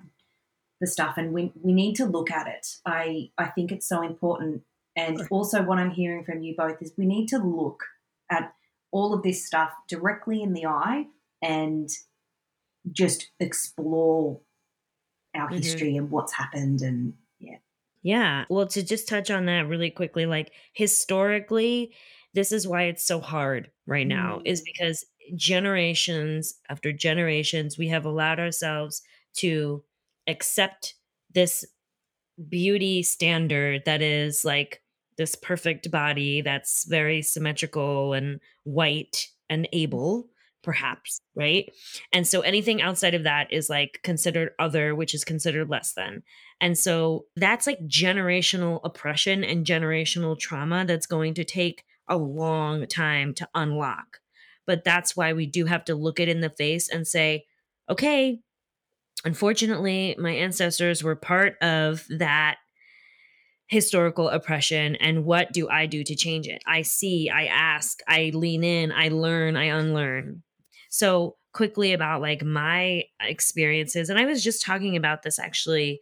the 0.81 0.87
stuff 0.87 1.17
and 1.17 1.33
we, 1.33 1.51
we 1.61 1.71
need 1.73 1.95
to 1.95 2.05
look 2.05 2.29
at 2.31 2.47
it. 2.47 2.77
I, 2.85 3.31
I 3.37 3.45
think 3.47 3.71
it's 3.71 3.87
so 3.87 4.01
important. 4.01 4.63
And 4.95 5.21
also, 5.31 5.63
what 5.63 5.79
I'm 5.79 5.91
hearing 5.91 6.23
from 6.23 6.43
you 6.43 6.55
both 6.55 6.81
is 6.81 6.93
we 6.97 7.05
need 7.05 7.27
to 7.29 7.37
look 7.39 7.83
at 8.29 8.53
all 8.91 9.13
of 9.13 9.23
this 9.23 9.45
stuff 9.45 9.71
directly 9.87 10.41
in 10.43 10.53
the 10.53 10.65
eye 10.67 11.07
and 11.41 11.89
just 12.91 13.31
explore 13.39 14.39
our 15.35 15.49
Mhm. 15.49 15.57
history 15.57 15.97
and 15.97 16.11
what's 16.11 16.33
happened. 16.33 16.81
And 16.81 17.17
Yeah. 17.39 17.57
Yeah. 18.03 18.45
Well, 18.49 18.67
to 18.67 18.83
just 18.83 19.07
touch 19.07 19.31
on 19.31 19.45
that 19.45 19.67
really 19.67 19.89
quickly, 19.89 20.25
like 20.25 20.51
historically, 20.73 21.95
this 22.33 22.51
is 22.51 22.67
why 22.67 22.83
it's 22.83 23.05
so 23.05 23.19
hard 23.19 23.71
right 23.87 24.07
now, 24.07 24.41
is 24.45 24.61
Mm. 24.61 24.65
because 24.65 25.05
generations 25.35 26.55
after 26.69 26.91
generations, 26.91 27.77
we 27.77 27.87
have 27.89 28.05
allowed 28.05 28.39
ourselves 28.39 29.01
to 29.35 29.83
accept 30.27 30.95
this 31.33 31.65
beauty 32.49 33.03
standard 33.03 33.83
that 33.85 34.01
is 34.01 34.43
like 34.43 34.81
this 35.17 35.35
perfect 35.35 35.91
body 35.91 36.41
that's 36.41 36.85
very 36.85 37.21
symmetrical 37.21 38.13
and 38.13 38.39
white 38.63 39.27
and 39.49 39.67
able 39.73 40.27
perhaps 40.63 41.19
right? 41.35 41.71
And 42.11 42.25
so 42.25 42.41
anything 42.41 42.81
outside 42.81 43.13
of 43.13 43.23
that 43.23 43.51
is 43.51 43.69
like 43.69 43.99
considered 44.03 44.51
other 44.57 44.95
which 44.95 45.13
is 45.13 45.25
considered 45.25 45.69
less 45.69 45.93
than. 45.93 46.23
And 46.61 46.77
so 46.77 47.25
that's 47.35 47.67
like 47.67 47.85
generational 47.85 48.79
oppression 48.83 49.43
and 49.43 49.65
generational 49.65 50.39
trauma 50.39 50.85
that's 50.85 51.05
going 51.05 51.33
to 51.35 51.43
take 51.43 51.83
a 52.07 52.17
long 52.17 52.87
time 52.87 53.33
to 53.35 53.47
unlock 53.53 54.19
but 54.65 54.83
that's 54.83 55.15
why 55.15 55.33
we 55.33 55.45
do 55.45 55.65
have 55.65 55.85
to 55.85 55.95
look 55.95 56.19
it 56.19 56.29
in 56.29 56.41
the 56.41 56.49
face 56.49 56.89
and 56.89 57.07
say, 57.07 57.45
okay, 57.89 58.39
unfortunately, 59.25 60.15
my 60.17 60.31
ancestors 60.31 61.03
were 61.03 61.15
part 61.15 61.57
of 61.61 62.05
that 62.09 62.57
historical 63.67 64.29
oppression 64.29 64.95
and 64.97 65.25
what 65.25 65.51
do 65.51 65.69
I 65.69 65.85
do 65.85 66.03
to 66.03 66.15
change 66.15 66.47
it? 66.47 66.61
I 66.67 66.83
see, 66.83 67.29
I 67.29 67.45
ask, 67.45 67.99
I 68.07 68.31
lean 68.33 68.63
in, 68.63 68.91
I 68.91 69.09
learn, 69.09 69.55
I 69.55 69.65
unlearn. 69.65 70.43
So, 70.89 71.37
quickly 71.53 71.93
about 71.93 72.19
like 72.19 72.43
my 72.43 73.03
experiences 73.21 74.09
and 74.09 74.17
I 74.17 74.25
was 74.25 74.43
just 74.43 74.63
talking 74.63 74.97
about 74.97 75.21
this 75.21 75.37
actually 75.37 76.01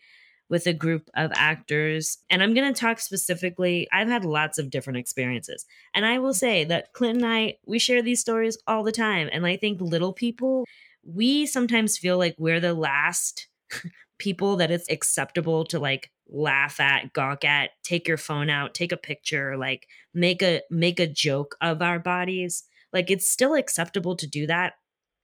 with 0.51 0.67
a 0.67 0.73
group 0.73 1.09
of 1.15 1.31
actors 1.33 2.17
and 2.29 2.43
I'm 2.43 2.53
going 2.53 2.71
to 2.71 2.79
talk 2.79 2.99
specifically 2.99 3.87
I've 3.91 4.09
had 4.09 4.25
lots 4.25 4.59
of 4.59 4.69
different 4.69 4.99
experiences. 4.99 5.65
And 5.95 6.05
I 6.05 6.19
will 6.19 6.33
say 6.33 6.65
that 6.65 6.91
Clint 6.93 7.15
and 7.15 7.25
I 7.25 7.55
we 7.65 7.79
share 7.79 8.03
these 8.03 8.19
stories 8.19 8.57
all 8.67 8.83
the 8.83 8.91
time 8.91 9.29
and 9.31 9.47
I 9.47 9.55
think 9.55 9.79
little 9.79 10.11
people 10.11 10.65
we 11.03 11.45
sometimes 11.45 11.97
feel 11.97 12.17
like 12.17 12.35
we're 12.37 12.59
the 12.59 12.73
last 12.73 13.47
people 14.19 14.57
that 14.57 14.69
it's 14.69 14.91
acceptable 14.91 15.63
to 15.65 15.79
like 15.79 16.11
laugh 16.29 16.79
at, 16.79 17.13
gawk 17.13 17.43
at, 17.45 17.71
take 17.83 18.07
your 18.07 18.17
phone 18.17 18.49
out, 18.49 18.73
take 18.73 18.91
a 18.91 18.97
picture, 18.97 19.57
like 19.57 19.87
make 20.13 20.43
a 20.43 20.61
make 20.69 20.99
a 20.99 21.07
joke 21.07 21.55
of 21.61 21.81
our 21.81 21.97
bodies. 21.97 22.63
Like 22.91 23.09
it's 23.09 23.27
still 23.27 23.55
acceptable 23.55 24.17
to 24.17 24.27
do 24.27 24.47
that. 24.47 24.73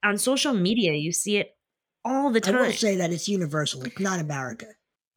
On 0.06 0.18
social 0.18 0.54
media, 0.54 0.94
you 0.94 1.12
see 1.12 1.36
it 1.36 1.52
all 2.06 2.32
the 2.32 2.40
time. 2.40 2.56
I 2.56 2.62
will 2.62 2.72
say 2.72 2.96
that 2.96 3.12
it's 3.12 3.28
universal. 3.28 3.84
It's 3.84 4.00
not 4.00 4.22
America. 4.22 4.68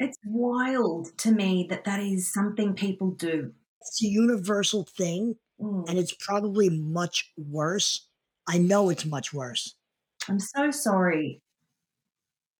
It's 0.00 0.18
wild 0.26 1.16
to 1.18 1.30
me 1.30 1.66
that 1.70 1.84
that 1.84 2.00
is 2.00 2.32
something 2.32 2.74
people 2.74 3.12
do. 3.12 3.52
It's 3.82 4.02
a 4.02 4.06
universal 4.06 4.84
thing, 4.84 5.36
Mm. 5.60 5.88
and 5.88 5.98
it's 5.98 6.14
probably 6.14 6.70
much 6.70 7.30
worse. 7.36 8.08
I 8.48 8.56
know 8.58 8.88
it's 8.88 9.04
much 9.04 9.32
worse. 9.34 9.74
I'm 10.28 10.40
so 10.40 10.70
sorry. 10.70 11.42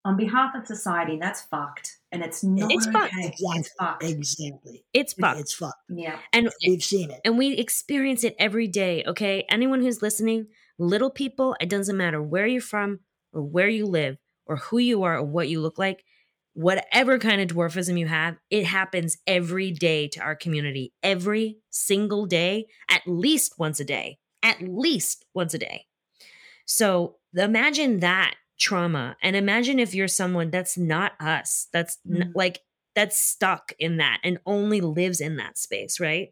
On 0.04 0.16
behalf 0.16 0.54
of 0.54 0.66
society, 0.66 1.18
that's 1.20 1.42
fucked. 1.42 1.98
And 2.12 2.22
it's 2.22 2.42
not 2.44 2.70
It's 2.72 2.86
fucked. 2.86 3.12
okay. 3.14 3.26
Exactly. 3.28 3.58
It's 3.58 3.70
fucked. 3.78 4.02
Exactly. 4.02 4.84
it's 4.94 5.12
fucked. 5.14 5.40
It's 5.40 5.54
fucked. 5.54 5.82
Yeah. 5.88 6.18
and 6.32 6.50
We've 6.66 6.82
seen 6.84 7.10
it. 7.10 7.20
and 7.24 7.36
we 7.38 7.52
experience 7.54 8.22
it 8.24 8.34
every 8.38 8.66
day 8.66 9.04
okay 9.06 9.44
anyone 9.48 9.80
who's 9.82 10.02
listening 10.02 10.46
little 10.78 11.10
people 11.10 11.54
it 11.60 11.68
doesn't 11.68 11.96
matter 11.96 12.22
where 12.22 12.46
you're 12.46 12.60
from 12.62 13.00
or 13.32 13.42
where 13.42 13.68
you 13.68 13.84
live 13.86 14.16
or 14.46 14.56
who 14.56 14.78
you 14.78 15.02
are 15.04 15.16
or 15.18 15.22
what 15.24 15.48
you 15.48 15.60
look 15.60 15.78
like 15.78 16.04
whatever 16.60 17.18
kind 17.18 17.40
of 17.40 17.48
dwarfism 17.56 17.98
you 17.98 18.06
have 18.06 18.36
it 18.50 18.64
happens 18.66 19.16
every 19.26 19.70
day 19.70 20.08
to 20.08 20.20
our 20.20 20.34
community. 20.36 20.92
Every 21.02 21.56
single 21.70 22.26
day 22.26 22.66
at 22.90 23.02
least 23.06 23.54
once 23.58 23.80
a 23.80 23.84
day 23.84 24.18
at 24.42 24.60
least 24.62 25.24
once 25.34 25.54
a 25.54 25.58
day. 25.58 25.86
So 26.66 27.16
imagine 27.34 28.00
that 28.00 28.34
trauma 28.58 29.16
and 29.22 29.36
imagine 29.36 29.78
if 29.78 29.94
you're 29.94 30.08
someone 30.08 30.50
that's 30.50 30.76
not 30.76 31.12
us 31.20 31.68
that's 31.72 31.98
n- 32.06 32.28
Mm. 32.28 32.32
like 32.34 32.60
that's 32.94 33.16
stuck 33.16 33.72
in 33.78 33.96
that 33.98 34.18
and 34.22 34.38
only 34.44 34.80
lives 34.80 35.20
in 35.20 35.36
that 35.36 35.56
space 35.56 35.98
right? 35.98 36.28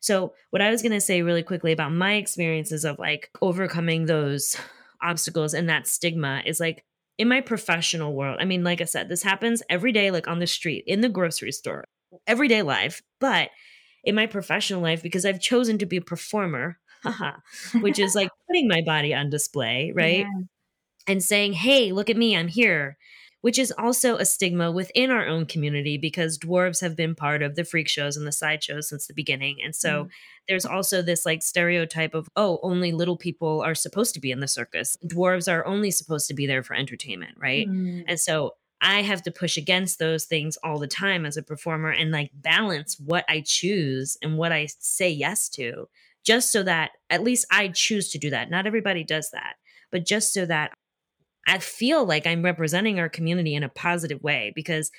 So, 0.00 0.32
what 0.50 0.62
I 0.62 0.70
was 0.70 0.80
going 0.80 0.92
to 0.92 1.00
say 1.00 1.22
really 1.22 1.42
quickly 1.42 1.72
about 1.72 1.92
my 1.92 2.14
experiences 2.14 2.84
of 2.84 2.98
like 3.00 3.30
overcoming 3.42 4.06
those 4.06 4.56
obstacles 5.02 5.54
and 5.54 5.68
that 5.68 5.86
stigma 5.88 6.42
is 6.46 6.60
like 6.60 6.84
in 7.18 7.28
my 7.28 7.40
professional 7.40 8.14
world. 8.14 8.38
I 8.40 8.44
mean, 8.44 8.64
like 8.64 8.80
I 8.80 8.84
said, 8.84 9.08
this 9.08 9.22
happens 9.22 9.62
every 9.68 9.92
day, 9.92 10.10
like 10.10 10.28
on 10.28 10.38
the 10.38 10.46
street, 10.46 10.84
in 10.86 11.00
the 11.00 11.08
grocery 11.08 11.52
store, 11.52 11.84
everyday 12.26 12.62
life. 12.62 13.02
But 13.20 13.50
in 14.04 14.14
my 14.14 14.26
professional 14.26 14.80
life, 14.80 15.02
because 15.02 15.26
I've 15.26 15.40
chosen 15.40 15.78
to 15.78 15.86
be 15.86 15.96
a 15.96 16.02
performer, 16.02 16.78
which 17.80 17.98
is 17.98 18.14
like 18.14 18.30
putting 18.46 18.68
my 18.68 18.82
body 18.82 19.12
on 19.12 19.30
display, 19.30 19.92
right? 19.94 20.20
Yeah. 20.20 20.42
and 21.08 21.22
saying, 21.22 21.54
hey, 21.54 21.92
look 21.92 22.08
at 22.08 22.16
me, 22.16 22.36
I'm 22.36 22.48
here, 22.48 22.96
which 23.40 23.58
is 23.58 23.72
also 23.78 24.16
a 24.16 24.24
stigma 24.24 24.70
within 24.72 25.10
our 25.10 25.26
own 25.26 25.46
community 25.46 25.96
because 25.96 26.38
dwarves 26.38 26.80
have 26.80 26.96
been 26.96 27.14
part 27.14 27.42
of 27.42 27.54
the 27.54 27.64
freak 27.64 27.88
shows 27.88 28.16
and 28.16 28.26
the 28.26 28.32
sideshows 28.32 28.88
since 28.88 29.06
the 29.06 29.14
beginning. 29.14 29.58
And 29.62 29.74
so 29.74 30.04
Mm. 30.04 30.10
there's 30.48 30.66
also 30.66 31.02
this 31.02 31.24
like 31.24 31.42
stereotype 31.42 32.14
of, 32.14 32.28
oh, 32.36 32.58
only 32.62 32.90
little 32.92 33.16
people 33.16 33.60
are 33.60 33.74
supposed 33.74 34.12
to 34.14 34.20
be 34.20 34.30
in 34.30 34.40
the 34.40 34.48
circus. 34.48 34.96
Dwarves 35.06 35.50
are 35.50 35.64
only 35.66 35.90
supposed 35.90 36.26
to 36.28 36.34
be 36.34 36.46
there 36.46 36.62
for 36.62 36.74
entertainment, 36.74 37.36
right? 37.38 37.68
Mm. 37.68 38.04
And 38.08 38.18
so 38.18 38.56
I 38.80 39.02
have 39.02 39.22
to 39.22 39.30
push 39.32 39.56
against 39.56 39.98
those 39.98 40.24
things 40.24 40.56
all 40.62 40.78
the 40.78 40.86
time 40.86 41.26
as 41.26 41.36
a 41.36 41.42
performer 41.42 41.90
and 41.90 42.10
like 42.10 42.30
balance 42.34 42.98
what 42.98 43.24
I 43.28 43.42
choose 43.44 44.16
and 44.22 44.36
what 44.38 44.52
I 44.52 44.66
say 44.78 45.10
yes 45.10 45.48
to, 45.50 45.88
just 46.24 46.52
so 46.52 46.62
that 46.64 46.92
at 47.10 47.22
least 47.24 47.46
I 47.50 47.68
choose 47.68 48.10
to 48.10 48.18
do 48.18 48.30
that. 48.30 48.50
Not 48.50 48.66
everybody 48.66 49.02
does 49.04 49.30
that, 49.32 49.54
but 49.90 50.06
just 50.06 50.32
so 50.32 50.44
that 50.46 50.72
I 51.48 51.58
feel 51.58 52.04
like 52.04 52.26
I'm 52.26 52.44
representing 52.44 53.00
our 53.00 53.08
community 53.08 53.54
in 53.54 53.62
a 53.62 53.68
positive 53.68 54.22
way 54.22 54.52
because 54.54 54.90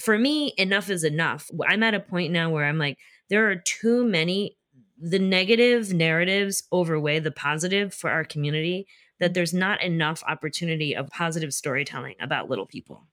for 0.00 0.16
me, 0.16 0.54
enough 0.56 0.90
is 0.90 1.02
enough. 1.02 1.50
I'm 1.68 1.82
at 1.82 1.94
a 1.94 2.00
point 2.00 2.32
now 2.32 2.50
where 2.50 2.64
I'm 2.64 2.78
like, 2.78 2.98
there 3.28 3.50
are 3.50 3.56
too 3.56 4.04
many, 4.04 4.56
the 4.96 5.18
negative 5.18 5.92
narratives 5.92 6.62
overweigh 6.72 7.18
the 7.18 7.32
positive 7.32 7.92
for 7.92 8.10
our 8.10 8.24
community, 8.24 8.86
that 9.18 9.34
there's 9.34 9.52
not 9.52 9.82
enough 9.82 10.22
opportunity 10.26 10.94
of 10.94 11.08
positive 11.08 11.52
storytelling 11.52 12.14
about 12.20 12.48
little 12.48 12.66
people. 12.66 13.08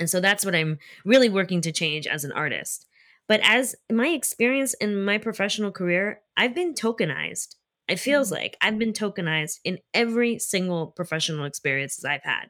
And 0.00 0.10
so 0.10 0.18
that's 0.18 0.44
what 0.44 0.54
I'm 0.54 0.78
really 1.04 1.28
working 1.28 1.60
to 1.60 1.72
change 1.72 2.06
as 2.06 2.24
an 2.24 2.32
artist. 2.32 2.86
But 3.28 3.40
as 3.44 3.76
my 3.92 4.08
experience 4.08 4.74
in 4.74 5.04
my 5.04 5.18
professional 5.18 5.70
career, 5.70 6.22
I've 6.36 6.54
been 6.54 6.74
tokenized. 6.74 7.54
It 7.90 7.98
feels 7.98 8.30
like 8.30 8.56
I've 8.60 8.78
been 8.78 8.92
tokenized 8.92 9.58
in 9.64 9.78
every 9.92 10.38
single 10.38 10.88
professional 10.88 11.44
experiences 11.44 12.04
I've 12.04 12.22
had. 12.22 12.46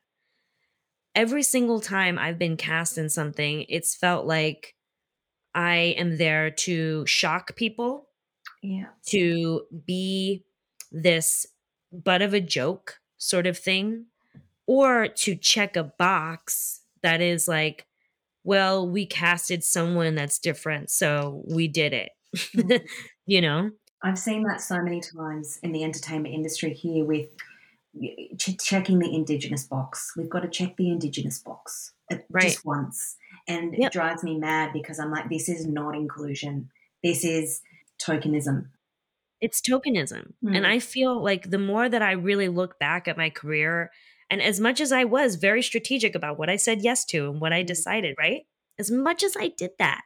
Every 1.14 1.42
single 1.42 1.80
time 1.80 2.18
I've 2.18 2.38
been 2.38 2.56
cast 2.56 2.96
in 2.96 3.08
something, 3.08 3.64
it's 3.68 3.94
felt 3.96 4.26
like 4.26 4.74
I 5.54 5.94
am 5.98 6.18
there 6.18 6.50
to 6.50 7.04
shock 7.06 7.56
people, 7.56 8.08
Yeah. 8.62 8.86
to 9.06 9.62
be 9.86 10.44
this 10.92 11.46
butt 11.92 12.22
of 12.22 12.34
a 12.34 12.40
joke 12.40 13.00
sort 13.18 13.46
of 13.46 13.58
thing, 13.58 14.06
or 14.66 15.08
to 15.08 15.34
check 15.34 15.74
a 15.76 15.82
box 15.84 16.82
that 17.02 17.20
is 17.20 17.48
like, 17.48 17.86
well, 18.44 18.88
we 18.88 19.04
casted 19.06 19.64
someone 19.64 20.14
that's 20.14 20.38
different, 20.38 20.90
so 20.90 21.42
we 21.48 21.66
did 21.68 21.92
it. 21.92 22.10
Mm. 22.56 22.80
you 23.26 23.40
know? 23.40 23.70
I've 24.02 24.18
seen 24.18 24.44
that 24.44 24.60
so 24.60 24.80
many 24.82 25.00
times 25.00 25.58
in 25.62 25.72
the 25.72 25.84
entertainment 25.84 26.34
industry 26.34 26.72
here 26.72 27.04
with 27.04 27.28
ch- 28.38 28.56
checking 28.58 28.98
the 28.98 29.14
Indigenous 29.14 29.64
box. 29.64 30.12
We've 30.16 30.28
got 30.30 30.40
to 30.40 30.48
check 30.48 30.76
the 30.76 30.90
Indigenous 30.90 31.38
box 31.38 31.92
Right. 32.30 32.42
just 32.44 32.64
once. 32.64 33.16
And 33.46 33.74
Yep. 33.76 33.88
it 33.88 33.92
drives 33.92 34.22
me 34.22 34.38
mad 34.38 34.72
because 34.72 34.98
I'm 34.98 35.10
like, 35.10 35.28
this 35.28 35.48
is 35.48 35.66
not 35.66 35.94
inclusion. 35.94 36.70
This 37.02 37.24
is 37.24 37.60
tokenism. 38.00 38.68
It's 39.40 39.60
tokenism. 39.60 40.32
And 40.42 40.64
Mm. 40.64 40.66
I 40.66 40.78
feel 40.80 41.22
like 41.22 41.50
the 41.50 41.58
more 41.58 41.88
that 41.88 42.02
I 42.02 42.12
really 42.12 42.48
look 42.48 42.78
back 42.78 43.08
at 43.08 43.16
my 43.16 43.30
career, 43.30 43.90
and 44.28 44.40
as 44.42 44.60
much 44.60 44.80
as 44.80 44.92
I 44.92 45.04
was 45.04 45.36
very 45.36 45.62
strategic 45.62 46.14
about 46.14 46.38
what 46.38 46.48
I 46.50 46.56
said 46.56 46.82
yes 46.82 47.04
to 47.06 47.30
and 47.30 47.40
what 47.40 47.52
I 47.52 47.62
Mm. 47.62 47.66
decided, 47.66 48.16
right? 48.18 48.46
As 48.78 48.90
much 48.90 49.22
as 49.22 49.36
I 49.36 49.48
did 49.48 49.72
that, 49.78 50.02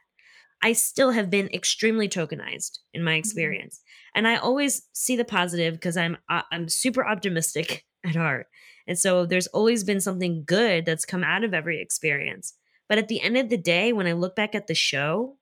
I 0.61 0.73
still 0.73 1.11
have 1.11 1.29
been 1.29 1.49
extremely 1.53 2.07
tokenized 2.07 2.79
in 2.93 3.03
my 3.03 3.15
experience. 3.15 3.81
And 4.15 4.27
I 4.27 4.37
always 4.37 4.87
see 4.93 5.15
the 5.15 5.25
positive 5.25 5.75
because 5.75 5.97
I'm 5.97 6.17
uh, 6.29 6.41
I'm 6.51 6.69
super 6.69 7.05
optimistic 7.05 7.85
at 8.05 8.15
heart. 8.15 8.47
And 8.87 8.97
so 8.97 9.25
there's 9.25 9.47
always 9.47 9.83
been 9.83 9.99
something 9.99 10.43
good 10.45 10.85
that's 10.85 11.05
come 11.05 11.23
out 11.23 11.43
of 11.43 11.53
every 11.53 11.81
experience. 11.81 12.53
But 12.87 12.97
at 12.97 13.07
the 13.07 13.21
end 13.21 13.37
of 13.37 13.49
the 13.49 13.57
day, 13.57 13.93
when 13.93 14.07
I 14.07 14.13
look 14.13 14.35
back 14.35 14.53
at 14.53 14.67
the 14.67 14.75
show 14.75 15.37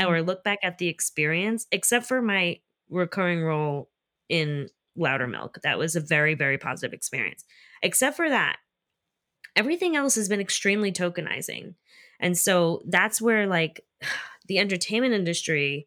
or 0.00 0.16
I 0.16 0.20
look 0.20 0.42
back 0.42 0.58
at 0.62 0.78
the 0.78 0.88
experience, 0.88 1.66
except 1.70 2.06
for 2.06 2.20
my 2.20 2.58
recurring 2.90 3.42
role 3.42 3.90
in 4.28 4.68
Loudermilk, 4.98 5.60
that 5.62 5.78
was 5.78 5.94
a 5.94 6.00
very, 6.00 6.34
very 6.34 6.58
positive 6.58 6.92
experience. 6.92 7.44
Except 7.82 8.16
for 8.16 8.28
that, 8.28 8.56
everything 9.54 9.96
else 9.96 10.16
has 10.16 10.28
been 10.28 10.40
extremely 10.40 10.92
tokenizing. 10.92 11.74
And 12.20 12.36
so 12.36 12.82
that's 12.86 13.20
where 13.20 13.46
like 13.46 13.84
the 14.48 14.58
entertainment 14.58 15.14
industry 15.14 15.86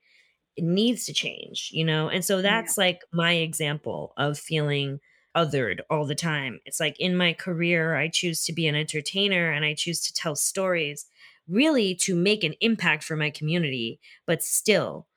needs 0.58 1.06
to 1.06 1.14
change, 1.14 1.70
you 1.72 1.84
know? 1.84 2.10
And 2.10 2.24
so 2.24 2.42
that's 2.42 2.78
like 2.78 3.02
my 3.12 3.34
example 3.34 4.14
of 4.18 4.38
feeling 4.38 5.00
othered 5.36 5.80
all 5.90 6.06
the 6.06 6.16
time. 6.16 6.60
It's 6.66 6.80
like 6.80 7.00
in 7.00 7.16
my 7.16 7.34
career, 7.34 7.96
I 7.96 8.10
choose 8.10 8.44
to 8.46 8.54
be 8.54 8.68
an 8.68 8.76
entertainer 8.76 9.52
and 9.52 9.64
I 9.64 9.74
choose 9.74 10.02
to 10.02 10.14
tell 10.14 10.36
stories 10.36 11.06
really 11.48 11.96
to 11.96 12.16
make 12.16 12.44
an 12.44 12.54
impact 12.62 13.04
for 13.04 13.16
my 13.16 13.30
community, 13.30 14.00
but 14.26 14.44
still, 14.44 15.08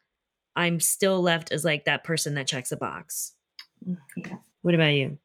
I'm 0.57 0.81
still 0.81 1.21
left 1.21 1.53
as 1.53 1.65
like 1.65 1.85
that 1.85 2.05
person 2.05 2.35
that 2.35 2.47
checks 2.47 2.73
a 2.73 2.77
box. 2.77 3.33
Mm, 3.87 3.99
Yeah. 4.17 4.37
What 4.63 4.75
about 4.75 4.93
you? 4.95 5.19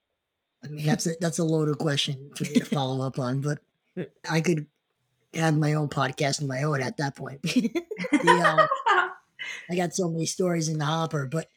I 0.63 0.67
mean, 0.67 0.85
that's 0.85 1.07
a, 1.07 1.11
that's 1.21 1.39
a 1.39 1.43
loaded 1.45 1.77
question 1.77 2.31
for 2.35 2.43
me 2.43 2.53
to 2.55 2.65
follow 2.65 3.05
up 3.05 3.17
on, 3.17 3.41
but 3.41 3.59
I 4.29 4.41
could 4.41 4.65
have 5.33 5.57
my 5.57 5.73
own 5.73 5.89
podcast 5.89 6.41
of 6.41 6.47
my 6.47 6.63
own 6.63 6.81
at 6.81 6.97
that 6.97 7.15
point. 7.15 7.39
The, 8.11 8.31
um, 8.31 8.67
I 9.69 9.75
got 9.75 9.93
so 9.93 10.09
many 10.09 10.25
stories 10.25 10.67
in 10.67 10.79
the 10.79 10.85
hopper, 10.85 11.27
but 11.27 11.47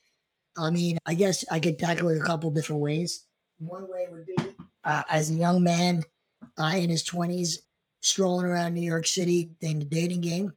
I 0.57 0.71
mean, 0.71 0.99
I 1.07 1.15
guess 1.15 1.45
I 1.51 1.61
could 1.61 1.79
tackle 1.79 2.11
it 2.11 2.21
a 2.21 2.25
couple 2.25 2.51
different 2.51 2.83
ways. 2.83 3.25
One 3.59 3.89
way 3.89 4.07
would 4.11 4.27
be 4.27 4.37
uh, 4.85 5.03
as 5.09 5.31
a 5.31 5.35
young 5.35 5.63
man, 5.63 6.05
I 6.59 6.77
in 6.79 6.91
his 6.91 7.03
twenties, 7.03 7.63
strolling 8.01 8.47
around 8.47 8.75
New 8.75 8.83
York 8.83 9.07
City 9.07 9.51
in 9.61 9.79
the 9.79 9.85
dating 9.85 10.21
game, 10.21 10.53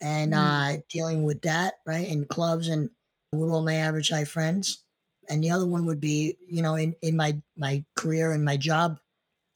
and 0.00 0.34
uh, 0.34 0.76
dealing 0.90 1.24
with 1.24 1.42
that 1.42 1.74
right 1.86 2.06
in 2.06 2.24
clubs 2.26 2.68
and 2.68 2.90
with 3.32 3.50
all 3.50 3.62
my 3.62 3.74
average 3.74 4.10
high 4.10 4.24
friends. 4.24 4.84
And 5.28 5.42
the 5.42 5.50
other 5.50 5.66
one 5.66 5.86
would 5.86 6.00
be, 6.00 6.36
you 6.46 6.62
know, 6.62 6.74
in, 6.74 6.94
in 7.00 7.16
my 7.16 7.40
my 7.56 7.84
career 7.96 8.32
and 8.32 8.44
my 8.44 8.56
job 8.56 8.98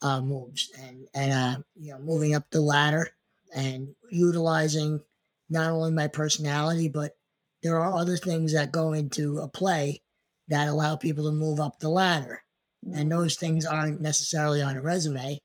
uh, 0.01 0.21
moves 0.21 0.71
and 0.79 1.07
and 1.13 1.31
uh, 1.31 1.61
you 1.75 1.91
know 1.91 1.99
moving 1.99 2.35
up 2.35 2.43
the 2.51 2.61
ladder 2.61 3.09
and 3.55 3.95
utilizing 4.11 5.01
not 5.49 5.71
only 5.71 5.91
my 5.91 6.07
personality 6.07 6.89
but 6.89 7.13
there 7.63 7.79
are 7.79 7.97
other 7.97 8.17
things 8.17 8.53
that 8.53 8.71
go 8.71 8.93
into 8.93 9.39
a 9.39 9.47
play 9.47 10.01
that 10.47 10.67
allow 10.67 10.95
people 10.95 11.25
to 11.25 11.31
move 11.31 11.59
up 11.59 11.79
the 11.79 11.89
ladder. 11.89 12.41
And 12.93 13.11
those 13.11 13.35
things 13.35 13.65
aren't 13.65 13.99
necessarily 13.99 14.61
on 14.61 14.77
a 14.77 14.81
resume 14.81 15.41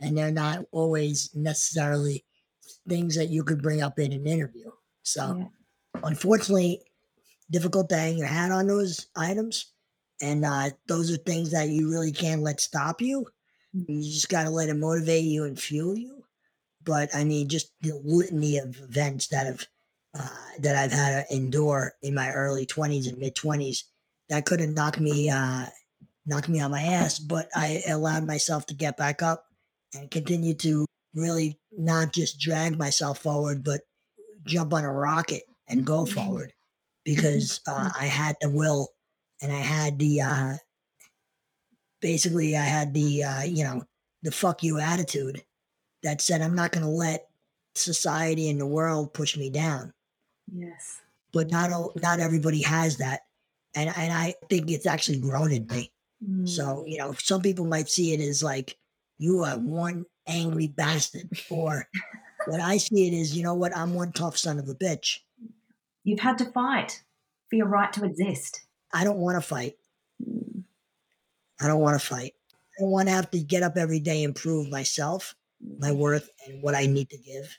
and 0.00 0.18
they're 0.18 0.32
not 0.32 0.66
always 0.72 1.30
necessarily 1.34 2.24
things 2.88 3.16
that 3.16 3.30
you 3.30 3.44
could 3.44 3.62
bring 3.62 3.80
up 3.80 3.98
in 3.98 4.12
an 4.12 4.26
interview. 4.26 4.70
So 5.02 5.36
Yeah. 5.38 6.00
unfortunately 6.04 6.82
difficult 7.50 7.88
to 7.90 7.96
hang 7.96 8.18
your 8.18 8.26
hat 8.26 8.50
on 8.50 8.66
those 8.66 9.06
items 9.16 9.72
and 10.20 10.44
uh, 10.44 10.70
those 10.86 11.10
are 11.10 11.16
things 11.16 11.52
that 11.52 11.68
you 11.68 11.90
really 11.90 12.12
can't 12.12 12.42
let 12.42 12.60
stop 12.60 13.00
you 13.00 13.26
you 13.72 14.02
just 14.02 14.28
got 14.28 14.44
to 14.44 14.50
let 14.50 14.68
it 14.68 14.74
motivate 14.74 15.24
you 15.24 15.44
and 15.44 15.58
fuel 15.58 15.96
you. 15.96 16.24
But 16.84 17.14
i 17.14 17.24
mean 17.24 17.48
just 17.48 17.70
the 17.80 18.00
litany 18.04 18.58
of 18.58 18.80
events 18.80 19.28
that 19.28 19.46
have 19.46 19.66
uh, 20.18 20.28
that 20.58 20.76
i've 20.76 20.92
had 20.92 21.26
to 21.28 21.34
endure 21.34 21.92
in 22.02 22.14
my 22.14 22.32
early 22.32 22.66
20s 22.66 23.08
and 23.08 23.18
mid 23.18 23.36
20s 23.36 23.84
that 24.28 24.44
could 24.44 24.60
have 24.60 24.70
knocked 24.70 25.00
me 25.00 25.30
uh 25.30 25.66
knocked 26.26 26.48
me 26.48 26.60
on 26.60 26.72
my 26.72 26.82
ass 26.82 27.18
but 27.18 27.48
i 27.54 27.82
allowed 27.88 28.26
myself 28.26 28.66
to 28.66 28.74
get 28.74 28.96
back 28.96 29.22
up 29.22 29.44
and 29.94 30.10
continue 30.10 30.54
to 30.54 30.84
really 31.14 31.58
not 31.70 32.12
just 32.12 32.40
drag 32.40 32.76
myself 32.76 33.20
forward 33.20 33.62
but 33.62 33.82
jump 34.44 34.74
on 34.74 34.84
a 34.84 34.92
rocket 34.92 35.42
and 35.68 35.84
go 35.84 36.04
forward 36.04 36.52
because 37.04 37.60
uh, 37.68 37.90
i 37.98 38.06
had 38.06 38.34
the 38.40 38.50
will 38.50 38.88
and 39.40 39.52
i 39.52 39.60
had 39.60 39.98
the 39.98 40.20
uh 40.20 40.54
basically 42.02 42.56
i 42.56 42.62
had 42.62 42.92
the 42.92 43.24
uh 43.24 43.42
you 43.42 43.64
know 43.64 43.82
the 44.22 44.30
fuck 44.30 44.62
you 44.62 44.78
attitude 44.78 45.42
that 46.02 46.20
said 46.20 46.42
i'm 46.42 46.54
not 46.54 46.72
going 46.72 46.84
to 46.84 46.90
let 46.90 47.28
society 47.74 48.50
and 48.50 48.60
the 48.60 48.66
world 48.66 49.14
push 49.14 49.36
me 49.36 49.48
down 49.48 49.92
Yes. 50.54 51.00
but 51.32 51.50
not 51.50 51.72
all, 51.72 51.92
not 52.02 52.20
everybody 52.20 52.60
has 52.62 52.98
that 52.98 53.20
and 53.74 53.88
and 53.96 54.12
i 54.12 54.34
think 54.50 54.70
it's 54.70 54.84
actually 54.86 55.18
grown 55.20 55.50
in 55.52 55.66
me 55.68 55.90
Mm. 56.24 56.48
so 56.48 56.84
you 56.86 56.98
know 56.98 57.14
some 57.14 57.42
people 57.42 57.64
might 57.64 57.88
see 57.88 58.12
it 58.14 58.20
as 58.20 58.44
like 58.44 58.76
you 59.18 59.42
are 59.42 59.58
one 59.58 60.06
angry 60.28 60.68
bastard 60.68 61.28
or 61.50 61.88
what 62.46 62.60
i 62.60 62.76
see 62.76 63.08
it 63.08 63.12
is 63.12 63.36
you 63.36 63.42
know 63.42 63.54
what 63.54 63.76
i'm 63.76 63.92
one 63.94 64.12
tough 64.12 64.36
son 64.38 64.60
of 64.60 64.68
a 64.68 64.74
bitch 64.76 65.18
you've 66.04 66.20
had 66.20 66.38
to 66.38 66.44
fight 66.52 67.02
for 67.50 67.56
your 67.56 67.66
right 67.66 67.92
to 67.94 68.04
exist. 68.04 68.60
i 68.94 69.02
don't 69.02 69.18
want 69.18 69.34
to 69.36 69.40
fight 69.40 69.74
i 71.62 71.66
don't 71.66 71.80
want 71.80 72.00
to 72.00 72.06
fight 72.06 72.34
i 72.78 72.82
don't 72.82 72.90
want 72.90 73.08
to 73.08 73.14
have 73.14 73.30
to 73.30 73.40
get 73.40 73.62
up 73.62 73.76
every 73.76 74.00
day 74.00 74.24
and 74.24 74.34
prove 74.34 74.68
myself 74.68 75.34
my 75.78 75.88
mm-hmm. 75.88 75.98
worth 75.98 76.30
and 76.46 76.62
what 76.62 76.74
I 76.74 76.86
need 76.86 77.10
to 77.10 77.18
give. 77.18 77.56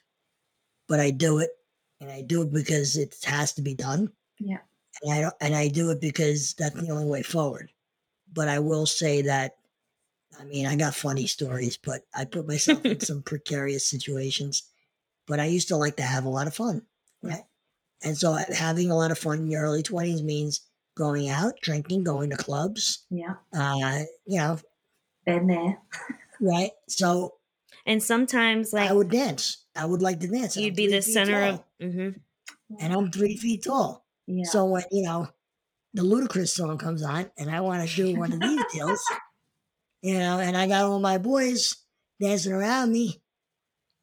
But 0.87 0.99
I 0.99 1.11
do 1.11 1.39
it, 1.39 1.49
and 2.01 2.11
I 2.11 2.21
do 2.21 2.41
it 2.41 2.51
because 2.51 2.97
it 2.97 3.15
has 3.23 3.53
to 3.53 3.61
be 3.61 3.73
done. 3.73 4.11
Yeah. 4.39 4.59
And 5.01 5.13
I 5.13 5.21
don't, 5.21 5.33
and 5.41 5.55
I 5.55 5.69
do 5.69 5.89
it 5.91 6.01
because 6.01 6.53
that's 6.55 6.75
the 6.75 6.91
only 6.91 7.05
way 7.05 7.23
forward. 7.23 7.71
But 8.31 8.47
I 8.47 8.59
will 8.59 8.85
say 8.85 9.21
that, 9.23 9.55
I 10.39 10.43
mean, 10.45 10.65
I 10.65 10.75
got 10.75 10.95
funny 10.95 11.27
stories, 11.27 11.77
but 11.77 12.01
I 12.13 12.25
put 12.25 12.47
myself 12.47 12.85
in 12.85 12.99
some 12.99 13.21
precarious 13.21 13.85
situations. 13.85 14.63
But 15.25 15.39
I 15.39 15.45
used 15.45 15.69
to 15.69 15.77
like 15.77 15.97
to 15.97 16.03
have 16.03 16.25
a 16.25 16.29
lot 16.29 16.47
of 16.47 16.55
fun, 16.55 16.81
right? 17.21 17.43
And 18.03 18.17
so 18.17 18.33
uh, 18.33 18.43
having 18.53 18.91
a 18.91 18.97
lot 18.97 19.11
of 19.11 19.17
fun 19.17 19.39
in 19.39 19.47
your 19.47 19.63
early 19.63 19.83
twenties 19.83 20.21
means 20.21 20.61
going 20.95 21.29
out, 21.29 21.53
drinking, 21.61 22.03
going 22.03 22.29
to 22.29 22.37
clubs, 22.37 23.05
Yeah. 23.09 23.35
uh, 23.55 24.03
you 24.25 24.37
know, 24.37 24.57
Been 25.25 25.47
there. 25.47 25.77
right? 26.41 26.71
So 26.89 27.35
And 27.85 28.01
sometimes, 28.01 28.73
like, 28.73 28.89
I 28.89 28.93
would 28.93 29.09
dance. 29.09 29.65
I 29.75 29.85
would 29.85 30.01
like 30.01 30.19
to 30.21 30.27
dance. 30.27 30.55
you'd 30.57 30.69
I'm 30.71 30.75
be 30.75 30.87
the 30.87 31.01
feet 31.01 31.13
center 31.13 31.41
of. 31.43 31.55
tall, 31.57 31.65
hmm 31.81 32.09
and 32.79 32.93
I'm 32.93 33.11
three 33.11 33.37
feet 33.37 33.63
tall. 33.63 34.05
Yeah. 34.27 34.45
So 34.45 34.65
when 34.65 34.83
you 34.91 35.03
know 35.03 35.27
the 35.93 36.01
Ludacris 36.03 36.49
song 36.49 36.77
comes 36.77 37.03
on, 37.03 37.29
and 37.37 37.49
I 37.51 37.61
want 37.61 37.87
to 37.87 37.95
do 37.95 38.15
one 38.17 38.33
of 38.33 38.41
these 38.41 38.63
deals, 38.73 39.03
you 40.01 40.17
know, 40.17 40.39
and 40.39 40.57
I 40.57 40.67
got 40.67 40.83
all 40.85 40.99
my 40.99 41.17
boys 41.17 41.75
dancing 42.19 42.53
around 42.53 42.91
me, 42.91 43.21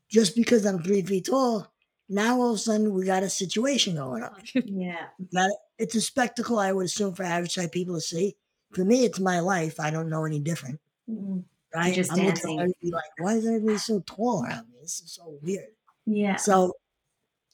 just 0.08 0.36
because 0.36 0.64
I'm 0.66 0.82
three 0.82 1.02
feet 1.02 1.26
tall. 1.26 1.72
Now 2.08 2.40
all 2.40 2.50
of 2.50 2.56
a 2.56 2.58
sudden 2.58 2.92
we 2.94 3.04
got 3.04 3.22
a 3.22 3.30
situation 3.30 3.94
going 3.96 4.22
on. 4.22 4.42
yeah. 4.54 5.06
Got 5.34 5.50
it? 5.50 5.56
It's 5.80 5.94
a 5.94 6.00
spectacle 6.00 6.58
I 6.58 6.72
would 6.72 6.86
assume 6.86 7.14
for 7.14 7.22
average 7.22 7.54
type 7.54 7.72
people 7.72 7.94
to 7.94 8.00
see. 8.02 8.36
For 8.72 8.84
me, 8.84 9.04
it's 9.04 9.18
my 9.18 9.40
life. 9.40 9.80
I 9.80 9.90
don't 9.90 10.10
know 10.10 10.24
any 10.26 10.38
different. 10.38 10.78
Mm. 11.10 11.42
Right? 11.74 11.94
just 11.94 12.12
I'm 12.12 12.18
looking 12.18 12.58
dancing. 12.58 12.74
be 12.82 12.90
like, 12.90 13.10
why 13.18 13.34
is 13.34 13.46
everybody 13.46 13.78
so 13.78 14.00
tall 14.06 14.44
around 14.44 14.68
me? 14.68 14.74
This 14.82 15.00
is 15.00 15.12
so 15.12 15.38
weird. 15.42 15.68
Yeah. 16.04 16.36
So, 16.36 16.74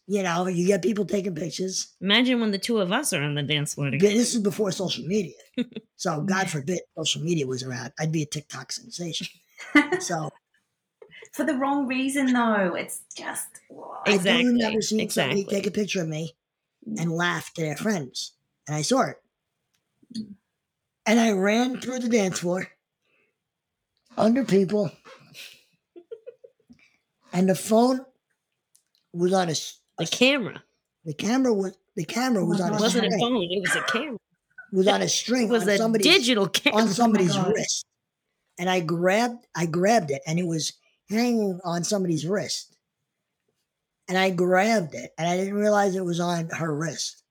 you 0.08 0.22
know, 0.22 0.48
you 0.48 0.66
get 0.66 0.82
people 0.82 1.04
taking 1.04 1.34
pictures. 1.34 1.94
Imagine 2.00 2.40
when 2.40 2.50
the 2.50 2.58
two 2.58 2.78
of 2.78 2.90
us 2.92 3.12
are 3.12 3.22
on 3.22 3.34
the 3.34 3.42
dance 3.42 3.74
floor 3.74 3.86
But 3.88 3.92
together. 3.92 4.14
This 4.14 4.34
is 4.34 4.40
before 4.42 4.72
social 4.72 5.04
media. 5.04 5.34
So, 5.98 6.20
God 6.20 6.50
forbid 6.50 6.80
social 6.94 7.22
media 7.22 7.46
was 7.46 7.62
around. 7.62 7.90
I'd 7.98 8.12
be 8.12 8.22
a 8.22 8.26
TikTok 8.26 8.70
sensation. 8.72 9.28
So, 10.00 10.28
For 11.32 11.44
the 11.44 11.54
wrong 11.54 11.86
reason, 11.86 12.32
though. 12.32 12.74
It's 12.74 13.00
just. 13.16 13.48
I 14.04 14.14
Exactly, 14.14 14.42
do 14.42 14.48
remember 14.52 14.82
seeing 14.82 15.08
somebody 15.08 15.40
exactly. 15.40 15.56
take 15.56 15.66
a 15.66 15.70
picture 15.70 16.02
of 16.02 16.08
me 16.08 16.34
and 16.98 17.10
laugh 17.12 17.48
at 17.50 17.54
their 17.56 17.76
friends. 17.76 18.32
And 18.66 18.76
I 18.76 18.82
saw 18.82 19.02
it. 19.02 19.16
Mm. 20.16 20.34
And 21.06 21.20
I 21.20 21.32
ran 21.32 21.80
through 21.80 22.00
the 22.00 22.08
dance 22.08 22.40
floor 22.40 22.68
under 24.16 24.44
people. 24.44 24.90
And 27.32 27.48
the 27.48 27.54
phone 27.54 28.00
was 29.12 29.32
on 29.32 29.48
a, 29.50 29.54
The 29.98 30.06
camera. 30.06 30.62
the 31.04 31.14
camera 31.14 31.52
was 31.52 31.76
the 31.96 32.04
camera 32.04 32.42
oh 32.42 32.46
was 32.46 32.60
on 32.60 32.70
Oh 32.70 32.74
a 32.74 32.76
It 32.76 32.80
wasn't 32.80 33.06
a 33.06 33.18
phone. 33.18 33.42
It 33.42 33.60
was 33.60 33.76
a 33.76 33.82
camera. 33.82 34.16
was 34.72 34.88
on 34.88 35.02
a 35.02 35.08
string 35.08 35.48
It 35.48 35.50
was 35.50 35.62
on 35.62 35.68
a 35.70 35.76
somebody's 35.78 36.06
digital 36.06 36.48
camera. 36.48 36.82
on 36.82 36.88
oh 36.88 36.92
somebody's 36.92 37.34
God. 37.34 37.52
wrist. 37.54 37.86
And 38.58 38.68
I 38.70 38.80
grabbed 38.80 39.46
I 39.54 39.66
grabbed 39.66 40.10
it 40.10 40.22
and 40.26 40.38
it 40.38 40.46
was 40.46 40.72
hanging 41.08 41.60
on 41.64 41.84
somebody's 41.84 42.26
wrist. 42.26 42.75
And 44.08 44.16
I 44.16 44.30
grabbed 44.30 44.94
it 44.94 45.12
and 45.18 45.28
I 45.28 45.36
didn't 45.36 45.54
realize 45.54 45.96
it 45.96 46.04
was 46.04 46.20
on 46.20 46.48
her 46.50 46.74
wrist. 46.74 47.22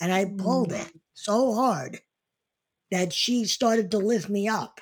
And 0.00 0.12
I 0.12 0.24
pulled 0.24 0.70
mm. 0.70 0.80
it 0.80 0.92
so 1.14 1.54
hard 1.54 2.00
that 2.90 3.12
she 3.12 3.44
started 3.44 3.90
to 3.92 3.98
lift 3.98 4.28
me 4.28 4.48
up. 4.48 4.80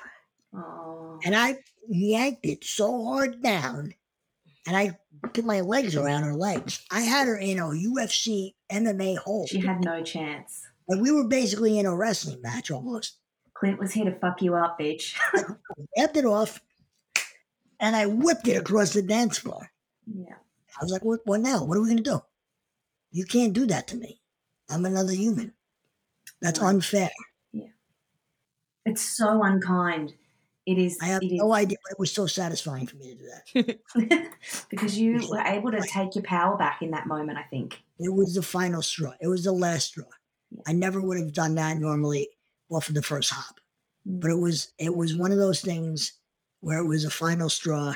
Oh. 0.55 1.19
And 1.23 1.35
I 1.35 1.59
yanked 1.87 2.45
it 2.45 2.63
so 2.63 3.05
hard 3.05 3.41
down 3.41 3.93
and 4.65 4.75
I 4.75 4.97
put 5.33 5.45
my 5.45 5.61
legs 5.61 5.95
around 5.95 6.23
her 6.23 6.35
legs. 6.35 6.85
I 6.91 7.01
had 7.01 7.27
her 7.27 7.37
in 7.37 7.59
a 7.59 7.65
UFC 7.65 8.53
MMA 8.71 9.17
hold. 9.17 9.49
She 9.49 9.59
had 9.59 9.83
no 9.83 10.03
chance. 10.03 10.61
And 10.87 11.01
we 11.01 11.11
were 11.11 11.27
basically 11.27 11.79
in 11.79 11.85
a 11.85 11.95
wrestling 11.95 12.41
match 12.41 12.71
almost. 12.71 13.17
Clint 13.53 13.79
was 13.79 13.91
here 13.91 14.05
to 14.05 14.19
fuck 14.19 14.41
you 14.41 14.55
up, 14.55 14.79
bitch. 14.79 15.15
I 15.33 15.43
grabbed 15.95 16.17
it 16.17 16.25
off 16.25 16.61
and 17.79 17.95
I 17.95 18.05
whipped 18.05 18.47
it 18.47 18.57
across 18.57 18.93
the 18.93 19.01
dance 19.01 19.37
floor. 19.37 19.71
yeah. 20.05 20.35
I 20.79 20.83
was 20.83 20.91
like, 20.91 21.03
what, 21.03 21.21
what 21.25 21.41
now? 21.41 21.63
What 21.63 21.77
are 21.77 21.81
we 21.81 21.87
going 21.87 21.97
to 21.97 22.03
do? 22.03 22.21
You 23.11 23.25
can't 23.25 23.53
do 23.53 23.65
that 23.67 23.87
to 23.89 23.97
me. 23.97 24.21
I'm 24.69 24.85
another 24.85 25.13
human. 25.13 25.53
That's 26.41 26.61
unfair. 26.61 27.09
Yeah. 27.51 27.67
It's 28.85 29.01
so 29.01 29.43
unkind. 29.43 30.13
It 30.65 30.77
is. 30.77 30.97
I 31.01 31.05
have 31.05 31.23
it 31.23 31.27
is 31.27 31.39
no 31.39 31.53
idea, 31.53 31.77
but 31.83 31.93
it 31.93 31.99
was 31.99 32.11
so 32.11 32.27
satisfying 32.27 32.87
for 32.87 32.97
me 32.97 33.15
to 33.15 33.55
do 33.55 33.63
that. 33.63 34.29
because 34.69 34.99
you 34.99 35.25
were 35.29 35.39
able 35.39 35.71
to 35.71 35.81
take 35.81 36.13
your 36.13 36.25
power 36.25 36.57
back 36.57 36.81
in 36.81 36.91
that 36.91 37.07
moment. 37.07 37.37
I 37.37 37.43
think. 37.43 37.81
It 37.99 38.13
was 38.13 38.35
the 38.35 38.41
final 38.41 38.81
straw. 38.81 39.13
It 39.21 39.29
was 39.29 39.45
the 39.45 39.53
last 39.53 39.87
straw. 39.87 40.03
I 40.67 40.73
never 40.73 41.01
would 41.01 41.17
have 41.17 41.31
done 41.31 41.55
that 41.55 41.77
normally 41.77 42.27
off 42.69 42.89
of 42.89 42.95
the 42.95 43.01
first 43.01 43.31
hop. 43.31 43.61
Mm. 44.07 44.19
But 44.19 44.31
it 44.31 44.39
was 44.39 44.73
it 44.77 44.93
was 44.93 45.15
one 45.15 45.31
of 45.31 45.37
those 45.37 45.61
things 45.61 46.19
where 46.59 46.79
it 46.79 46.87
was 46.87 47.05
a 47.05 47.09
final 47.09 47.47
straw. 47.49 47.93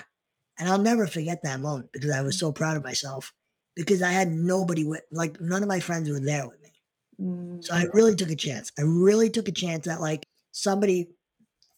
And 0.59 0.69
I'll 0.69 0.77
never 0.77 1.07
forget 1.07 1.43
that 1.43 1.59
moment 1.59 1.91
because 1.91 2.11
I 2.11 2.21
was 2.21 2.37
so 2.37 2.51
proud 2.51 2.77
of 2.77 2.83
myself 2.83 3.33
because 3.75 4.01
I 4.01 4.11
had 4.11 4.31
nobody 4.31 4.83
with 4.83 5.01
like 5.11 5.39
none 5.39 5.63
of 5.63 5.69
my 5.69 5.79
friends 5.79 6.09
were 6.09 6.19
there 6.19 6.47
with 6.47 6.61
me. 6.61 6.71
Mm. 7.19 7.63
So 7.63 7.73
I 7.73 7.85
really 7.93 8.15
took 8.15 8.29
a 8.29 8.35
chance. 8.35 8.71
I 8.77 8.83
really 8.83 9.29
took 9.29 9.47
a 9.47 9.53
chance 9.53 9.87
at 9.87 10.01
like 10.01 10.25
somebody 10.51 11.09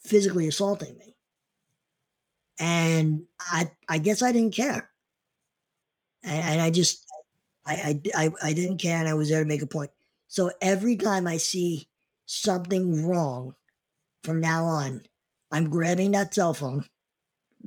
physically 0.04 0.48
assaulting 0.48 0.98
me. 0.98 1.16
And 2.60 3.24
I 3.40 3.72
I 3.88 3.98
guess 3.98 4.22
I 4.22 4.32
didn't 4.32 4.56
care. 4.56 4.90
And, 6.24 6.44
and 6.44 6.62
I 6.62 6.70
just 6.70 7.06
I, 7.66 8.02
I 8.16 8.26
I 8.26 8.32
I 8.50 8.54
didn't 8.54 8.78
care 8.78 8.98
and 8.98 9.08
I 9.08 9.14
was 9.14 9.30
there 9.30 9.44
to 9.44 9.48
make 9.48 9.62
a 9.62 9.68
point. 9.68 9.92
So 10.28 10.52
every 10.62 10.96
time 10.96 11.28
I 11.28 11.38
see 11.38 11.88
something 12.26 13.06
wrong 13.06 13.56
from 14.24 14.40
now 14.40 14.66
on, 14.66 15.02
I'm 15.52 15.70
grabbing 15.70 16.12
that 16.12 16.34
cell 16.34 16.54
phone 16.54 16.86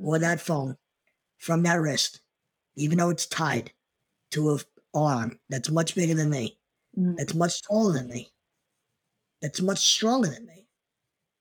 or 0.00 0.18
that 0.18 0.40
phone 0.40 0.76
from 1.38 1.62
that 1.64 1.80
wrist, 1.80 2.20
even 2.76 2.98
though 2.98 3.10
it's 3.10 3.26
tied 3.26 3.72
to 4.32 4.50
a 4.54 4.58
arm 4.94 5.38
that's 5.48 5.70
much 5.70 5.94
bigger 5.94 6.14
than 6.14 6.30
me, 6.30 6.58
Mm. 6.98 7.16
that's 7.18 7.34
much 7.34 7.60
taller 7.62 7.92
than 7.92 8.08
me, 8.08 8.32
that's 9.42 9.60
much 9.60 9.78
stronger 9.80 10.28
than 10.28 10.46
me. 10.46 10.66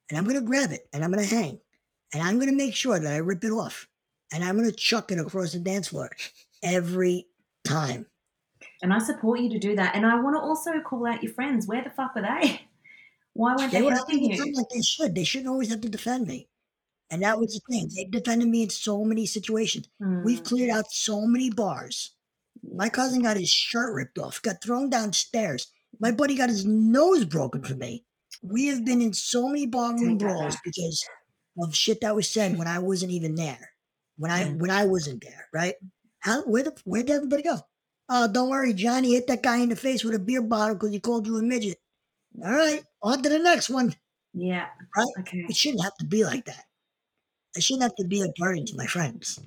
And 0.09 0.17
I'm 0.17 0.25
going 0.25 0.35
to 0.35 0.41
grab 0.45 0.71
it 0.73 0.87
and 0.91 1.01
I'm 1.03 1.11
going 1.11 1.25
to 1.25 1.33
hang 1.35 1.59
and 2.13 2.21
I'm 2.21 2.35
going 2.35 2.49
to 2.49 2.55
make 2.55 2.75
sure 2.75 2.99
that 2.99 3.13
I 3.13 3.17
rip 3.17 3.43
it 3.43 3.51
off 3.51 3.87
and 4.33 4.43
I'm 4.43 4.57
going 4.57 4.69
to 4.69 4.75
chuck 4.75 5.11
it 5.13 5.19
across 5.19 5.53
the 5.53 5.59
dance 5.59 5.87
floor 5.87 6.09
every 6.61 7.27
time. 7.63 8.05
And 8.81 8.93
I 8.93 8.99
support 8.99 9.39
you 9.39 9.49
to 9.51 9.59
do 9.59 9.75
that. 9.77 9.95
And 9.95 10.05
I 10.05 10.19
want 10.21 10.35
to 10.35 10.41
also 10.41 10.71
call 10.81 11.07
out 11.07 11.23
your 11.23 11.31
friends. 11.33 11.67
Where 11.67 11.81
the 11.83 11.89
fuck 11.89 12.13
were 12.15 12.21
they? 12.21 12.61
Why 13.33 13.55
weren't 13.55 13.71
They 13.71 13.81
they 13.81 13.87
helping 13.89 14.23
you? 14.31 14.53
like 14.53 14.67
they 14.73 14.81
should. 14.81 15.15
They 15.15 15.23
shouldn't 15.23 15.49
always 15.49 15.69
have 15.69 15.81
to 15.81 15.89
defend 15.89 16.27
me. 16.27 16.49
And 17.11 17.21
that 17.21 17.39
was 17.39 17.53
the 17.53 17.61
thing. 17.73 17.89
They 17.95 18.05
defended 18.05 18.47
me 18.49 18.63
in 18.63 18.69
so 18.69 19.03
many 19.03 19.25
situations. 19.25 19.87
We've 19.99 20.41
Mm. 20.41 20.45
cleared 20.45 20.69
out 20.71 20.91
so 20.91 21.21
many 21.21 21.49
bars. 21.51 22.15
My 22.63 22.89
cousin 22.89 23.21
got 23.21 23.37
his 23.37 23.49
shirt 23.49 23.93
ripped 23.93 24.17
off, 24.17 24.41
got 24.41 24.61
thrown 24.61 24.89
downstairs. 24.89 25.67
My 25.99 26.11
buddy 26.11 26.35
got 26.35 26.49
his 26.49 26.65
nose 26.65 27.23
broken 27.25 27.63
for 27.63 27.75
me. 27.75 28.05
We 28.41 28.67
have 28.67 28.83
been 28.83 29.01
in 29.01 29.13
so 29.13 29.47
many 29.47 29.65
barroom 29.67 30.17
brawls 30.17 30.57
because 30.63 31.03
of 31.61 31.75
shit 31.75 32.01
that 32.01 32.15
was 32.15 32.29
said 32.29 32.57
when 32.57 32.67
I 32.67 32.79
wasn't 32.79 33.11
even 33.11 33.35
there. 33.35 33.69
When 34.17 34.31
I 34.31 34.45
Yeah. 34.45 34.51
when 34.53 34.71
I 34.71 34.85
wasn't 34.85 35.23
there, 35.23 35.47
right? 35.53 35.75
How 36.19 36.41
where 36.43 36.63
the 36.63 36.75
where 36.85 37.03
did 37.03 37.11
everybody 37.15 37.43
go? 37.43 37.59
Oh, 38.09 38.27
don't 38.31 38.49
worry, 38.49 38.73
Johnny 38.73 39.13
hit 39.13 39.27
that 39.27 39.43
guy 39.43 39.57
in 39.57 39.69
the 39.69 39.75
face 39.75 40.03
with 40.03 40.15
a 40.15 40.19
beer 40.19 40.41
bottle 40.41 40.75
because 40.75 40.91
he 40.91 40.99
called 40.99 41.27
you 41.27 41.37
a 41.37 41.41
midget. 41.41 41.79
All 42.43 42.51
right, 42.51 42.83
on 43.01 43.21
to 43.23 43.29
the 43.29 43.39
next 43.39 43.69
one. 43.69 43.95
Yeah. 44.33 44.67
Right? 44.95 45.07
Okay. 45.19 45.45
It 45.49 45.55
shouldn't 45.55 45.83
have 45.83 45.95
to 45.97 46.05
be 46.05 46.23
like 46.25 46.45
that. 46.45 46.65
I 47.55 47.61
shouldn't 47.61 47.83
have 47.83 47.95
to 47.95 48.03
be 48.03 48.21
a 48.21 48.27
burden 48.37 48.65
to 48.65 48.75
my 48.75 48.85
friends. 48.85 49.39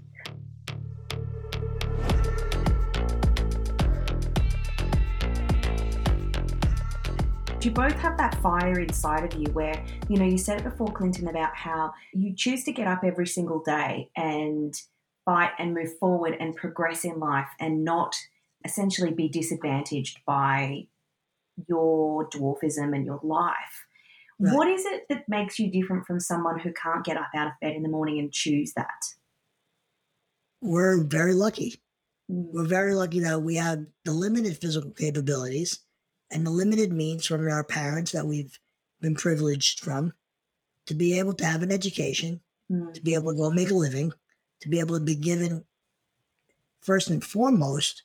Do 7.61 7.69
you 7.69 7.75
both 7.75 7.95
have 7.95 8.17
that 8.17 8.41
fire 8.41 8.79
inside 8.79 9.25
of 9.25 9.39
you 9.39 9.47
where, 9.53 9.85
you 10.09 10.17
know, 10.17 10.25
you 10.25 10.39
said 10.39 10.61
it 10.61 10.65
before, 10.65 10.93
Clinton, 10.93 11.29
about 11.29 11.55
how 11.55 11.93
you 12.15 12.35
choose 12.35 12.65
to 12.65 12.73
get 12.73 12.87
up 12.87 13.03
every 13.05 13.27
single 13.27 13.61
day 13.63 14.11
and 14.17 14.73
fight 15.25 15.51
and 15.59 15.75
move 15.75 15.99
forward 15.99 16.37
and 16.41 16.57
progress 16.57 17.05
in 17.05 17.19
life 17.19 17.49
and 17.61 17.85
not 17.85 18.15
essentially 18.65 19.11
be 19.11 19.29
disadvantaged 19.29 20.21
by 20.25 20.87
your 21.67 22.31
dwarfism 22.31 22.95
and 22.95 23.05
your 23.05 23.21
life. 23.23 23.88
Right. 24.41 24.55
What 24.55 24.69
is 24.69 24.85
it 24.85 25.05
that 25.09 25.29
makes 25.29 25.59
you 25.59 25.71
different 25.71 26.07
from 26.07 26.21
someone 26.21 26.59
who 26.61 26.73
can't 26.73 27.05
get 27.05 27.17
up 27.17 27.29
out 27.35 27.49
of 27.49 27.53
bed 27.61 27.75
in 27.75 27.83
the 27.83 27.89
morning 27.89 28.19
and 28.21 28.33
choose 28.33 28.73
that? 28.75 29.03
We're 30.61 31.03
very 31.05 31.35
lucky. 31.35 31.81
Mm. 32.31 32.53
We're 32.53 32.67
very 32.67 32.95
lucky 32.95 33.21
that 33.21 33.43
we 33.43 33.57
have 33.57 33.85
the 34.05 34.13
limited 34.13 34.59
physical 34.59 34.91
capabilities 34.91 35.81
and 36.31 36.47
the 36.47 36.51
limited 36.51 36.93
means 36.93 37.27
from 37.27 37.49
our 37.49 37.65
parents 37.65 38.13
that 38.13 38.27
we've 38.27 38.59
been 39.01 39.15
privileged 39.15 39.81
from 39.81 40.13
to 40.87 40.95
be 40.95 41.19
able 41.19 41.35
to 41.35 41.45
have 41.45 41.63
an 41.63 41.73
education, 41.73 42.41
Mm. 42.71 42.93
to 42.93 43.01
be 43.01 43.15
able 43.15 43.33
to 43.33 43.37
go 43.39 43.51
make 43.51 43.71
a 43.71 43.75
living, 43.75 44.13
to 44.61 44.69
be 44.69 44.79
able 44.79 44.99
to 44.99 45.05
be 45.05 45.15
given, 45.15 45.65
first 46.83 47.09
and 47.09 47.25
foremost, 47.25 48.03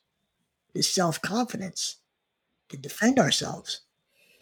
the 0.73 0.81
self 0.81 1.21
confidence 1.21 1.97
to 2.69 2.77
defend 2.77 3.19
ourselves, 3.19 3.81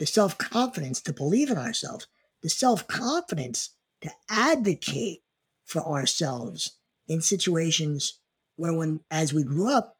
the 0.01 0.07
self 0.07 0.35
confidence 0.39 0.99
to 0.99 1.13
believe 1.13 1.51
in 1.51 1.59
ourselves, 1.59 2.07
the 2.41 2.49
self 2.49 2.87
confidence 2.87 3.69
to 4.01 4.09
advocate 4.31 5.21
for 5.63 5.83
ourselves 5.87 6.71
in 7.07 7.21
situations 7.21 8.19
where, 8.55 8.73
when 8.73 9.01
as 9.11 9.31
we 9.31 9.43
grew 9.43 9.71
up, 9.71 9.99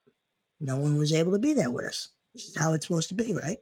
no 0.60 0.76
one 0.76 0.97
was 0.97 1.14
able 1.14 1.32
to 1.34 1.38
be 1.38 1.54
there 1.54 1.70
with 1.70 1.86
us. 1.86 2.10
This 2.34 2.45
is 2.49 2.58
how 2.58 2.74
it's 2.74 2.88
supposed 2.88 3.10
to 3.10 3.14
be, 3.16 3.32
right? 3.32 3.60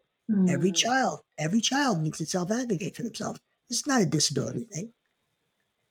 Every 0.47 0.71
Mm. 0.71 0.75
child, 0.75 1.19
every 1.37 1.59
child 1.59 1.99
needs 2.01 2.19
to 2.19 2.25
self 2.25 2.51
advocate 2.51 2.95
for 2.95 3.03
themselves. 3.03 3.41
This 3.67 3.79
is 3.79 3.87
not 3.87 4.01
a 4.01 4.05
disability 4.05 4.63
thing. 4.71 4.93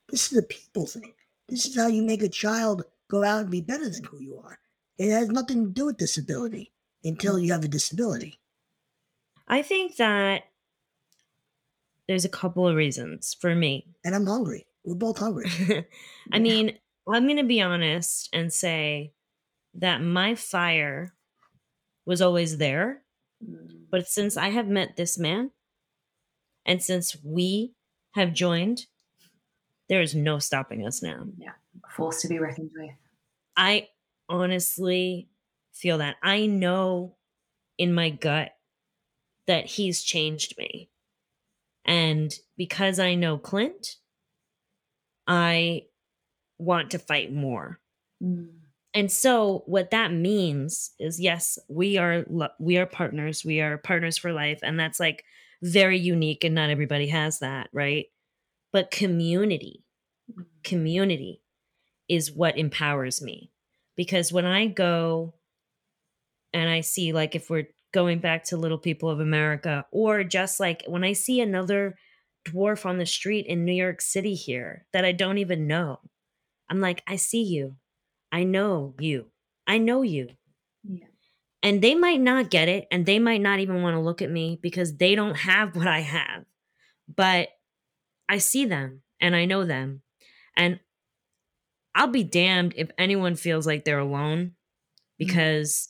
This 0.08 0.32
is 0.32 0.38
a 0.38 0.42
people 0.42 0.86
thing. 0.86 1.12
This 1.50 1.66
is 1.66 1.76
how 1.76 1.88
you 1.88 2.02
make 2.02 2.22
a 2.22 2.28
child 2.30 2.84
go 3.10 3.22
out 3.22 3.42
and 3.42 3.50
be 3.50 3.60
better 3.60 3.90
than 3.90 4.04
who 4.04 4.18
you 4.18 4.38
are. 4.38 4.58
It 4.96 5.10
has 5.10 5.28
nothing 5.28 5.66
to 5.66 5.70
do 5.70 5.84
with 5.86 5.98
disability 5.98 6.72
until 7.04 7.38
you 7.38 7.52
have 7.52 7.64
a 7.64 7.68
disability. 7.68 8.40
I 9.48 9.62
think 9.62 9.96
that 9.96 10.44
there's 12.06 12.24
a 12.24 12.30
couple 12.30 12.66
of 12.66 12.76
reasons 12.76 13.36
for 13.38 13.54
me. 13.54 13.86
And 14.04 14.14
I'm 14.14 14.26
hungry. 14.26 14.66
We're 14.84 14.94
both 14.94 15.18
hungry. 15.18 15.50
I 16.32 16.38
mean, 16.38 16.78
I'm 17.08 17.24
going 17.24 17.38
to 17.38 17.44
be 17.44 17.60
honest 17.60 18.28
and 18.32 18.52
say 18.52 19.12
that 19.74 20.02
my 20.02 20.34
fire 20.34 21.14
was 22.06 22.22
always 22.22 22.58
there. 22.58 23.02
Mm. 23.44 23.84
But 23.90 24.08
since 24.08 24.36
I 24.36 24.48
have 24.48 24.68
met 24.68 24.96
this 24.96 25.18
man 25.18 25.50
and 26.64 26.82
since 26.82 27.16
we 27.22 27.72
have 28.12 28.32
joined, 28.32 28.86
there 29.88 30.02
is 30.02 30.14
no 30.14 30.38
stopping 30.38 30.86
us 30.86 31.02
now. 31.02 31.26
Yeah. 31.38 31.52
Forced 31.90 32.22
to 32.22 32.28
be 32.28 32.38
reckoned 32.38 32.70
with. 32.74 32.90
I 33.56 33.88
honestly 34.28 35.28
feel 35.72 35.98
that. 35.98 36.16
I 36.22 36.46
know 36.46 37.14
in 37.78 37.92
my 37.92 38.10
gut 38.10 38.52
that 39.48 39.66
he's 39.66 40.04
changed 40.04 40.56
me. 40.56 40.90
And 41.84 42.32
because 42.56 43.00
I 43.00 43.14
know 43.16 43.38
Clint, 43.38 43.96
I 45.26 45.86
want 46.58 46.92
to 46.92 46.98
fight 46.98 47.32
more. 47.32 47.80
Mm. 48.22 48.50
And 48.94 49.10
so 49.10 49.64
what 49.66 49.90
that 49.90 50.12
means 50.12 50.92
is 50.98 51.20
yes, 51.20 51.58
we 51.68 51.98
are 51.98 52.24
lo- 52.28 52.48
we 52.58 52.78
are 52.78 52.86
partners. 52.86 53.44
We 53.44 53.60
are 53.60 53.78
partners 53.78 54.18
for 54.18 54.32
life 54.32 54.60
and 54.62 54.78
that's 54.78 55.00
like 55.00 55.24
very 55.62 55.98
unique 55.98 56.44
and 56.44 56.54
not 56.54 56.70
everybody 56.70 57.08
has 57.08 57.40
that, 57.40 57.68
right? 57.72 58.06
But 58.72 58.90
community, 58.90 59.84
community 60.62 61.42
is 62.08 62.32
what 62.32 62.58
empowers 62.58 63.22
me. 63.22 63.50
Because 63.96 64.32
when 64.32 64.46
I 64.46 64.66
go 64.66 65.34
and 66.52 66.68
I 66.68 66.80
see 66.82 67.12
like 67.12 67.34
if 67.34 67.50
we're 67.50 67.68
going 67.92 68.18
back 68.18 68.44
to 68.44 68.56
little 68.56 68.78
people 68.78 69.08
of 69.08 69.20
America 69.20 69.86
or 69.90 70.24
just 70.24 70.60
like 70.60 70.82
when 70.86 71.04
I 71.04 71.12
see 71.12 71.40
another 71.40 71.96
dwarf 72.46 72.86
on 72.86 72.98
the 72.98 73.06
street 73.06 73.46
in 73.46 73.64
New 73.64 73.72
York 73.72 74.00
City 74.00 74.34
here 74.34 74.86
that 74.92 75.04
I 75.04 75.12
don't 75.12 75.38
even 75.38 75.66
know, 75.66 76.00
I'm 76.68 76.80
like, 76.80 77.02
I 77.06 77.16
see 77.16 77.42
you. 77.42 77.76
I 78.30 78.44
know 78.44 78.94
you. 78.98 79.30
I 79.66 79.78
know 79.78 80.02
you. 80.02 80.28
Yeah. 80.84 81.06
And 81.62 81.82
they 81.82 81.94
might 81.94 82.20
not 82.20 82.50
get 82.50 82.68
it 82.68 82.86
and 82.90 83.04
they 83.04 83.18
might 83.18 83.40
not 83.40 83.58
even 83.60 83.82
want 83.82 83.94
to 83.94 84.00
look 84.00 84.22
at 84.22 84.30
me 84.30 84.58
because 84.60 84.96
they 84.96 85.14
don't 85.14 85.36
have 85.36 85.74
what 85.74 85.86
I 85.88 86.00
have. 86.00 86.44
But 87.14 87.48
I 88.28 88.38
see 88.38 88.66
them 88.66 89.02
and 89.20 89.34
I 89.34 89.46
know 89.46 89.64
them. 89.64 90.02
And 90.56 90.80
I'll 91.94 92.06
be 92.08 92.24
damned 92.24 92.74
if 92.76 92.90
anyone 92.98 93.34
feels 93.34 93.66
like 93.66 93.84
they're 93.84 93.98
alone 93.98 94.38
mm-hmm. 94.38 94.52
because 95.18 95.88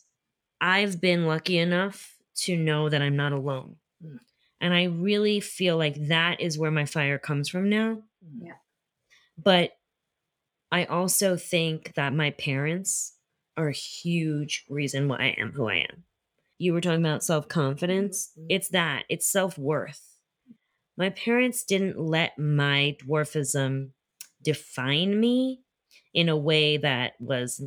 I've 0.60 1.00
been 1.00 1.26
lucky 1.26 1.58
enough 1.58 2.14
to 2.42 2.56
know 2.56 2.88
that 2.88 3.02
I'm 3.02 3.16
not 3.16 3.32
alone. 3.32 3.76
Mm. 4.04 4.18
And 4.60 4.74
I 4.74 4.84
really 4.84 5.40
feel 5.40 5.76
like 5.76 6.08
that 6.08 6.40
is 6.40 6.58
where 6.58 6.70
my 6.70 6.84
fire 6.84 7.18
comes 7.18 7.48
from 7.48 7.68
now. 7.68 8.02
Yeah. 8.40 8.54
But 9.36 9.72
I 10.70 10.84
also 10.84 11.36
think 11.36 11.94
that 11.94 12.12
my 12.12 12.30
parents 12.32 13.14
are 13.56 13.68
a 13.68 13.72
huge 13.72 14.64
reason 14.68 15.08
why 15.08 15.16
I 15.18 15.36
am 15.40 15.52
who 15.52 15.68
I 15.68 15.76
am. 15.90 16.04
You 16.58 16.72
were 16.72 16.80
talking 16.80 17.04
about 17.04 17.24
self 17.24 17.48
confidence. 17.48 18.32
Mhm. 18.38 18.46
It's 18.48 18.68
that, 18.70 19.04
it's 19.08 19.26
self 19.26 19.56
worth. 19.58 20.02
My 20.96 21.10
parents 21.10 21.62
didn't 21.64 21.98
let 21.98 22.36
my 22.38 22.96
dwarfism 23.00 23.90
define 24.42 25.18
me 25.18 25.60
in 26.12 26.28
a 26.28 26.36
way 26.36 26.76
that 26.78 27.12
was 27.20 27.62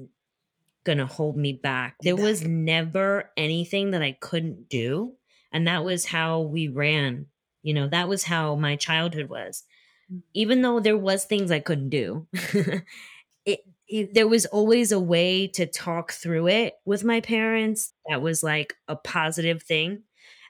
going 0.83 0.97
to 0.97 1.05
hold 1.05 1.37
me 1.37 1.53
back. 1.53 1.95
There 2.01 2.15
was 2.15 2.43
never 2.43 3.31
anything 3.37 3.91
that 3.91 4.01
I 4.01 4.13
couldn't 4.13 4.69
do. 4.69 5.13
And 5.51 5.67
that 5.67 5.83
was 5.83 6.05
how 6.05 6.41
we 6.41 6.67
ran. 6.67 7.27
You 7.63 7.73
know, 7.73 7.87
that 7.89 8.07
was 8.07 8.23
how 8.23 8.55
my 8.55 8.75
childhood 8.75 9.29
was. 9.29 9.63
Even 10.33 10.61
though 10.61 10.79
there 10.79 10.97
was 10.97 11.25
things 11.25 11.51
I 11.51 11.59
couldn't 11.59 11.89
do, 11.89 12.27
it, 13.45 13.59
it 13.87 14.13
there 14.13 14.27
was 14.27 14.45
always 14.47 14.91
a 14.91 14.99
way 14.99 15.47
to 15.47 15.65
talk 15.65 16.11
through 16.11 16.47
it 16.47 16.75
with 16.85 17.03
my 17.03 17.21
parents. 17.21 17.93
That 18.09 18.21
was 18.21 18.43
like 18.43 18.75
a 18.87 18.95
positive 18.95 19.63
thing. 19.63 20.03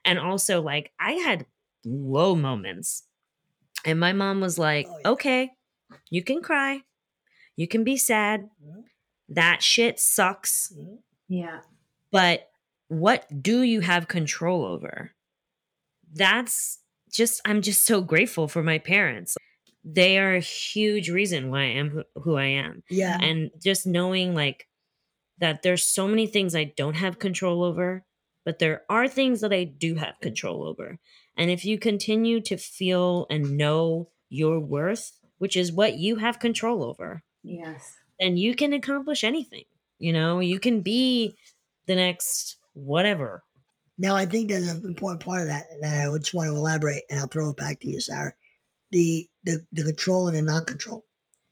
And 0.06 0.18
also 0.20 0.62
like 0.62 0.92
I 1.00 1.14
had 1.14 1.46
low 1.86 2.36
moments. 2.36 3.04
And 3.86 4.00
my 4.00 4.14
mom 4.14 4.42
was 4.42 4.60
like, 4.60 4.88
Oh, 4.90 5.00
yeah. 5.04 5.10
"Okay, 5.12 5.52
you 6.10 6.24
can 6.24 6.42
cry. 6.42 6.82
You 7.56 7.68
can 7.68 7.84
be 7.84 7.98
sad. 7.98 8.50
Mhm. 8.64 8.84
That 9.36 9.62
shit 9.64 10.00
sucks." 10.00 10.74
Yeah. 11.28 11.62
but 12.12 12.50
what 12.90 13.26
do 13.42 13.62
you 13.62 13.80
have 13.80 14.08
control 14.10 14.66
over 14.66 15.12
that's 16.14 16.80
just 17.10 17.42
I'm 17.46 17.62
just 17.62 17.86
so 17.86 18.02
grateful 18.02 18.48
for 18.48 18.62
my 18.64 18.80
parents. 18.80 19.38
They 19.84 20.18
are 20.18 20.36
a 20.36 20.40
huge 20.42 21.10
reason 21.10 21.50
why 21.50 21.62
I 21.62 21.66
am 21.68 21.90
who, 21.90 22.04
who 22.22 22.36
I 22.36 22.46
am. 22.46 22.84
Yeah. 22.90 23.18
And 23.22 23.52
just 23.64 23.88
knowing 23.88 24.36
like 24.36 24.68
that 25.40 25.62
there's 25.64 25.84
so 25.84 26.08
many 26.08 26.28
things 26.28 26.54
I 26.56 26.66
don't 26.66 26.96
have 26.96 27.18
control 27.20 27.64
over, 27.64 28.04
but 28.46 28.60
there 28.60 28.84
are 28.90 29.08
things 29.08 29.42
that 29.42 29.54
I 29.54 29.64
do 29.64 29.96
have 29.96 30.20
control 30.22 30.64
over. 30.68 31.00
And 31.38 31.50
if 31.50 31.66
you 31.66 31.80
continue 31.80 32.42
to 32.42 32.58
feel 32.58 33.26
and 33.30 33.58
know 33.58 34.10
your 34.30 34.60
worth, 34.60 35.14
which 35.38 35.56
is 35.58 35.72
what 35.72 35.98
you 35.98 36.18
have 36.18 36.40
control 36.40 36.84
over, 36.84 37.24
Yes. 37.44 37.96
Then 38.22 38.38
you 38.38 38.56
can 38.56 38.74
accomplish 38.74 39.24
anything. 39.24 39.66
You 39.98 40.14
know, 40.14 40.40
you 40.40 40.60
can 40.60 40.82
be 40.82 41.36
the 41.88 41.96
next 41.96 42.58
whatever. 42.74 43.44
Now, 43.98 44.16
I 44.16 44.26
think 44.26 44.50
there's 44.50 44.68
an 44.68 44.86
important 44.86 45.24
part 45.24 45.42
of 45.42 45.48
that, 45.48 45.68
and 45.72 45.86
I 45.86 46.10
would 46.10 46.22
just 46.24 46.34
want 46.34 46.50
to 46.50 46.56
elaborate, 46.56 47.04
and 47.10 47.20
I'll 47.20 47.28
throw 47.28 47.50
it 47.50 47.58
back 47.58 47.80
to 47.82 47.90
you, 47.90 48.00
Sarah. 48.00 48.34
The 48.92 49.30
the, 49.44 49.66
the 49.72 49.84
control 49.84 50.28
and 50.28 50.36
the 50.36 50.42
non-control, 50.42 51.06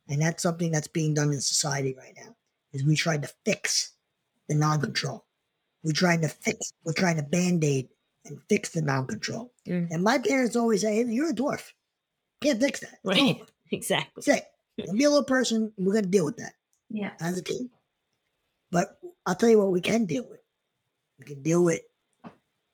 and 0.07 0.21
that's 0.21 0.43
something 0.43 0.71
that's 0.71 0.87
being 0.87 1.13
done 1.13 1.31
in 1.31 1.41
society 1.41 1.95
right 1.97 2.13
now. 2.17 2.35
Is 2.73 2.83
we 2.83 2.95
trying 2.95 3.21
to 3.21 3.31
fix 3.45 3.93
the 4.47 4.55
non-control. 4.55 5.25
We're 5.83 5.93
trying 5.93 6.21
to 6.21 6.27
fix. 6.27 6.73
We're 6.83 6.93
trying 6.93 7.17
to 7.17 7.23
band-aid 7.23 7.89
and 8.25 8.39
fix 8.49 8.69
the 8.69 8.81
non-control. 8.81 9.51
Mm. 9.67 9.87
And 9.91 10.03
my 10.03 10.17
parents 10.17 10.55
always 10.55 10.81
say, 10.81 10.95
hey, 10.95 11.11
"You're 11.11 11.31
a 11.31 11.35
dwarf. 11.35 11.71
Can't 12.41 12.59
fix 12.59 12.79
that. 12.81 12.99
Right. 13.03 13.41
Exactly. 13.71 14.23
That's 14.25 14.91
be 14.93 15.03
a 15.03 15.09
little 15.09 15.23
person. 15.23 15.71
We're 15.77 15.93
gonna 15.93 16.07
deal 16.07 16.25
with 16.25 16.37
that." 16.37 16.53
Yeah. 16.89 17.11
as 17.19 17.37
a 17.37 17.41
team. 17.43 17.69
But 18.71 18.99
I'll 19.25 19.35
tell 19.35 19.49
you 19.49 19.59
what 19.59 19.71
we 19.71 19.81
can 19.81 20.05
deal 20.05 20.25
with. 20.29 20.39
We 21.19 21.25
can 21.25 21.41
deal 21.41 21.63
with 21.63 21.81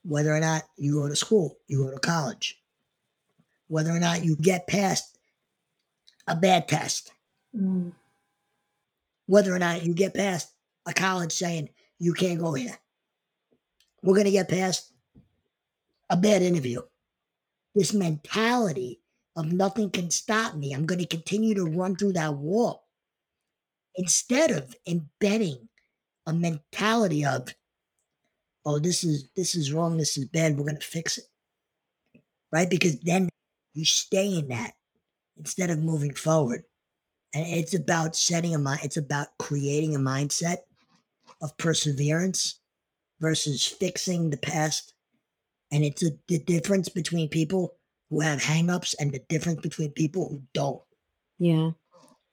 whether 0.04 0.34
or 0.36 0.40
not 0.40 0.64
you 0.78 0.94
go 1.02 1.08
to 1.10 1.16
school, 1.16 1.58
you 1.68 1.84
go 1.86 1.92
to 1.92 2.00
college, 2.00 2.62
whether 3.68 3.92
or 3.92 4.00
not 4.00 4.24
you 4.24 4.36
get 4.36 4.68
past 4.68 5.18
a 6.28 6.36
bad 6.36 6.68
test, 6.68 7.12
Mm. 7.56 7.94
whether 9.28 9.56
or 9.56 9.60
not 9.60 9.84
you 9.86 9.94
get 9.94 10.14
past 10.14 10.50
a 10.86 10.94
college 10.94 11.32
saying 11.32 11.70
you 12.00 12.14
can't 12.14 12.40
go 12.40 12.54
here. 12.54 12.78
We're 14.04 14.14
going 14.14 14.26
to 14.26 14.32
get 14.32 14.50
past 14.50 14.92
a 16.10 16.18
bad 16.18 16.42
interview. 16.42 16.82
This 17.74 17.94
mentality 17.94 19.02
of 19.36 19.52
nothing 19.52 19.90
can 19.90 20.12
stop 20.12 20.56
me. 20.56 20.74
I'm 20.74 20.86
going 20.86 21.00
to 21.00 21.06
continue 21.08 21.56
to 21.56 21.66
run 21.66 21.96
through 21.96 22.14
that 22.14 22.36
wall 22.36 22.85
instead 23.98 24.52
of 24.52 24.76
embedding 24.88 25.68
a 26.26 26.34
mentality 26.34 27.26
of, 27.26 27.54
oh, 28.66 28.80
this 28.80 29.04
is 29.04 29.30
this 29.36 29.56
is 29.56 29.72
wrong, 29.72 29.98
this 29.98 30.18
is 30.18 30.26
bad, 30.26 30.58
we're 30.58 30.66
going 30.66 30.80
to 30.80 30.86
fix 30.86 31.18
it. 31.18 31.26
Right? 32.52 32.70
Because 32.70 33.00
then 33.00 33.30
you 33.74 33.86
stay 33.86 34.38
in 34.38 34.48
that 34.50 34.74
instead 35.38 35.70
of 35.70 35.80
moving 35.80 36.14
forward. 36.14 36.64
And 37.34 37.46
it's 37.46 37.74
about 37.74 38.16
setting 38.16 38.56
a 38.56 38.60
mind, 38.60 38.80
it's 38.84 38.98
about 38.98 39.28
creating 39.38 39.96
a 39.96 40.00
mindset 40.00 40.58
of 41.42 41.58
perseverance 41.58 42.60
versus 43.20 43.66
fixing 43.66 44.30
the 44.30 44.38
past. 44.38 44.94
And 45.72 45.84
it's 45.84 46.04
a, 46.04 46.12
the 46.28 46.40
difference 46.40 46.88
between 46.88 47.28
people 47.28 47.76
who 48.10 48.22
have 48.22 48.40
hangups 48.40 48.96
and 49.00 49.12
the 49.12 49.20
difference 49.28 49.60
between 49.62 49.92
people 49.92 50.30
who 50.30 50.42
don't. 50.54 50.82
Yeah. 51.38 51.72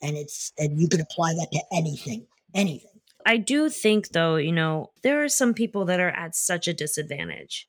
And 0.03 0.17
it's 0.17 0.53
and 0.59 0.81
you 0.81 0.89
can 0.89 1.01
apply 1.01 1.35
that 1.35 1.49
to 1.53 1.63
anything. 1.73 2.27
Anything. 2.55 2.91
I 3.25 3.37
do 3.37 3.71
think, 3.71 4.09
though, 4.09 4.37
you 4.37 4.53
know, 4.53 4.91
there 5.03 5.23
are 5.23 5.29
some 5.29 5.55
people 5.55 5.85
that 5.87 6.01
are 6.01 6.11
at 6.11 6.35
such 6.35 6.67
a 6.67 6.75
disadvantage. 6.75 7.69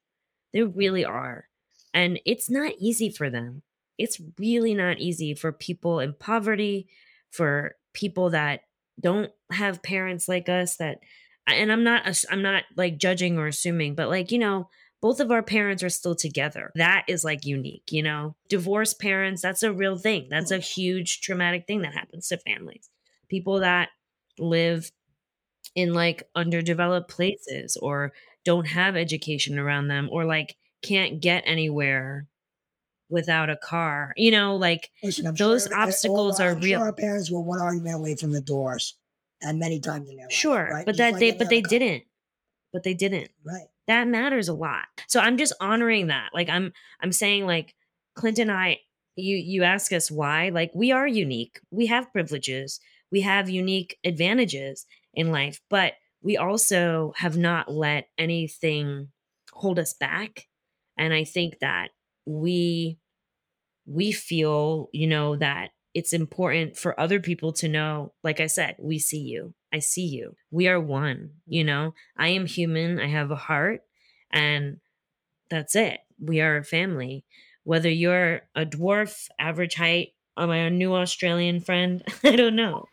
There 0.52 0.66
really 0.66 1.06
are. 1.06 1.46
And 1.94 2.20
it's 2.26 2.50
not 2.50 2.74
easy 2.80 3.10
for 3.10 3.30
them. 3.30 3.62
It's 3.98 4.20
really 4.40 4.74
not 4.74 4.98
easy 5.00 5.36
for 5.36 5.52
people 5.52 6.00
in 6.00 6.14
poverty, 6.14 6.88
for 7.30 7.76
people 7.94 8.32
that 8.32 8.62
don't 9.00 9.32
have 9.52 9.84
parents 9.84 10.28
like 10.28 10.50
us 10.50 10.78
that 10.78 11.00
and 11.48 11.72
I'm 11.72 11.84
not 11.84 12.24
I'm 12.32 12.42
not 12.42 12.64
like 12.78 12.98
judging 12.98 13.38
or 13.38 13.48
assuming, 13.48 13.96
but 13.96 14.10
like, 14.10 14.32
you 14.32 14.40
know, 14.40 14.70
both 15.04 15.20
of 15.20 15.32
our 15.32 15.44
parents 15.44 15.84
are 15.84 15.90
still 15.90 16.16
together. 16.16 16.72
That 16.76 17.04
is 17.10 17.26
like 17.26 17.46
unique, 17.46 17.92
you 17.92 18.02
know. 18.02 18.36
Divorced 18.48 19.02
parents, 19.02 19.42
that's 19.42 19.62
a 19.62 19.74
real 19.74 19.98
thing. 19.98 20.28
That's 20.30 20.50
a 20.50 20.60
huge 20.60 21.20
traumatic 21.20 21.68
thing 21.68 21.82
that 21.82 21.94
happens 21.94 22.30
to 22.30 22.38
families. 22.38 22.90
People 23.28 23.60
that 23.60 23.90
live 24.40 24.92
in 25.76 25.94
like 25.94 26.24
underdeveloped 26.36 27.10
places 27.10 27.76
or 27.82 28.14
don't 28.46 28.66
have 28.66 28.96
education 28.96 29.60
around 29.60 29.90
them 29.90 30.08
or 30.10 30.24
like 30.24 30.56
can't 30.82 31.20
get 31.20 31.44
anywhere 31.46 32.26
without 33.10 33.50
a 33.50 33.58
car. 33.58 34.14
You 34.16 34.32
know, 34.32 34.56
like 34.56 34.90
Listen, 35.04 35.36
Those 35.36 35.66
sure, 35.66 35.74
uh, 35.74 35.78
all- 35.82 35.88
obstacles 35.90 36.40
are 36.40 36.52
I'm 36.52 36.62
real. 36.62 36.80
Sure 36.80 36.88
our 36.88 36.94
parents 36.94 37.30
were 37.30 37.42
one 37.42 37.60
argument 37.60 37.96
away 37.96 38.16
from 38.16 38.32
the 38.32 38.40
doors, 38.42 38.96
and 39.42 39.60
many 39.60 39.82
times 39.82 40.10
in 40.10 40.16
their 40.16 40.28
life, 40.28 40.34
sure, 40.34 40.70
right? 40.72 40.86
but 40.86 40.94
Just 40.96 40.98
that 41.00 41.12
like 41.14 41.20
they 41.20 41.32
but 41.32 41.50
they 41.50 41.62
didn't. 41.62 42.04
But 42.72 42.84
they 42.84 42.94
didn't. 42.94 43.30
Right. 43.46 43.68
That 43.88 44.08
matters 44.08 44.48
a 44.48 44.54
lot. 44.54 44.86
So 45.08 45.20
I'm 45.20 45.38
just 45.38 45.54
honoring 45.60 46.08
that. 46.08 46.30
Like 46.34 46.50
I'm 46.50 46.72
I'm 47.02 47.12
saying 47.12 47.46
like 47.46 47.76
Clinton 48.16 48.50
and 48.50 48.58
I 48.58 48.80
you 49.16 49.36
you 49.38 49.64
ask 49.64 49.92
us 49.94 50.10
why? 50.10 50.50
Like 50.50 50.72
we 50.74 50.92
are 50.92 51.08
unique. 51.08 51.60
We 51.72 51.88
have 51.88 52.12
privileges. 52.12 52.80
We 53.12 53.22
have 53.22 53.50
unique 53.50 53.98
advantages 54.04 54.86
in 55.14 55.32
life, 55.32 55.62
but 55.70 55.94
we 56.22 56.38
also 56.38 57.14
have 57.18 57.38
not 57.38 57.72
let 57.72 58.08
anything 58.18 59.10
hold 59.52 59.78
us 59.78 59.94
back. 59.94 60.48
And 60.98 61.14
I 61.14 61.26
think 61.26 61.60
that 61.60 61.90
we 62.26 62.98
we 63.86 64.12
feel, 64.12 64.90
you 64.94 65.08
know, 65.08 65.36
that 65.38 65.72
it's 65.94 66.14
important 66.14 66.78
for 66.78 67.00
other 67.00 67.20
people 67.20 67.54
to 67.54 67.68
know, 67.68 68.14
like 68.24 68.40
I 68.40 68.48
said, 68.48 68.76
we 68.80 69.00
see 69.00 69.20
you. 69.20 69.54
I 69.72 69.80
see 69.80 70.06
you. 70.06 70.36
We 70.52 70.68
are 70.68 70.80
one, 70.80 71.32
you 71.46 71.64
know. 71.64 71.94
I 72.18 72.30
am 72.30 72.46
human. 72.46 73.00
I 73.00 73.08
have 73.08 73.32
a 73.32 73.36
heart 73.36 73.82
and 74.32 74.80
that's 75.50 75.76
it. 75.76 76.00
We 76.20 76.42
are 76.42 76.58
a 76.58 76.64
family. 76.64 77.26
Whether 77.64 77.90
you're 77.90 78.42
a 78.56 78.66
dwarf, 78.66 79.28
average 79.40 79.76
height, 79.76 80.14
or 80.36 80.48
my 80.48 80.70
new 80.70 80.96
Australian 80.96 81.60
friend, 81.62 82.04
I 82.24 82.36
don't 82.36 82.56
know. 82.56 82.86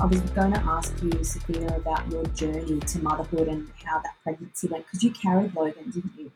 I 0.00 0.06
was 0.06 0.20
going 0.20 0.52
to 0.52 0.60
ask 0.60 0.94
you, 1.02 1.24
Sophia, 1.24 1.66
about 1.76 2.10
your 2.10 2.24
journey 2.26 2.80
to 2.80 2.98
motherhood 2.98 3.48
and 3.48 3.70
how 3.84 4.00
that 4.00 4.14
pregnancy 4.22 4.68
went 4.68 4.84
because 4.86 5.02
you 5.02 5.10
carried 5.10 5.54
Logan, 5.54 5.90
didn't 5.90 6.12
you? 6.18 6.32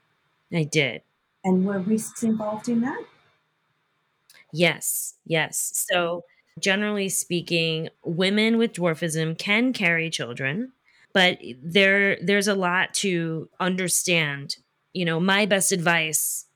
I 0.52 0.64
did. 0.64 1.02
And 1.44 1.64
were 1.64 1.78
risks 1.78 2.22
involved 2.22 2.68
in 2.68 2.80
that? 2.82 3.04
Yes, 4.52 5.14
yes. 5.26 5.86
So, 5.90 6.24
generally 6.58 7.08
speaking, 7.08 7.88
women 8.02 8.58
with 8.58 8.72
dwarfism 8.72 9.36
can 9.36 9.72
carry 9.72 10.08
children, 10.10 10.72
but 11.12 11.38
there 11.62 12.16
there's 12.22 12.48
a 12.48 12.54
lot 12.54 12.94
to 12.94 13.48
understand. 13.60 14.56
You 14.92 15.04
know, 15.04 15.20
my 15.20 15.46
best 15.46 15.72
advice 15.72 16.46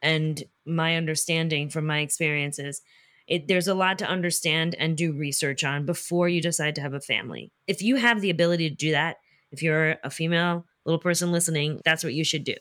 and 0.00 0.42
my 0.64 0.96
understanding 0.96 1.68
from 1.68 1.86
my 1.86 2.00
experiences, 2.00 2.82
it, 3.26 3.48
there's 3.48 3.68
a 3.68 3.74
lot 3.74 3.98
to 3.98 4.08
understand 4.08 4.74
and 4.78 4.96
do 4.96 5.12
research 5.12 5.64
on 5.64 5.86
before 5.86 6.28
you 6.28 6.40
decide 6.40 6.74
to 6.74 6.80
have 6.80 6.94
a 6.94 7.00
family. 7.00 7.50
If 7.66 7.82
you 7.82 7.96
have 7.96 8.20
the 8.20 8.30
ability 8.30 8.68
to 8.68 8.76
do 8.76 8.90
that, 8.92 9.16
if 9.50 9.62
you're 9.62 9.96
a 10.02 10.10
female 10.10 10.66
little 10.84 10.98
person 10.98 11.32
listening, 11.32 11.80
that's 11.84 12.04
what 12.04 12.14
you 12.14 12.24
should 12.24 12.44
do 12.44 12.56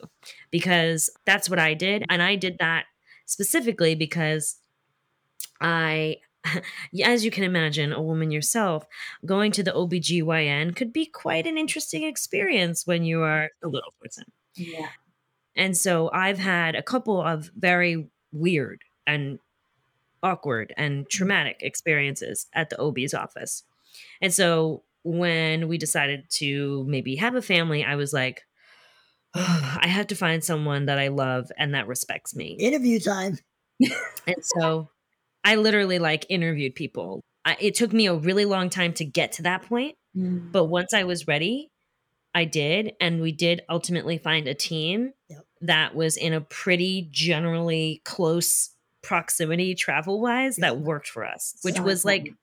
because 0.51 1.09
that's 1.25 1.49
what 1.49 1.59
I 1.59 1.73
did. 1.73 2.05
And 2.09 2.21
I 2.21 2.35
did 2.35 2.57
that 2.59 2.85
specifically 3.25 3.95
because 3.95 4.57
I, 5.59 6.17
as 7.03 7.25
you 7.25 7.31
can 7.31 7.43
imagine, 7.43 7.91
a 7.91 8.01
woman 8.01 8.31
yourself, 8.31 8.85
going 9.25 9.51
to 9.53 9.63
the 9.63 9.71
OBGYN 9.71 10.75
could 10.75 10.93
be 10.93 11.05
quite 11.05 11.45
an 11.45 11.57
interesting 11.57 12.03
experience 12.03 12.87
when 12.87 13.03
you 13.03 13.21
are 13.21 13.49
a 13.63 13.67
little 13.67 13.93
person. 14.01 14.25
Yeah. 14.55 14.89
And 15.55 15.75
so 15.75 16.09
I've 16.11 16.39
had 16.39 16.75
a 16.75 16.83
couple 16.83 17.21
of 17.21 17.51
very 17.55 18.07
weird 18.31 18.81
and 19.05 19.39
awkward 20.23 20.73
and 20.77 21.07
traumatic 21.09 21.57
experiences 21.61 22.47
at 22.53 22.69
the 22.69 22.79
OB's 22.79 23.13
office. 23.13 23.63
And 24.21 24.33
so 24.33 24.83
when 25.03 25.67
we 25.67 25.77
decided 25.77 26.25
to 26.37 26.85
maybe 26.87 27.17
have 27.17 27.35
a 27.35 27.41
family, 27.41 27.83
I 27.83 27.95
was 27.95 28.13
like, 28.13 28.41
I 29.35 29.87
have 29.87 30.07
to 30.07 30.15
find 30.15 30.43
someone 30.43 30.85
that 30.85 30.97
I 30.97 31.09
love 31.09 31.51
and 31.57 31.73
that 31.75 31.87
respects 31.87 32.35
me. 32.35 32.55
Interview 32.59 32.99
time. 32.99 33.37
And 34.25 34.37
so 34.41 34.89
I 35.43 35.55
literally 35.55 35.99
like 35.99 36.25
interviewed 36.29 36.75
people. 36.75 37.21
I, 37.43 37.57
it 37.59 37.75
took 37.75 37.91
me 37.91 38.07
a 38.07 38.15
really 38.15 38.45
long 38.45 38.69
time 38.69 38.93
to 38.93 39.05
get 39.05 39.33
to 39.33 39.43
that 39.43 39.63
point, 39.63 39.95
Mm. 40.15 40.51
but 40.51 40.65
once 40.65 40.93
I 40.93 41.05
was 41.05 41.27
ready, 41.27 41.71
I 42.35 42.45
did. 42.45 42.93
And 43.01 43.19
we 43.19 43.31
did 43.31 43.61
ultimately 43.67 44.19
find 44.19 44.47
a 44.47 44.53
team 44.53 45.11
Yep. 45.27 45.45
that 45.61 45.95
was 45.95 46.17
in 46.17 46.33
a 46.33 46.41
pretty 46.41 47.09
generally 47.11 48.01
close 48.05 48.69
proximity 49.03 49.75
travel 49.75 50.19
wise 50.21 50.55
that 50.57 50.79
worked 50.79 51.07
for 51.07 51.25
us, 51.25 51.55
which 51.61 51.75
So 51.75 51.83
was 51.83 52.03
like 52.05 52.33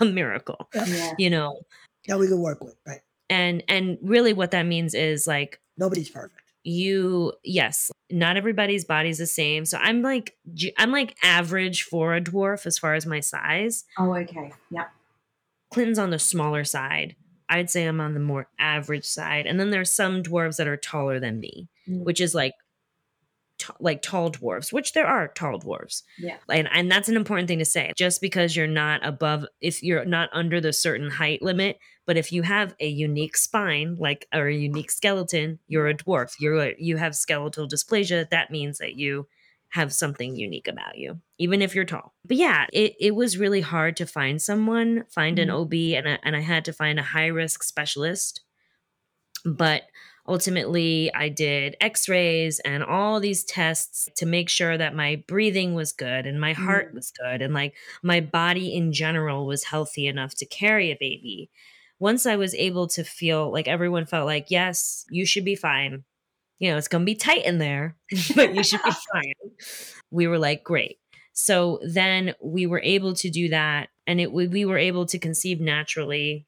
a 0.00 0.04
miracle, 0.04 0.68
Yeah. 0.74 1.12
you 1.18 1.30
know. 1.30 1.60
that 2.08 2.18
we 2.18 2.26
can 2.26 2.40
work 2.40 2.62
with, 2.64 2.74
right? 2.86 3.00
And 3.28 3.62
and 3.68 3.98
really 4.02 4.32
what 4.32 4.50
that 4.50 4.64
means 4.64 4.94
is 4.94 5.26
like 5.26 5.60
Nobody's 5.78 6.08
perfect. 6.10 6.40
you 6.64 7.32
yes 7.44 7.90
not 8.10 8.36
everybody's 8.36 8.84
body's 8.84 9.18
the 9.18 9.26
same 9.26 9.64
so 9.64 9.78
i'm 9.80 10.02
like 10.02 10.36
I'm 10.76 10.90
like 10.90 11.16
average 11.22 11.84
for 11.84 12.14
a 12.16 12.20
dwarf 12.20 12.66
as 12.66 12.76
far 12.76 12.94
as 12.94 13.06
my 13.06 13.20
size 13.20 13.84
Oh, 13.96 14.12
okay. 14.16 14.52
Yeah. 14.70 14.86
clinton's 15.72 15.98
on 16.00 16.10
the 16.10 16.18
smaller 16.18 16.64
side 16.64 17.14
i'd 17.48 17.70
say 17.70 17.84
i'm 17.86 18.00
on 18.00 18.14
the 18.14 18.20
more 18.20 18.48
average 18.58 19.06
side 19.06 19.46
and 19.46 19.58
then 19.60 19.70
there's 19.70 19.92
some 19.92 20.22
dwarves 20.24 20.56
that 20.56 20.66
are 20.68 20.76
taller 20.76 21.20
than 21.20 21.38
me 21.40 21.68
Mm. 21.88 22.04
which 22.04 22.20
is 22.20 22.34
like 22.34 22.52
t- 23.60 23.72
like 23.78 24.02
tall 24.02 24.30
dwarves 24.30 24.72
which 24.72 24.92
there 24.94 25.06
are 25.06 25.28
tall 25.28 25.58
dwarves. 25.60 26.02
Yeah. 26.18 26.36
and, 26.48 26.68
and 26.72 26.90
that's 26.90 27.08
an 27.08 27.16
important 27.16 27.46
thing 27.48 27.60
to 27.60 27.64
say. 27.64 27.92
Just 27.96 28.20
because 28.20 28.56
you're 28.56 28.66
not 28.66 29.06
above 29.06 29.44
if 29.60 29.82
you're 29.82 30.04
not 30.04 30.28
under 30.32 30.60
the 30.60 30.72
certain 30.72 31.10
height 31.10 31.42
limit 31.42 31.78
but 32.06 32.16
if 32.16 32.32
you 32.32 32.42
have 32.42 32.74
a 32.80 32.88
unique 32.88 33.36
spine 33.36 33.96
like 34.00 34.26
or 34.34 34.48
a 34.48 34.54
unique 34.54 34.90
skeleton 34.90 35.58
you're 35.68 35.88
a 35.88 35.94
dwarf. 35.94 36.34
You're 36.40 36.60
a, 36.60 36.74
you 36.78 36.96
have 36.96 37.14
skeletal 37.14 37.68
dysplasia 37.68 38.28
that 38.30 38.50
means 38.50 38.78
that 38.78 38.94
you 38.96 39.28
have 39.68 39.92
something 39.92 40.34
unique 40.34 40.66
about 40.66 40.98
you 40.98 41.20
even 41.38 41.62
if 41.62 41.74
you're 41.76 41.84
tall. 41.84 42.12
But 42.24 42.38
yeah 42.38 42.66
it, 42.72 42.94
it 42.98 43.14
was 43.14 43.38
really 43.38 43.60
hard 43.60 43.96
to 43.98 44.06
find 44.06 44.42
someone 44.42 45.04
find 45.10 45.38
an 45.38 45.48
Mhm. 45.48 45.60
ob 45.60 45.74
and 45.98 46.08
I, 46.08 46.18
and 46.24 46.34
I 46.34 46.40
had 46.40 46.64
to 46.64 46.72
find 46.72 46.98
a 46.98 47.02
high 47.14 47.28
risk 47.28 47.62
specialist. 47.62 48.40
But 49.44 49.82
ultimately 50.30 51.10
i 51.14 51.28
did 51.28 51.76
x-rays 51.80 52.60
and 52.60 52.82
all 52.84 53.20
these 53.20 53.42
tests 53.44 54.08
to 54.16 54.24
make 54.26 54.48
sure 54.48 54.78
that 54.78 54.94
my 54.94 55.22
breathing 55.26 55.74
was 55.74 55.92
good 55.92 56.26
and 56.26 56.40
my 56.40 56.52
heart 56.52 56.92
Mm. 56.92 56.94
was 56.94 57.10
good 57.10 57.42
and 57.42 57.52
like 57.52 57.74
my 58.02 58.20
body 58.20 58.74
in 58.74 58.92
general 58.92 59.44
was 59.46 59.64
healthy 59.64 60.06
enough 60.06 60.34
to 60.36 60.46
carry 60.46 60.90
a 60.90 60.96
baby. 61.00 61.50
Once 61.98 62.24
i 62.26 62.36
was 62.36 62.54
able 62.54 62.86
to 62.88 63.02
feel 63.04 63.52
like 63.52 63.68
everyone 63.68 64.06
felt 64.06 64.26
like 64.26 64.46
yes 64.50 65.04
you 65.10 65.26
should 65.26 65.44
be 65.44 65.56
fine. 65.56 66.04
You 66.60 66.70
know 66.70 66.76
it's 66.78 66.88
gonna 66.88 67.04
be 67.04 67.14
tight 67.16 67.44
in 67.44 67.58
there 67.58 67.96
but 68.36 68.54
you 68.54 68.62
should 68.62 68.82
be 68.84 68.90
fine. 69.12 69.34
We 70.10 70.26
were 70.28 70.38
like 70.38 70.62
great. 70.64 70.98
So 71.32 71.80
then 71.82 72.34
we 72.42 72.66
were 72.66 72.82
able 72.96 73.14
to 73.14 73.30
do 73.30 73.48
that 73.50 73.88
and 74.06 74.20
it 74.20 74.30
we 74.32 74.64
were 74.64 74.78
able 74.78 75.06
to 75.06 75.18
conceive 75.18 75.60
naturally 75.60 76.46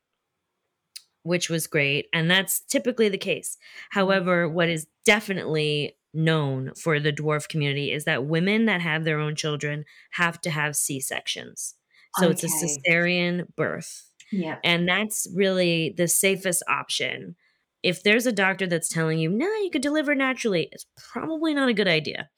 which 1.22 1.48
was 1.48 1.66
great. 1.66 2.06
And 2.12 2.30
that's 2.30 2.60
typically 2.60 3.08
the 3.08 3.18
case. 3.18 3.56
Mm-hmm. 3.56 4.00
However, 4.00 4.48
what 4.48 4.68
is 4.68 4.86
definitely 5.04 5.96
known 6.14 6.72
for 6.74 7.00
the 7.00 7.12
dwarf 7.12 7.48
community 7.48 7.90
is 7.90 8.04
that 8.04 8.26
women 8.26 8.66
that 8.66 8.80
have 8.80 9.04
their 9.04 9.18
own 9.18 9.34
children 9.34 9.84
have 10.12 10.40
to 10.42 10.50
have 10.50 10.76
C 10.76 11.00
sections. 11.00 11.74
So 12.18 12.28
it's 12.28 12.44
a 12.44 12.46
Okay. 12.46 12.76
cesarean 12.86 13.46
birth. 13.56 14.10
Yeah. 14.30 14.58
And 14.62 14.86
that's 14.86 15.26
really 15.34 15.94
the 15.96 16.08
safest 16.08 16.62
option. 16.68 17.36
If 17.82 18.02
there's 18.02 18.26
a 18.26 18.32
doctor 18.32 18.66
that's 18.66 18.88
telling 18.88 19.18
you, 19.18 19.30
no, 19.30 19.46
you 19.46 19.70
could 19.72 19.82
deliver 19.82 20.14
naturally, 20.14 20.68
it's 20.70 20.86
probably 20.96 21.54
not 21.54 21.68
a 21.68 21.74
good 21.74 21.88
idea. 21.88 22.28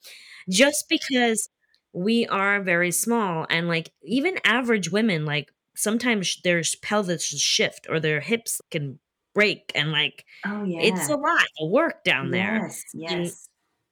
Just 0.49 0.85
because 0.89 1.49
we 1.93 2.25
are 2.27 2.61
very 2.61 2.91
small 2.91 3.45
and 3.49 3.67
like 3.67 3.91
even 4.03 4.37
average 4.43 4.91
women, 4.91 5.25
like 5.25 5.51
sometimes 5.75 6.39
their 6.43 6.61
pelvis 6.81 7.25
shift 7.25 7.87
or 7.89 7.99
their 7.99 8.21
hips 8.21 8.61
can 8.71 8.99
break 9.33 9.71
and 9.75 9.91
like 9.91 10.25
Oh, 10.45 10.63
yeah. 10.63 10.79
it's 10.81 11.09
a 11.09 11.15
lot 11.17 11.45
of 11.59 11.69
work 11.69 12.03
down 12.03 12.31
there 12.31 12.61
Yes. 12.63 12.83
Yes. 12.93 13.49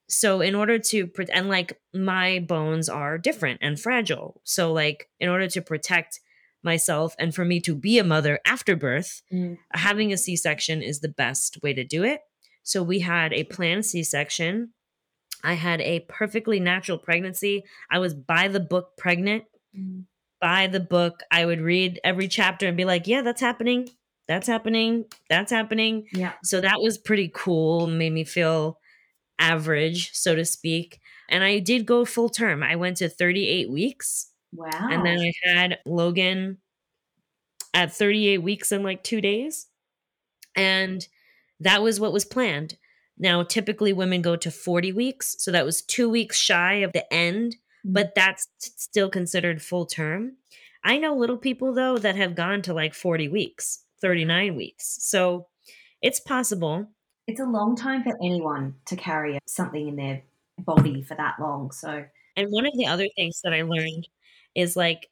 so 0.10 0.42
in 0.42 0.56
order 0.56 0.80
to 0.80 1.10
and 1.34 1.50
like 1.50 1.80
my 1.94 2.40
bones 2.40 2.88
are 2.90 3.18
different 3.18 3.60
and 3.62 3.80
fragile 3.80 4.42
so 4.44 4.72
like 4.72 5.10
in 5.20 5.30
order 5.30 5.48
to 5.50 5.62
protect 5.62 6.20
myself 6.64 7.14
and 7.20 7.36
for 7.36 7.44
me 7.44 7.60
to 7.60 7.76
be 7.76 8.00
a 8.00 8.04
mother 8.06 8.40
after 8.46 8.76
birth 8.76 9.22
Mm. 9.34 9.58
having 9.74 10.14
a 10.14 10.18
c-section 10.18 10.82
is 10.82 11.02
the 11.02 11.10
best 11.10 11.62
way 11.62 11.74
to 11.74 11.84
do 11.84 12.04
it 12.04 12.22
so 12.64 12.82
we 12.82 13.00
had 13.00 13.34
a 13.34 13.44
planned 13.44 13.86
c-section 13.86 14.72
i 15.44 15.54
had 15.56 15.82
a 15.82 16.00
perfectly 16.08 16.60
natural 16.62 16.98
pregnancy 16.98 17.64
i 17.92 18.00
was 18.00 18.14
by 18.14 18.48
the 18.48 18.62
book 18.62 18.96
pregnant 18.98 19.44
Mm. 19.78 20.06
By 20.44 20.68
the 20.68 20.80
book 20.82 21.22
i 21.32 21.46
would 21.46 21.62
read 21.62 21.98
every 22.04 22.28
chapter 22.28 22.68
and 22.68 22.76
be 22.76 22.84
like 22.84 23.08
yeah 23.08 23.22
that's 23.22 23.42
happening. 23.42 23.88
That's 24.28 24.48
happening. 24.48 25.06
That's 25.30 25.52
happening. 25.52 26.08
Yeah. 26.14 26.34
so 26.44 26.62
that 26.62 26.82
was 26.82 26.98
pretty 26.98 27.30
cool. 27.34 27.88
Made 27.88 28.14
me 28.14 28.24
feel 28.24 28.80
average 29.40 30.12
so 30.14 30.36
to 30.36 30.46
speak. 30.46 31.00
And 31.30 31.44
i 31.44 31.60
did 31.60 31.86
go 31.86 32.06
full 32.06 32.30
term. 32.30 32.64
I 32.64 32.76
went 32.76 32.98
to 32.98 33.10
38 33.10 33.70
weeks. 33.72 34.30
Wow. 34.56 34.70
and 34.92 35.04
then 35.04 35.18
i 35.20 35.34
had 35.44 35.80
logan 35.84 36.60
at 37.74 37.92
38 37.92 38.38
weeks 38.38 38.72
in 38.72 38.84
like 38.84 39.04
two 39.04 39.20
days. 39.22 39.68
And 40.56 41.06
that 41.60 41.82
was 41.82 42.00
what 42.00 42.14
was 42.14 42.26
planned. 42.26 42.78
Now 43.18 43.44
typically 43.44 43.94
women 43.94 44.22
go 44.22 44.36
to 44.36 44.52
40 44.52 44.94
weeks. 44.94 45.36
So 45.40 45.52
that 45.52 45.66
was 45.66 45.82
two 45.82 46.10
weeks 46.10 46.38
shy 46.38 46.76
of 46.76 46.94
the 46.94 47.12
end. 47.12 47.56
But 47.84 48.14
that's 48.16 48.48
still 48.60 49.10
considered 49.10 49.62
full 49.62 49.86
term 49.86 50.38
i 50.84 50.98
know 50.98 51.16
little 51.16 51.38
people 51.38 51.74
though 51.74 51.98
that 51.98 52.16
have 52.16 52.36
gone 52.36 52.62
to 52.62 52.74
like 52.74 52.94
40 52.94 53.28
weeks 53.30 53.86
39 54.02 54.56
weeks 54.56 54.98
so 55.02 55.48
it's 56.02 56.20
possible 56.20 56.88
it's 57.28 57.40
a 57.40 57.46
long 57.46 57.76
time 57.76 58.04
for 58.04 58.14
anyone 58.22 58.76
to 58.86 58.96
carry 58.96 59.40
something 59.48 59.88
in 59.88 59.96
their 59.96 60.24
body 60.60 61.02
for 61.02 61.16
that 61.16 61.40
long. 61.40 61.72
So, 61.72 62.06
And 62.36 62.50
one 62.52 62.66
of 62.66 62.74
the 62.76 62.86
other 62.86 63.08
things 63.16 63.40
that 63.44 63.54
I 63.54 63.62
learned 63.62 64.08
is 64.56 64.76
like 64.76 65.10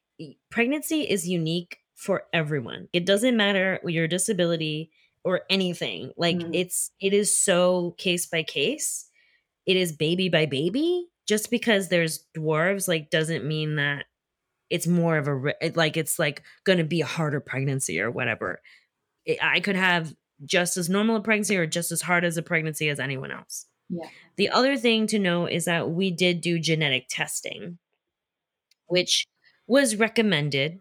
pregnancy 0.50 1.08
is 1.08 1.26
unique 1.26 1.78
for 1.94 2.24
everyone. 2.32 2.88
It 2.92 3.06
doesn't 3.06 3.36
matter 3.36 3.80
your 3.84 4.06
disability 4.08 4.90
or 5.24 5.42
anything. 5.48 6.12
Like 6.16 6.36
Mm. 6.36 6.50
it's 6.52 6.90
it 7.00 7.14
is 7.14 7.36
so 7.36 7.92
case 7.98 8.26
by 8.26 8.42
case. 8.42 9.06
It 9.66 9.76
is 9.76 9.92
baby 9.92 10.28
by 10.28 10.46
baby. 10.46 11.08
Just 11.26 11.50
because 11.50 11.88
there's 11.88 12.24
dwarves 12.36 12.88
like 12.88 13.10
doesn't 13.10 13.44
mean 13.44 13.76
that 13.76 14.06
it's 14.70 14.86
more 14.86 15.18
of 15.18 15.28
a 15.28 15.72
like 15.74 15.96
it's 15.96 16.18
like 16.18 16.42
going 16.64 16.78
to 16.78 16.84
be 16.84 17.02
a 17.02 17.06
harder 17.06 17.40
pregnancy 17.40 18.00
or 18.00 18.10
whatever. 18.10 18.60
I 19.40 19.60
could 19.60 19.76
have 19.76 20.14
just 20.44 20.76
as 20.76 20.88
normal 20.88 21.16
a 21.16 21.20
pregnancy 21.20 21.56
or 21.56 21.66
just 21.66 21.92
as 21.92 22.02
hard 22.02 22.24
as 22.24 22.36
a 22.36 22.42
pregnancy 22.42 22.88
as 22.88 22.98
anyone 22.98 23.30
else. 23.30 23.66
yeah. 23.88 24.08
The 24.36 24.48
other 24.48 24.76
thing 24.76 25.06
to 25.08 25.18
know 25.18 25.46
is 25.46 25.66
that 25.66 25.90
we 25.90 26.10
did 26.10 26.40
do 26.40 26.58
genetic 26.58 27.06
testing, 27.08 27.78
which 28.86 29.26
was 29.66 29.96
recommended. 29.96 30.78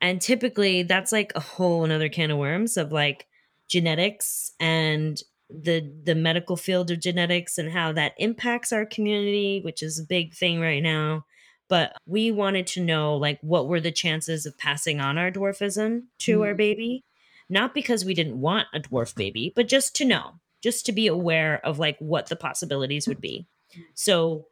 And 0.00 0.20
typically 0.20 0.82
that's 0.82 1.12
like 1.12 1.32
a 1.34 1.40
whole 1.40 1.84
another 1.84 2.08
can 2.08 2.30
of 2.30 2.38
worms 2.38 2.76
of 2.76 2.90
like 2.90 3.26
genetics 3.68 4.52
and 4.58 5.20
the 5.48 5.92
the 6.04 6.14
medical 6.14 6.56
field 6.56 6.90
of 6.90 7.00
genetics 7.00 7.56
and 7.58 7.70
how 7.70 7.92
that 7.92 8.14
impacts 8.18 8.72
our 8.72 8.84
community, 8.86 9.60
which 9.64 9.82
is 9.82 9.98
a 9.98 10.04
big 10.04 10.34
thing 10.34 10.60
right 10.60 10.82
now. 10.82 11.24
But 11.68 11.92
we 12.06 12.30
wanted 12.30 12.66
to 12.68 12.80
know 12.80 13.16
like 13.16 13.38
what 13.42 13.66
were 13.68 13.80
the 13.80 13.92
chances 13.92 14.46
of 14.46 14.56
passing 14.58 15.00
on 15.00 15.18
our 15.18 15.30
dwarfism 15.30 16.04
to 16.18 16.42
our 16.44 16.54
Mm. 16.54 16.56
baby? 16.58 17.04
Not 17.48 17.74
because 17.74 18.04
we 18.04 18.14
didn't 18.14 18.40
want 18.40 18.66
a 18.74 18.80
dwarf 18.80 19.14
baby, 19.14 19.52
but 19.54 19.68
just 19.68 19.94
to 19.96 20.04
know, 20.04 20.40
just 20.62 20.84
to 20.86 20.92
be 20.92 21.06
aware 21.06 21.60
of 21.64 21.78
like 21.78 21.96
what 21.98 22.26
the 22.26 22.36
possibilities 22.36 23.06
would 23.06 23.20
be. 23.20 23.46
So 23.94 24.46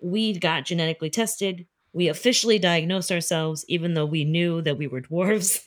we 0.00 0.38
got 0.38 0.64
genetically 0.66 1.10
tested. 1.10 1.66
We 1.92 2.08
officially 2.08 2.58
diagnosed 2.58 3.10
ourselves, 3.10 3.64
even 3.68 3.94
though 3.94 4.04
we 4.06 4.24
knew 4.24 4.60
that 4.62 4.76
we 4.76 4.86
were 4.86 5.00
dwarves. 5.00 5.60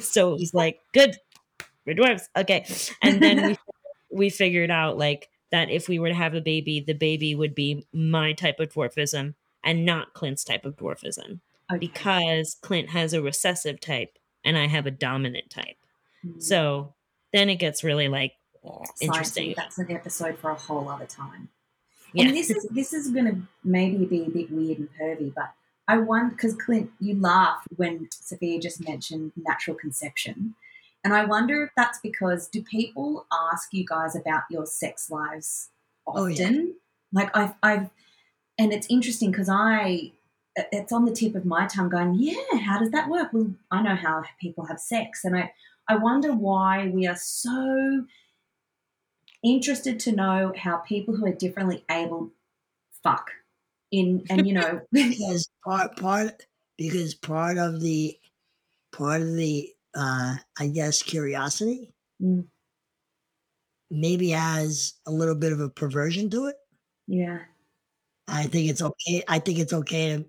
so 0.02 0.32
it 0.34 0.40
was 0.40 0.54
like, 0.54 0.78
good, 0.94 1.16
we're 1.84 1.96
dwarves. 1.96 2.28
Okay. 2.36 2.64
And 3.02 3.20
then 3.20 3.46
we, 3.48 3.58
we 4.12 4.30
figured 4.30 4.70
out 4.70 4.98
like 4.98 5.28
that 5.50 5.70
if 5.70 5.88
we 5.88 5.98
were 5.98 6.08
to 6.08 6.14
have 6.14 6.34
a 6.34 6.40
baby, 6.40 6.80
the 6.80 6.94
baby 6.94 7.34
would 7.34 7.54
be 7.54 7.86
my 7.92 8.32
type 8.32 8.60
of 8.60 8.72
dwarfism 8.72 9.34
and 9.64 9.84
not 9.84 10.14
Clint's 10.14 10.44
type 10.44 10.64
of 10.64 10.76
dwarfism 10.76 11.40
Okay. 11.70 11.78
because 11.78 12.56
Clint 12.60 12.90
has 12.90 13.12
a 13.12 13.22
recessive 13.22 13.80
type 13.80 14.18
and 14.44 14.58
I 14.58 14.66
have 14.66 14.86
a 14.86 14.90
dominant 14.90 15.50
type. 15.50 15.76
Mm. 16.24 16.42
So 16.42 16.94
then 17.32 17.48
it 17.48 17.56
gets 17.56 17.84
really 17.84 18.08
like 18.08 18.32
Science, 18.64 19.02
interesting. 19.02 19.54
That's 19.56 19.78
an 19.78 19.90
episode 19.90 20.38
for 20.38 20.50
a 20.50 20.54
whole 20.54 20.88
other 20.88 21.06
time. 21.06 21.48
Yeah. 22.12 22.26
And 22.26 22.36
this 22.36 22.50
is 22.50 22.66
this 22.70 22.92
is 22.92 23.10
going 23.10 23.24
to 23.24 23.36
maybe 23.64 24.04
be 24.04 24.24
a 24.24 24.28
bit 24.28 24.50
weird 24.50 24.78
and 24.78 24.88
pervy, 25.00 25.32
but 25.34 25.52
I 25.88 25.98
wonder 25.98 26.34
because 26.34 26.54
Clint, 26.54 26.90
you 27.00 27.18
laughed 27.18 27.68
when 27.76 28.08
Sofiya 28.08 28.60
just 28.60 28.86
mentioned 28.86 29.32
natural 29.36 29.76
conception, 29.76 30.54
and 31.04 31.12
I 31.14 31.24
wonder 31.24 31.64
if 31.64 31.70
that's 31.76 31.98
because 32.00 32.48
do 32.48 32.62
people 32.62 33.26
ask 33.52 33.72
you 33.72 33.84
guys 33.84 34.14
about 34.14 34.42
your 34.50 34.66
sex 34.66 35.10
lives 35.10 35.70
Oh, 36.06 36.30
often? 36.30 36.66
yeah. 36.66 36.72
Like 37.12 37.36
I've, 37.36 37.54
I've, 37.62 37.90
and 38.58 38.72
it's 38.72 38.86
interesting 38.88 39.30
because 39.30 39.48
I, 39.48 40.12
it's 40.56 40.92
on 40.92 41.04
the 41.04 41.12
tip 41.12 41.34
of 41.34 41.44
my 41.44 41.66
tongue 41.66 41.88
going, 41.88 42.14
yeah, 42.14 42.58
how 42.64 42.78
does 42.78 42.90
that 42.90 43.08
work? 43.08 43.32
Well, 43.32 43.52
I 43.70 43.82
know 43.82 43.96
how 43.96 44.22
people 44.40 44.66
have 44.66 44.78
sex, 44.78 45.24
and 45.24 45.36
I, 45.36 45.52
I 45.88 45.96
wonder 45.96 46.32
why 46.32 46.88
we 46.88 47.06
are 47.06 47.16
so 47.16 48.06
interested 49.42 49.98
to 50.00 50.12
know 50.12 50.52
how 50.56 50.76
people 50.76 51.16
who 51.16 51.26
are 51.26 51.32
differently 51.32 51.84
able 51.90 52.30
fuck 53.02 53.32
in 53.90 54.24
and 54.30 54.46
you 54.46 54.54
know 54.54 54.80
because 54.92 55.50
part 55.64 55.96
part 55.96 56.46
because 56.78 57.14
part 57.14 57.58
of 57.58 57.80
the 57.80 58.16
part 58.92 59.20
of 59.20 59.34
the 59.34 59.71
uh, 59.94 60.36
I 60.58 60.66
guess, 60.68 61.02
curiosity. 61.02 61.92
Mm. 62.22 62.46
Maybe 63.90 64.30
has 64.30 64.94
a 65.06 65.10
little 65.10 65.34
bit 65.34 65.52
of 65.52 65.60
a 65.60 65.68
perversion 65.68 66.30
to 66.30 66.46
it. 66.46 66.56
Yeah. 67.06 67.38
I 68.28 68.44
think 68.44 68.70
it's 68.70 68.80
okay. 68.80 69.22
I 69.28 69.38
think 69.38 69.58
it's 69.58 69.72
okay 69.72 70.16
to, 70.16 70.24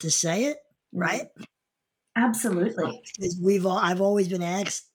to 0.00 0.10
say 0.10 0.44
it, 0.46 0.58
right? 0.92 1.28
Absolutely. 2.16 3.02
Because 3.16 3.38
we've 3.42 3.64
all, 3.64 3.78
I've 3.78 4.00
always 4.00 4.28
been 4.28 4.42
asked 4.42 4.90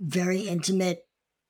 very 0.00 0.40
intimate, 0.42 1.06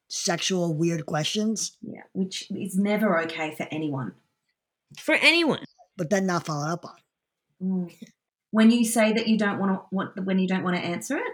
sexual, 0.09 0.75
weird 0.75 1.05
questions, 1.07 1.77
Yeah. 1.83 2.03
Which 2.12 2.51
is 2.51 2.79
never 2.79 3.21
okay 3.23 3.55
for 3.57 3.67
anyone. 3.71 4.12
For 5.01 5.17
anyone. 5.21 5.64
but 5.97 6.11
then 6.11 6.27
not 6.27 6.47
followed 6.47 6.71
up 6.71 6.85
on. 6.85 6.95
Mm. 7.62 7.95
When 8.53 8.71
you 8.71 8.85
say 8.85 9.12
that 9.12 9.27
you 9.27 9.37
don't 9.37 9.59
want 9.59 9.73
to, 9.73 9.83
want, 9.91 10.25
when 10.25 10.39
you 10.39 10.47
don't 10.47 10.62
want 10.62 10.77
to 10.77 10.83
answer 10.83 11.17
it, 11.17 11.33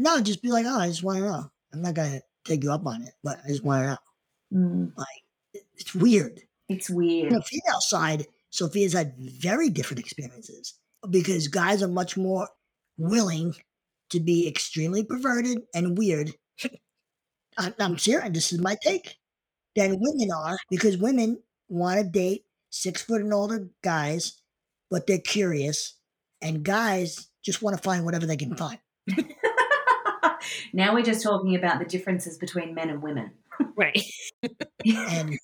No, 0.00 0.18
just 0.20 0.40
be 0.42 0.50
like, 0.50 0.64
oh, 0.66 0.78
I 0.80 0.88
just 0.88 1.02
want 1.02 1.18
to 1.18 1.24
know. 1.24 1.50
I'm 1.74 1.82
not 1.82 1.94
gonna 1.94 2.22
take 2.44 2.62
you 2.64 2.72
up 2.72 2.86
on 2.86 3.02
it, 3.02 3.12
but 3.22 3.38
I 3.44 3.48
just 3.48 3.62
want 3.62 3.84
to 3.84 3.88
know. 3.90 3.98
mm, 4.96 5.04
It- 5.52 5.66
It's 5.76 5.94
weird. 5.94 6.40
it's 6.68 6.88
On 6.90 6.96
weird. 6.96 7.32
the 7.32 7.42
female 7.42 7.80
side, 7.80 8.26
Sofiya's 8.50 8.94
had 8.94 9.14
very 9.18 9.68
different 9.68 10.00
experiences 10.00 10.74
because 11.10 11.48
guys 11.48 11.82
are 11.82 11.88
much 11.88 12.16
more 12.16 12.48
willing 12.96 13.54
to 14.10 14.20
be 14.20 14.48
extremely 14.48 15.04
perverted 15.04 15.62
and 15.74 15.98
weird. 15.98 16.34
I'm 17.58 17.98
serious. 17.98 18.30
This 18.32 18.52
is 18.52 18.60
my 18.60 18.76
take. 18.82 19.16
Than 19.76 19.98
women 20.00 20.30
are 20.32 20.58
because 20.70 20.96
women 20.96 21.42
want 21.68 22.00
to 22.00 22.04
date 22.08 22.44
six 22.70 23.02
foot 23.02 23.20
and 23.20 23.32
older 23.32 23.68
guys, 23.82 24.40
but 24.90 25.06
they're 25.06 25.18
curious, 25.18 25.94
and 26.42 26.64
guys 26.64 27.28
just 27.44 27.62
want 27.62 27.76
to 27.76 27.82
find 27.82 28.04
whatever 28.04 28.26
they 28.26 28.36
can 28.36 28.56
find. 28.56 28.78
now 30.72 30.94
we're 30.94 31.02
just 31.02 31.22
talking 31.22 31.54
about 31.54 31.78
the 31.78 31.84
differences 31.84 32.38
between 32.38 32.74
men 32.74 32.90
and 32.90 33.02
women. 33.02 33.30
Right. 33.76 34.00
And 34.86 35.38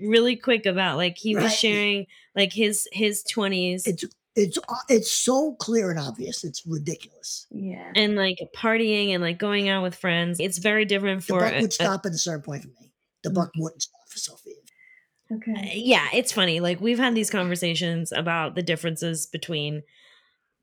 really 0.00 0.36
quick 0.36 0.66
about 0.66 0.96
like 0.96 1.16
he 1.18 1.34
was 1.34 1.44
Right. 1.44 1.52
sharing 1.52 2.06
like 2.34 2.52
his 2.52 2.88
his 2.92 3.22
20s 3.24 3.82
it's 3.86 4.04
it's 4.34 4.58
it's 4.88 5.10
so 5.12 5.54
clear 5.60 5.90
and 5.90 6.00
obvious. 6.00 6.42
It's 6.42 6.64
ridiculous. 6.66 7.46
Yeah. 7.50 7.92
and 7.94 8.16
like 8.16 8.38
partying 8.56 9.10
and 9.10 9.22
like 9.22 9.38
going 9.38 9.68
out 9.68 9.82
with 9.82 9.94
friends. 9.94 10.40
It's 10.40 10.56
very 10.58 10.86
different 10.86 11.20
The 11.20 11.26
for 11.26 11.40
buck 11.40 11.52
a- 11.52 11.60
would 11.60 11.70
a- 11.70 11.74
stop 11.74 12.06
at 12.06 12.12
a 12.12 12.18
certain 12.18 12.40
point 12.42 12.62
for 12.62 12.68
me. 12.68 12.90
The 13.22 13.30
buck 13.30 13.48
mm-hmm. 13.48 13.62
wouldn't 13.62 13.82
stop 13.82 14.00
for 14.08 14.18
Sofiya. 14.18 15.36
Okay. 15.36 15.52
Uh, 15.52 15.72
yeah, 15.74 16.08
it's 16.14 16.32
funny. 16.32 16.60
Like 16.60 16.80
we've 16.80 16.98
had 16.98 17.14
these 17.14 17.30
conversations 17.30 18.10
about 18.12 18.54
the 18.54 18.62
differences 18.62 19.26
between 19.26 19.82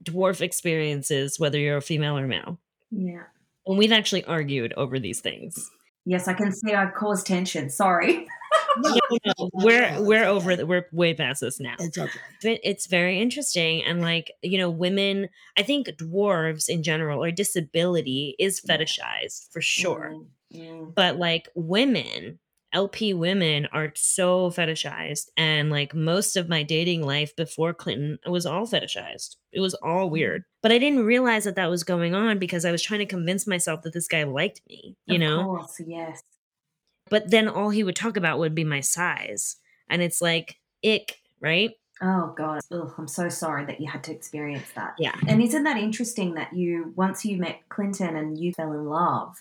dwarf 0.03 0.41
experiences, 0.41 1.39
whether 1.39 1.59
you're 1.59 1.77
a 1.77 1.81
female 1.81 2.17
or 2.17 2.25
male. 2.27 2.59
Yeah. 2.91 3.23
And 3.65 3.77
we've 3.77 3.91
actually 3.91 4.23
argued 4.25 4.73
over 4.77 4.99
these 4.99 5.21
things. 5.21 5.69
Yes, 6.05 6.27
I 6.27 6.33
can 6.33 6.51
see 6.51 6.73
I've 6.73 6.93
caused 6.93 7.27
tension. 7.27 7.69
Sorry. 7.69 8.25
No, 8.77 8.89
No, 8.89 8.99
no, 9.11 9.33
no, 9.39 9.49
we're 9.53 10.01
we're 10.01 10.25
over. 10.25 10.55
the- 10.55 10.65
We're 10.65 10.85
way 10.91 11.13
past 11.13 11.41
this 11.41 11.59
now. 11.59 11.75
It's 11.79 11.97
okay. 11.97 12.19
But 12.41 12.59
it's 12.63 12.87
very 12.87 13.19
interesting, 13.21 13.83
and 13.83 14.01
like 14.01 14.31
you 14.41 14.57
know, 14.57 14.69
women. 14.71 15.29
I 15.57 15.61
think 15.63 15.87
dwarves 15.89 16.67
in 16.69 16.81
general 16.81 17.23
or 17.23 17.29
disability 17.31 18.35
is 18.39 18.61
fetishized 18.61 19.51
for 19.51 19.61
sure. 19.61 20.13
Mm, 20.53 20.59
mm. 20.59 20.95
but 20.95 21.17
like 21.17 21.49
women 21.55 22.39
lp 22.73 23.13
women 23.13 23.67
are 23.71 23.91
so 23.95 24.49
fetishized 24.49 25.29
and 25.37 25.69
like 25.69 25.93
most 25.93 26.35
of 26.35 26.49
my 26.49 26.63
dating 26.63 27.01
life 27.01 27.35
before 27.35 27.73
clinton 27.73 28.17
it 28.25 28.29
was 28.29 28.45
all 28.45 28.67
fetishized 28.67 29.35
it 29.51 29.59
was 29.59 29.73
all 29.75 30.05
mm-hmm. 30.05 30.13
weird 30.13 30.43
but 30.61 30.71
i 30.71 30.77
didn't 30.77 31.05
realize 31.05 31.43
that 31.43 31.55
that 31.55 31.69
was 31.69 31.83
going 31.83 32.13
on 32.13 32.37
because 32.37 32.65
i 32.65 32.71
was 32.71 32.81
trying 32.81 32.99
to 32.99 33.05
convince 33.05 33.47
myself 33.47 33.81
that 33.81 33.93
this 33.93 34.07
guy 34.07 34.23
liked 34.23 34.61
me 34.67 34.95
you 35.05 35.15
Of 35.15 35.21
know 35.21 35.43
course, 35.43 35.81
yes. 35.85 36.21
but 37.09 37.31
then 37.31 37.47
all 37.47 37.69
he 37.69 37.83
would 37.83 37.95
talk 37.95 38.17
about 38.17 38.39
would 38.39 38.55
be 38.55 38.63
my 38.63 38.81
size 38.81 39.57
and 39.89 40.01
it's 40.01 40.21
like 40.21 40.57
ick 40.83 41.17
right 41.41 41.71
Oh 42.01 42.33
God. 42.37 42.61
Ugh, 42.71 42.93
I'm 42.97 43.07
so 43.07 43.27
sorry 43.27 43.65
that 43.65 43.81
you 43.81 43.87
had 43.87 44.03
to 44.05 44.11
experience 44.13 44.67
that. 44.75 44.95
yeah 44.97 45.15
And 45.27 45.41
isn't 45.41 45.63
that 45.63 45.77
interesting 45.77 46.33
that 46.35 46.53
you 46.53 46.93
once 46.95 47.25
you 47.25 47.37
met 47.37 47.59
Clinton 47.67 48.15
and 48.15 48.37
you 48.39 48.53
fell 48.53 48.71
in 48.71 48.85
love, 48.85 49.35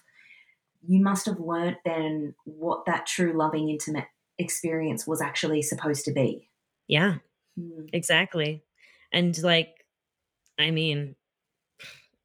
you 0.87 1.03
must 1.03 1.27
have 1.27 1.41
learnt 1.41 1.77
then 1.85 2.35
what 2.45 2.85
that 2.87 3.07
true 3.07 3.33
loving 3.37 3.69
intimate 3.71 4.07
experience 4.39 5.07
was 5.07 5.21
actually 5.21 5.63
supposed 5.63 6.05
to 6.05 6.13
be. 6.13 6.49
yeah 6.87 7.17
Mm. 7.59 7.89
exactly 7.93 8.63
and 9.13 9.37
like 9.43 9.85
i 10.61 10.71
mean 10.71 11.17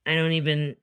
i 0.06 0.16
don't 0.16 0.34
even 0.34 0.76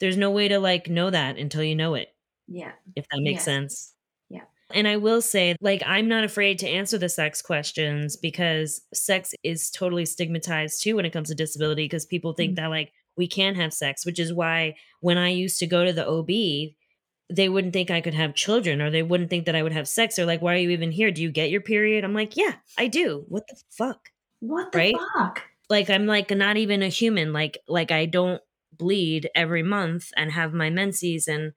there's 0.00 0.16
no 0.16 0.30
way 0.30 0.46
to 0.48 0.58
like 0.60 0.88
know 0.88 1.10
that 1.10 1.36
until 1.36 1.62
you 1.64 1.74
know 1.74 1.94
it 1.94 2.14
Yeah. 2.46 2.72
if 2.94 3.06
that 3.10 3.20
makes 3.20 3.40
Yeah. 3.40 3.44
sense. 3.44 3.94
Yeah. 4.28 4.44
And 4.72 4.86
I 4.86 4.96
will 4.98 5.20
say, 5.20 5.56
like, 5.60 5.82
I'm 5.84 6.06
not 6.08 6.22
afraid 6.24 6.58
to 6.60 6.68
answer 6.68 6.96
the 6.98 7.08
sex 7.08 7.42
questions 7.42 8.16
because 8.16 8.80
sex 8.94 9.34
is 9.42 9.70
totally 9.70 10.06
stigmatized 10.06 10.82
too 10.82 10.94
when 10.96 11.04
it 11.06 11.12
comes 11.12 11.28
to 11.30 11.34
disability 11.34 11.84
because 11.86 12.06
people 12.06 12.32
think 12.34 12.52
Mm. 12.52 12.56
that, 12.56 12.66
like, 12.68 12.92
we 13.16 13.26
can 13.26 13.54
have 13.56 13.74
sex, 13.74 14.06
which 14.06 14.20
is 14.20 14.32
why 14.32 14.76
when 15.00 15.18
I 15.18 15.30
used 15.30 15.58
to 15.58 15.66
go 15.66 15.84
to 15.84 15.92
the 15.92 16.06
OB, 16.06 16.76
they 17.30 17.48
wouldn't 17.48 17.72
think 17.72 17.90
I 17.90 18.00
could 18.00 18.14
have 18.14 18.34
children 18.34 18.80
or 18.80 18.90
they 18.90 19.02
wouldn't 19.02 19.28
think 19.30 19.46
that 19.46 19.54
I 19.56 19.62
would 19.62 19.72
have 19.72 19.86
sex. 19.88 20.16
They're 20.16 20.24
like, 20.26 20.40
why 20.42 20.54
are 20.54 20.58
you 20.58 20.70
even 20.70 20.90
here? 20.92 21.10
Do 21.10 21.22
you 21.22 21.30
get 21.30 21.50
your 21.50 21.60
period? 21.60 22.04
I'm 22.04 22.14
like, 22.14 22.36
yeah, 22.36 22.54
I 22.78 22.86
do. 22.86 23.24
What 23.28 23.46
the 23.48 23.56
fuck? 23.70 24.08
What 24.40 24.72
the 24.72 24.78
Right? 24.78 24.94
fuck? 25.16 25.42
Like, 25.68 25.90
I'm 25.90 26.06
like 26.06 26.30
not 26.30 26.56
even 26.56 26.82
a 26.82 26.88
human. 26.88 27.32
Like, 27.32 27.58
like 27.68 27.90
I 27.90 28.06
don't 28.06 28.40
bleed 28.72 29.28
every 29.34 29.62
month 29.62 30.10
and 30.16 30.32
have 30.32 30.52
my 30.54 30.70
menses 30.70 31.28
and 31.28 31.52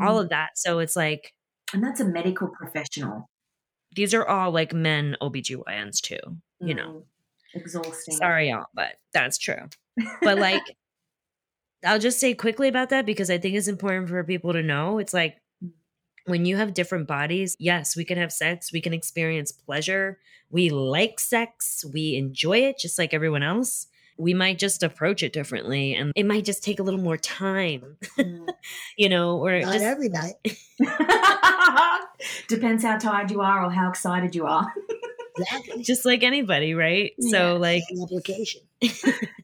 all 0.00 0.18
Mm. 0.18 0.22
of 0.24 0.28
that. 0.28 0.50
So 0.58 0.78
it's 0.80 0.94
like, 0.96 1.32
and 1.72 1.82
that's 1.82 2.00
a 2.00 2.04
medical 2.04 2.48
professional. 2.48 3.28
these 3.96 4.12
are 4.14 4.24
all 4.26 4.50
like 4.50 4.72
men 4.74 5.16
OBGYNs 5.22 6.00
too, 6.00 6.18
you 6.60 6.74
know. 6.74 7.04
Mm. 7.54 7.60
Exhausting. 7.60 8.14
Sorry, 8.16 8.50
y'all, 8.50 8.66
but 8.74 8.96
that's 9.14 9.38
true. 9.38 9.68
But 10.22 10.38
like, 10.38 10.62
I'll 11.86 11.98
just 11.98 12.18
say 12.20 12.34
quickly 12.34 12.68
about 12.68 12.90
that 12.90 13.06
because 13.06 13.30
I 13.30 13.38
think 13.38 13.54
it's 13.54 13.68
important 13.68 14.08
for 14.08 14.22
people 14.24 14.52
to 14.52 14.62
know. 14.62 14.98
It's 14.98 15.14
like 15.14 15.36
when 16.26 16.44
you 16.44 16.56
have 16.56 16.74
different 16.74 17.06
bodies, 17.06 17.56
yes, 17.60 17.96
we 17.96 18.04
can 18.04 18.18
have 18.18 18.32
sex, 18.32 18.72
we 18.72 18.80
can 18.80 18.92
experience 18.92 19.52
pleasure, 19.52 20.18
we 20.50 20.70
like 20.70 21.20
sex, 21.20 21.84
we 21.92 22.16
enjoy 22.16 22.58
it 22.58 22.78
just 22.78 22.98
like 22.98 23.14
everyone 23.14 23.42
else. 23.42 23.86
We 24.18 24.32
might 24.32 24.58
just 24.58 24.82
approach 24.82 25.22
it 25.22 25.34
differently 25.34 25.94
and 25.94 26.10
it 26.16 26.24
might 26.24 26.46
just 26.46 26.64
take 26.64 26.80
a 26.80 26.82
little 26.82 27.00
more 27.00 27.18
time, 27.18 27.98
Mm. 28.18 28.48
you 28.96 29.08
know, 29.10 29.36
or 29.44 29.60
Not 29.60 29.74
just 29.74 29.84
every 29.84 30.08
night. 30.08 30.34
Depends 32.48 32.82
how 32.82 32.96
tired 32.98 33.30
you 33.30 33.40
are 33.42 33.64
or 33.64 33.70
how 33.70 33.88
excited 33.90 34.34
you 34.34 34.46
are. 34.46 34.72
Exactly. 35.38 35.82
just 35.82 36.06
like 36.06 36.22
anybody, 36.22 36.72
right? 36.74 37.12
Yeah. 37.18 37.30
So 37.30 37.56
like 37.58 37.82
application. 38.02 38.62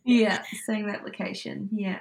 yeah, 0.04 0.42
same 0.66 0.88
application. 0.88 1.68
Yeah. 1.70 1.98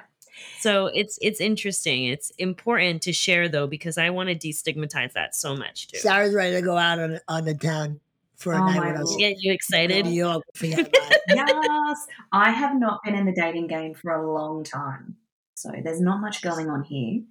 So 0.60 0.88
it's 0.88 1.18
it's 1.22 1.40
interesting. 1.42 2.06
It's 2.06 2.30
important 2.38 3.02
to 3.04 3.14
share 3.14 3.50
though 3.50 3.68
because 3.68 3.98
I 3.98 4.10
want 4.10 4.30
to 4.30 4.36
destigmatize 4.36 5.14
that 5.14 5.36
so 5.36 5.56
much 5.56 5.88
too. 5.88 5.98
Sarah's 5.98 6.34
ready 6.34 6.56
to 6.56 6.62
go 6.62 6.78
out 6.78 7.00
on 7.00 7.20
on 7.28 7.46
the 7.46 7.54
town 7.56 8.00
for 8.38 8.54
a 8.54 8.58
Oh 8.62 8.66
night 8.66 8.78
my 8.78 8.92
with 8.92 9.02
us. 9.02 9.08
lord. 9.10 9.20
Get 9.20 9.42
you 9.42 9.54
excited? 9.54 10.06
New 10.06 10.12
York. 10.14 10.44
Forget 10.56 10.80
about 10.88 11.12
it. 11.12 11.22
yes, 11.30 12.08
I 12.32 12.52
have 12.52 12.76
not 12.80 13.00
been 13.04 13.16
in 13.16 13.26
the 13.26 13.34
dating 13.34 13.68
game 13.68 13.94
for 13.94 14.12
a 14.12 14.34
long 14.34 14.64
time, 14.64 15.16
so 15.56 15.72
there's 15.84 16.02
not 16.02 16.22
much 16.22 16.42
going 16.42 16.70
on 16.70 16.84
here. 16.84 17.22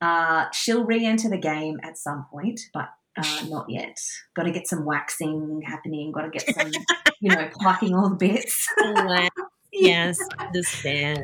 Uh, 0.00 0.50
she'll 0.52 0.84
re-enter 0.84 1.30
the 1.30 1.38
game 1.38 1.80
at 1.82 1.96
some 1.96 2.26
point, 2.30 2.60
but 2.74 2.88
uh, 3.16 3.44
not 3.48 3.66
yet. 3.70 3.98
Got 4.34 4.42
to 4.44 4.50
get 4.50 4.66
some 4.66 4.84
waxing 4.84 5.62
happening. 5.64 6.12
Got 6.12 6.22
to 6.22 6.30
get 6.30 6.54
some, 6.54 6.70
you 7.20 7.34
know, 7.34 7.48
plucking 7.60 7.94
all 7.94 8.10
the 8.10 8.16
bits. 8.16 8.68
Wow. 8.78 9.28
yes, 9.72 10.18
understand. 10.38 11.22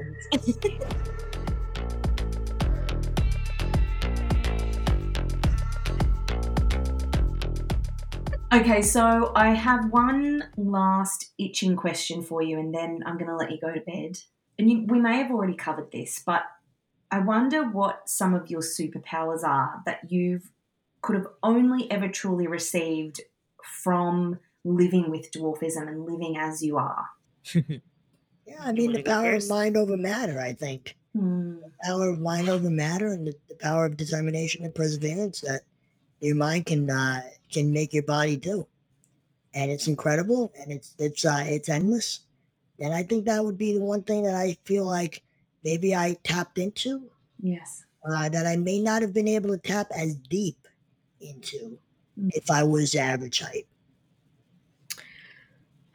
Okay, 8.52 8.82
so 8.82 9.32
I 9.36 9.50
have 9.50 9.92
one 9.92 10.50
last 10.56 11.32
itching 11.38 11.76
question 11.76 12.22
for 12.22 12.42
you, 12.42 12.58
and 12.58 12.74
then 12.74 13.02
I'm 13.06 13.16
going 13.16 13.30
to 13.30 13.36
let 13.36 13.52
you 13.52 13.60
go 13.60 13.72
to 13.72 13.80
bed. 13.80 14.18
And 14.58 14.70
you, 14.70 14.86
we 14.86 15.00
may 15.00 15.18
have 15.18 15.30
already 15.30 15.54
covered 15.54 15.92
this, 15.92 16.20
but 16.24 16.42
I 17.10 17.20
wonder 17.20 17.68
what 17.68 18.08
some 18.08 18.34
of 18.34 18.50
your 18.50 18.60
superpowers 18.62 19.44
are 19.44 19.82
that 19.86 20.10
you've 20.10 20.50
could 21.02 21.16
have 21.16 21.28
only 21.42 21.90
ever 21.90 22.08
truly 22.08 22.46
received 22.46 23.20
from 23.64 24.40
living 24.64 25.10
with 25.10 25.32
dwarfism 25.32 25.88
and 25.88 26.04
living 26.06 26.36
as 26.38 26.62
you 26.62 26.78
are. 26.78 27.06
Yeah, 28.46 28.60
I 28.60 28.72
mean 28.72 28.92
the 28.92 29.02
power 29.02 29.34
of 29.34 29.46
mind 29.48 29.76
over 29.76 29.96
matter. 29.96 30.40
I 30.40 30.52
think 30.54 30.96
Hmm. 31.14 31.70
power 31.84 32.08
of 32.10 32.20
mind 32.20 32.48
over 32.50 32.70
matter, 32.70 33.08
and 33.08 33.26
the, 33.26 33.34
the 33.48 33.56
power 33.56 33.86
of 33.86 33.96
determination 33.96 34.64
and 34.64 34.74
perseverance 34.74 35.42
that 35.42 35.62
your 36.20 36.36
mind 36.36 36.66
can 36.66 36.90
uh, 36.90 37.22
can 37.52 37.72
make 37.72 37.92
your 37.92 38.02
body 38.04 38.36
do, 38.36 38.66
and 39.54 39.70
it's 39.70 39.88
incredible, 39.88 40.52
and 40.58 40.72
it's 40.72 40.94
it's 40.98 41.24
uh, 41.24 41.44
it's 41.46 41.68
endless. 41.68 42.20
And 42.80 42.94
I 42.94 43.02
think 43.04 43.26
that 43.26 43.44
would 43.44 43.58
be 43.58 43.74
the 43.78 43.84
one 43.84 44.02
thing 44.04 44.24
that 44.24 44.34
I 44.36 44.56
feel 44.64 44.84
like 44.86 45.22
maybe 45.64 45.94
I 45.94 46.14
tapped 46.24 46.58
into 46.58 47.10
Yes. 47.42 47.86
uh, 48.10 48.28
that 48.28 48.46
I 48.46 48.56
may 48.56 48.80
not 48.80 49.02
have 49.02 49.12
been 49.14 49.28
able 49.28 49.50
to 49.50 49.58
tap 49.58 49.88
as 49.96 50.14
deep 50.16 50.66
into 51.20 51.78
Mm. 52.18 52.30
if 52.30 52.50
I 52.50 52.62
was 52.64 52.94
average 52.94 53.40
height. 53.40 53.66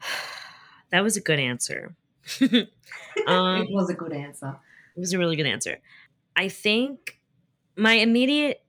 That 0.90 1.02
was 1.02 1.16
a 1.16 1.20
good 1.20 1.38
answer. 1.40 1.96
it 2.40 2.68
um, 3.26 3.66
was 3.68 3.90
a 3.90 3.94
good 3.94 4.12
answer. 4.12 4.58
It 4.96 5.00
was 5.00 5.12
a 5.12 5.18
really 5.18 5.36
good 5.36 5.46
answer. 5.46 5.80
I 6.36 6.48
think 6.48 7.20
my 7.76 7.94
immediate 7.94 8.64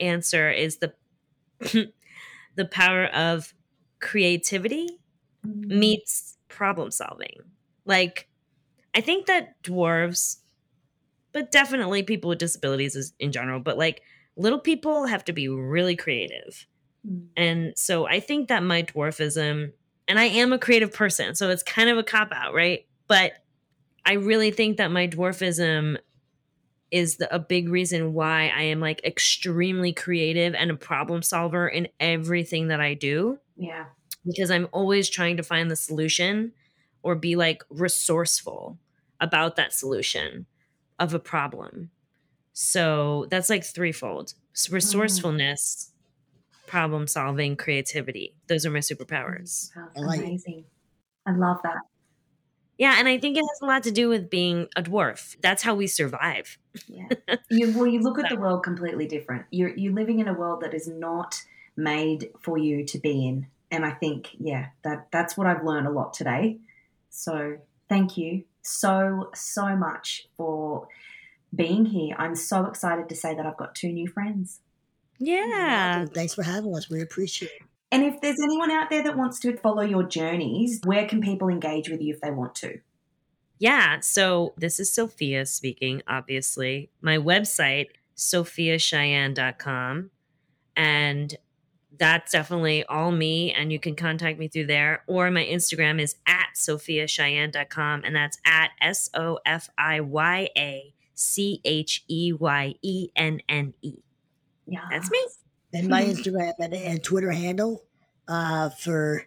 answer 0.00 0.50
is 0.50 0.78
the 0.78 0.94
the 2.56 2.64
power 2.64 3.06
of 3.06 3.54
creativity 4.00 4.88
meets 5.44 6.38
problem 6.48 6.90
solving. 6.90 7.40
Like 7.84 8.28
I 8.94 9.00
think 9.00 9.26
that 9.26 9.62
dwarves 9.62 10.38
but 11.34 11.50
definitely 11.50 12.02
people 12.04 12.30
with 12.30 12.38
disabilities 12.38 12.94
is 12.94 13.12
in 13.18 13.32
general, 13.32 13.60
but 13.60 13.76
like 13.76 14.02
little 14.36 14.60
people 14.60 15.06
have 15.06 15.24
to 15.24 15.32
be 15.32 15.48
really 15.48 15.96
creative. 15.96 16.66
Mm. 17.06 17.26
And 17.36 17.72
so 17.76 18.06
I 18.06 18.20
think 18.20 18.48
that 18.48 18.62
my 18.62 18.84
dwarfism 18.84 19.72
and 20.06 20.18
I 20.18 20.24
am 20.24 20.52
a 20.52 20.58
creative 20.58 20.92
person, 20.92 21.34
so 21.34 21.50
it's 21.50 21.62
kind 21.62 21.90
of 21.90 21.98
a 21.98 22.02
cop 22.02 22.30
out, 22.32 22.54
right? 22.54 22.86
But 23.08 23.32
I 24.06 24.14
really 24.14 24.52
think 24.52 24.76
that 24.76 24.92
my 24.92 25.08
dwarfism 25.08 25.98
is 26.94 27.16
the, 27.16 27.34
a 27.34 27.38
big 27.40 27.68
reason 27.68 28.14
why 28.14 28.52
I 28.54 28.62
am 28.62 28.78
like 28.80 29.04
extremely 29.04 29.92
creative 29.92 30.54
and 30.54 30.70
a 30.70 30.76
problem 30.76 31.22
solver 31.22 31.66
in 31.68 31.88
everything 31.98 32.68
that 32.68 32.80
I 32.80 32.94
do 32.94 33.38
Yeah. 33.56 33.86
because 34.24 34.50
I'm 34.50 34.68
always 34.72 35.10
trying 35.10 35.36
to 35.38 35.42
find 35.42 35.70
the 35.70 35.76
solution 35.76 36.52
or 37.02 37.16
be 37.16 37.34
like 37.36 37.64
resourceful 37.68 38.78
about 39.20 39.56
that 39.56 39.72
solution 39.72 40.46
of 41.00 41.14
a 41.14 41.18
problem. 41.18 41.90
So 42.52 43.26
that's 43.30 43.50
like 43.50 43.64
threefold 43.64 44.34
S- 44.54 44.68
mm. 44.68 44.74
resourcefulness, 44.74 45.90
problem 46.66 47.06
solving, 47.08 47.56
creativity. 47.56 48.36
Those 48.46 48.64
are 48.64 48.70
my 48.70 48.78
superpowers. 48.90 49.70
That's 49.74 49.98
I 49.98 50.00
like 50.00 50.20
it. 50.20 50.24
amazing. 50.26 50.64
I 51.26 51.32
love 51.32 51.58
that. 51.64 51.78
Yeah, 52.78 52.96
and 52.98 53.06
I 53.06 53.18
think 53.18 53.36
it 53.36 53.40
has 53.40 53.62
a 53.62 53.66
lot 53.66 53.82
to 53.84 53.92
do 53.92 54.08
with 54.08 54.28
being 54.28 54.68
a 54.76 54.82
dwarf. 54.82 55.36
That's 55.40 55.62
how 55.62 55.74
we 55.74 55.86
survive. 55.86 56.58
Yeah. 56.88 57.08
you, 57.50 57.72
well, 57.76 57.86
you 57.86 58.00
look 58.00 58.18
at 58.18 58.28
the 58.28 58.36
world 58.36 58.64
completely 58.64 59.06
different. 59.06 59.46
You're, 59.50 59.76
you're 59.76 59.92
living 59.92 60.18
in 60.18 60.26
a 60.26 60.34
world 60.34 60.62
that 60.62 60.74
is 60.74 60.88
not 60.88 61.40
made 61.76 62.30
for 62.40 62.58
you 62.58 62.84
to 62.86 62.98
be 62.98 63.26
in. 63.26 63.46
And 63.70 63.84
I 63.84 63.92
think, 63.92 64.30
yeah, 64.38 64.66
that 64.82 65.08
that's 65.10 65.36
what 65.36 65.46
I've 65.46 65.64
learned 65.64 65.86
a 65.86 65.90
lot 65.90 66.14
today. 66.14 66.58
So 67.10 67.58
thank 67.88 68.16
you 68.16 68.44
so, 68.62 69.30
so 69.34 69.76
much 69.76 70.28
for 70.36 70.88
being 71.54 71.84
here. 71.84 72.16
I'm 72.18 72.34
so 72.34 72.66
excited 72.66 73.08
to 73.08 73.16
say 73.16 73.34
that 73.34 73.46
I've 73.46 73.56
got 73.56 73.74
two 73.74 73.92
new 73.92 74.08
friends. 74.08 74.60
Yeah. 75.18 76.06
Thanks 76.06 76.34
for 76.34 76.42
having 76.42 76.74
us. 76.74 76.90
We 76.90 77.02
appreciate 77.02 77.52
it. 77.60 77.62
And 77.90 78.02
if 78.02 78.20
there's 78.20 78.40
anyone 78.42 78.70
out 78.70 78.90
there 78.90 79.02
that 79.02 79.16
wants 79.16 79.38
to 79.40 79.56
follow 79.56 79.82
your 79.82 80.02
journeys, 80.02 80.80
where 80.84 81.06
can 81.06 81.20
people 81.20 81.48
engage 81.48 81.88
with 81.88 82.00
you 82.00 82.14
if 82.14 82.20
they 82.20 82.30
want 82.30 82.54
to? 82.56 82.78
Yeah. 83.58 84.00
So 84.00 84.52
this 84.56 84.80
is 84.80 84.90
Sofiya 84.90 85.46
speaking, 85.46 86.02
obviously. 86.08 86.90
My 87.00 87.18
website, 87.18 87.88
sofiyacheyenne.com. 88.16 90.10
And 90.76 91.36
that's 91.96 92.32
definitely 92.32 92.84
all 92.84 93.12
me. 93.12 93.52
And 93.52 93.72
you 93.72 93.78
can 93.78 93.94
contact 93.94 94.38
me 94.38 94.48
through 94.48 94.66
there. 94.66 95.04
Or 95.06 95.30
my 95.30 95.44
Instagram 95.44 96.00
is 96.00 96.16
at 96.26 96.48
sofiyacheyenne.com. 96.56 98.02
And 98.04 98.16
that's 98.16 98.38
at 98.44 98.70
S 98.80 99.08
O 99.14 99.38
F 99.46 99.70
I 99.78 100.00
Y 100.00 100.48
A 100.58 100.94
C 101.14 101.60
H 101.64 102.04
E 102.08 102.32
Y 102.32 102.74
E 102.82 103.08
N 103.14 103.40
N 103.48 103.74
E. 103.82 103.98
Yeah. 104.66 104.80
That's 104.90 105.10
me. 105.10 105.20
And 105.74 105.88
my 105.88 106.04
Instagram 106.04 106.52
and, 106.60 106.72
and 106.72 107.02
Twitter 107.02 107.32
handle 107.32 107.82
uh, 108.28 108.70
for 108.70 109.26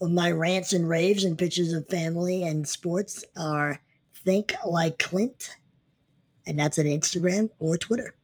my 0.00 0.30
rants 0.30 0.72
and 0.72 0.88
raves 0.88 1.24
and 1.24 1.36
pictures 1.36 1.72
of 1.74 1.86
family 1.88 2.44
and 2.44 2.66
sports 2.66 3.24
are 3.36 3.80
think 4.24 4.54
like 4.64 4.98
Clint. 4.98 5.56
And 6.46 6.58
that's 6.58 6.78
at 6.78 6.86
Instagram 6.86 7.50
or 7.58 7.76
Twitter. 7.76 8.14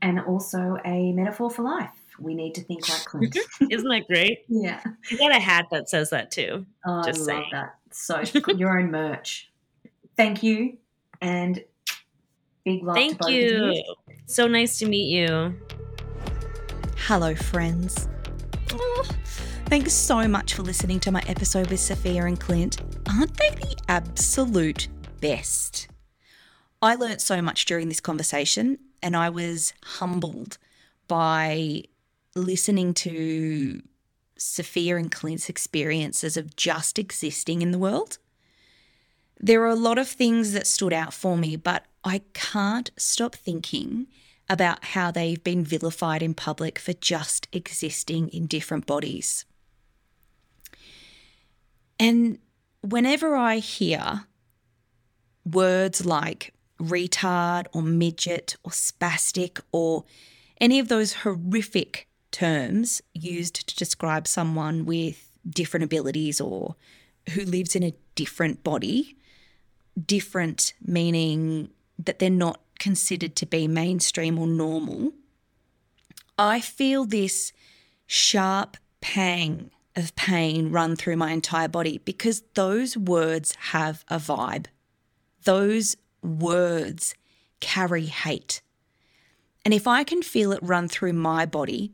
And 0.00 0.20
also 0.20 0.78
a 0.84 1.12
metaphor 1.12 1.50
for 1.50 1.62
life. 1.62 1.90
We 2.18 2.34
need 2.34 2.54
to 2.54 2.62
think 2.62 2.88
like 2.88 3.04
Clint. 3.04 3.36
Isn't 3.70 3.88
that 3.88 4.06
great? 4.06 4.44
yeah. 4.48 4.80
You 5.10 5.18
got 5.18 5.36
a 5.36 5.40
hat 5.40 5.66
that 5.70 5.90
says 5.90 6.10
that 6.10 6.30
too. 6.30 6.64
Oh, 6.86 7.02
Just 7.04 7.28
I 7.28 7.34
love 7.34 7.44
that. 7.52 7.74
So 7.92 8.22
your 8.56 8.78
own 8.78 8.90
merch. 8.90 9.50
Thank 10.16 10.42
you. 10.42 10.78
And 11.20 11.62
big 12.64 12.82
love 12.82 12.96
to 12.96 13.00
Thank 13.00 13.18
both 13.18 13.28
of 13.28 13.34
you. 13.34 13.84
So 14.26 14.46
nice 14.46 14.78
to 14.78 14.86
meet 14.86 15.10
you. 15.10 15.56
Hello, 17.06 17.34
friends. 17.34 18.08
Thanks 19.66 19.92
so 19.94 20.28
much 20.28 20.54
for 20.54 20.62
listening 20.62 21.00
to 21.00 21.10
my 21.10 21.22
episode 21.26 21.70
with 21.70 21.80
Sofiya 21.80 22.26
and 22.26 22.38
Clint. 22.38 22.82
Aren't 23.08 23.34
they 23.38 23.50
the 23.50 23.76
absolute 23.88 24.88
best? 25.20 25.88
I 26.82 26.94
learnt 26.96 27.22
so 27.22 27.40
much 27.40 27.64
during 27.64 27.88
this 27.88 28.00
conversation, 28.00 28.78
and 29.02 29.16
I 29.16 29.30
was 29.30 29.72
humbled 29.82 30.58
by 31.06 31.84
listening 32.34 32.92
to 32.94 33.82
Sofiya 34.38 34.98
and 34.98 35.10
Clint's 35.10 35.48
experiences 35.48 36.36
of 36.36 36.56
just 36.56 36.98
existing 36.98 37.62
in 37.62 37.70
the 37.70 37.78
world. 37.78 38.18
There 39.40 39.62
are 39.62 39.68
a 39.68 39.74
lot 39.74 39.98
of 39.98 40.08
things 40.08 40.52
that 40.52 40.66
stood 40.66 40.92
out 40.92 41.14
for 41.14 41.38
me, 41.38 41.56
but 41.56 41.86
I 42.04 42.22
can't 42.34 42.90
stop 42.96 43.34
thinking 43.34 44.08
about 44.48 44.84
how 44.84 45.10
they've 45.10 45.42
been 45.42 45.64
vilified 45.64 46.22
in 46.22 46.34
public 46.34 46.78
for 46.78 46.92
just 46.94 47.48
existing 47.52 48.28
in 48.28 48.46
different 48.46 48.86
bodies. 48.86 49.44
And 52.00 52.38
whenever 52.80 53.36
I 53.36 53.58
hear 53.58 54.26
words 55.44 56.04
like 56.06 56.54
retard 56.80 57.66
or 57.72 57.82
midget 57.82 58.56
or 58.62 58.70
spastic 58.70 59.60
or 59.72 60.04
any 60.60 60.78
of 60.78 60.88
those 60.88 61.14
horrific 61.14 62.08
terms 62.30 63.02
used 63.14 63.68
to 63.68 63.76
describe 63.76 64.26
someone 64.26 64.84
with 64.84 65.30
different 65.48 65.84
abilities 65.84 66.40
or 66.40 66.76
who 67.30 67.42
lives 67.42 67.74
in 67.74 67.82
a 67.82 67.94
different 68.14 68.62
body, 68.62 69.16
different 70.06 70.72
meaning 70.80 71.70
that 71.98 72.18
they're 72.18 72.30
not 72.30 72.60
considered 72.78 73.36
to 73.36 73.46
be 73.46 73.68
mainstream 73.68 74.38
or 74.38 74.46
normal, 74.46 75.12
I 76.38 76.60
feel 76.60 77.04
this 77.04 77.52
sharp 78.06 78.76
pang 79.00 79.70
of 79.96 80.14
pain 80.14 80.70
run 80.70 80.94
through 80.96 81.16
my 81.16 81.32
entire 81.32 81.68
body 81.68 81.98
because 81.98 82.42
those 82.54 82.96
words 82.96 83.54
have 83.72 84.04
a 84.08 84.18
vibe. 84.18 84.66
Those 85.44 85.96
words 86.22 87.14
carry 87.60 88.06
hate. 88.06 88.62
And 89.64 89.74
if 89.74 89.86
I 89.86 90.04
can 90.04 90.22
feel 90.22 90.52
it 90.52 90.60
run 90.62 90.88
through 90.88 91.14
my 91.14 91.44
body, 91.44 91.92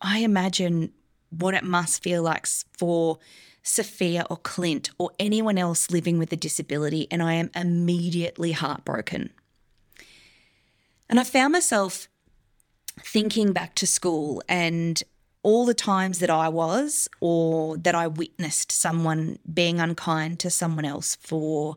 I 0.00 0.18
imagine 0.18 0.92
what 1.30 1.54
it 1.54 1.64
must 1.64 2.02
feel 2.02 2.22
like 2.22 2.46
for 2.46 3.18
Sofiya 3.64 4.26
or 4.28 4.36
Clint 4.38 4.90
or 4.98 5.10
anyone 5.18 5.56
else 5.56 5.90
living 5.90 6.18
with 6.18 6.32
a 6.32 6.36
disability, 6.36 7.06
and 7.10 7.22
I 7.22 7.34
am 7.34 7.50
immediately 7.54 8.52
heartbroken. 8.52 9.30
And 11.12 11.20
I 11.20 11.24
found 11.24 11.52
myself 11.52 12.08
thinking 13.02 13.52
back 13.52 13.74
to 13.74 13.86
school 13.86 14.42
and 14.48 15.02
all 15.42 15.66
the 15.66 15.74
times 15.74 16.20
that 16.20 16.30
I 16.30 16.48
was 16.48 17.06
or 17.20 17.76
that 17.76 17.94
I 17.94 18.06
witnessed 18.06 18.72
someone 18.72 19.38
being 19.52 19.78
unkind 19.78 20.38
to 20.38 20.48
someone 20.48 20.86
else 20.86 21.16
for 21.16 21.76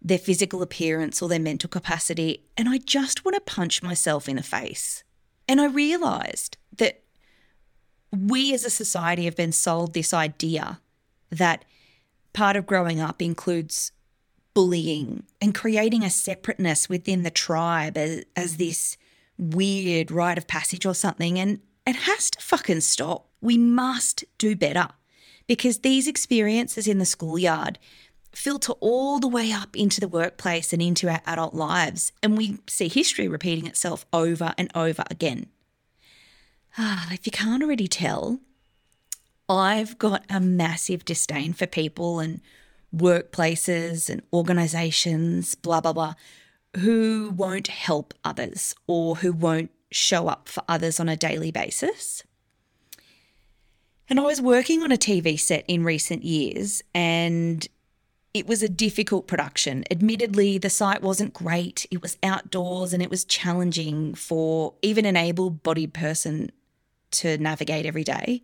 their 0.00 0.16
physical 0.16 0.62
appearance 0.62 1.20
or 1.20 1.28
their 1.28 1.38
mental 1.38 1.68
capacity. 1.68 2.46
And 2.56 2.66
I 2.66 2.78
just 2.78 3.26
want 3.26 3.34
to 3.34 3.42
punch 3.42 3.82
myself 3.82 4.26
in 4.26 4.36
the 4.36 4.42
face. 4.42 5.04
And 5.46 5.60
I 5.60 5.66
realized 5.66 6.56
that 6.78 7.02
we 8.10 8.54
as 8.54 8.64
a 8.64 8.70
society 8.70 9.26
have 9.26 9.36
been 9.36 9.52
sold 9.52 9.92
this 9.92 10.14
idea 10.14 10.80
that 11.28 11.66
part 12.32 12.56
of 12.56 12.66
growing 12.66 13.00
up 13.00 13.20
includes 13.20 13.92
bullying 14.54 15.24
and 15.40 15.54
creating 15.54 16.02
a 16.02 16.10
separateness 16.10 16.88
within 16.88 17.22
the 17.22 17.30
tribe 17.30 17.96
as, 17.96 18.24
as 18.36 18.56
this 18.56 18.96
weird 19.38 20.10
rite 20.10 20.38
of 20.38 20.46
passage 20.46 20.86
or 20.86 20.94
something. 20.94 21.38
And 21.38 21.60
it 21.86 21.96
has 21.96 22.30
to 22.30 22.40
fucking 22.40 22.80
stop. 22.80 23.28
We 23.40 23.58
must 23.58 24.24
do 24.38 24.54
better 24.54 24.88
because 25.46 25.78
these 25.78 26.06
experiences 26.06 26.86
in 26.86 26.98
the 26.98 27.06
schoolyard 27.06 27.78
filter 28.32 28.72
all 28.80 29.18
the 29.18 29.28
way 29.28 29.52
up 29.52 29.76
into 29.76 30.00
the 30.00 30.08
workplace 30.08 30.72
and 30.72 30.80
into 30.80 31.08
our 31.08 31.20
adult 31.26 31.54
lives. 31.54 32.12
And 32.22 32.36
we 32.36 32.58
see 32.66 32.88
history 32.88 33.28
repeating 33.28 33.66
itself 33.66 34.06
over 34.12 34.54
and 34.56 34.70
over 34.74 35.04
again. 35.10 35.46
Ah, 36.78 37.08
if 37.12 37.26
you 37.26 37.32
can't 37.32 37.62
already 37.62 37.88
tell, 37.88 38.40
I've 39.48 39.98
got 39.98 40.24
a 40.30 40.40
massive 40.40 41.04
disdain 41.04 41.52
for 41.52 41.66
people 41.66 42.20
and 42.20 42.40
workplaces 42.94 44.08
and 44.10 44.22
organizations, 44.32 45.54
blah, 45.54 45.80
blah, 45.80 45.92
blah, 45.92 46.14
who 46.76 47.32
won't 47.36 47.68
help 47.68 48.14
others 48.24 48.74
or 48.86 49.16
who 49.16 49.32
won't 49.32 49.70
show 49.90 50.28
up 50.28 50.48
for 50.48 50.62
others 50.68 50.98
on 50.98 51.08
a 51.08 51.16
daily 51.16 51.50
basis. 51.50 52.24
And 54.08 54.18
I 54.18 54.24
was 54.24 54.40
working 54.40 54.82
on 54.82 54.92
a 54.92 54.96
TV 54.96 55.38
set 55.38 55.64
in 55.68 55.84
recent 55.84 56.22
years 56.22 56.82
and 56.94 57.66
it 58.34 58.46
was 58.46 58.62
a 58.62 58.68
difficult 58.68 59.26
production. 59.26 59.84
Admittedly, 59.90 60.58
the 60.58 60.70
site 60.70 61.02
wasn't 61.02 61.34
great. 61.34 61.86
It 61.90 62.00
was 62.00 62.16
outdoors 62.22 62.92
and 62.92 63.02
it 63.02 63.10
was 63.10 63.24
challenging 63.24 64.14
for 64.14 64.74
even 64.82 65.04
an 65.04 65.16
able 65.16 65.50
bodied 65.50 65.92
person 65.92 66.50
to 67.12 67.36
navigate 67.38 67.84
every 67.84 68.04
day. 68.04 68.42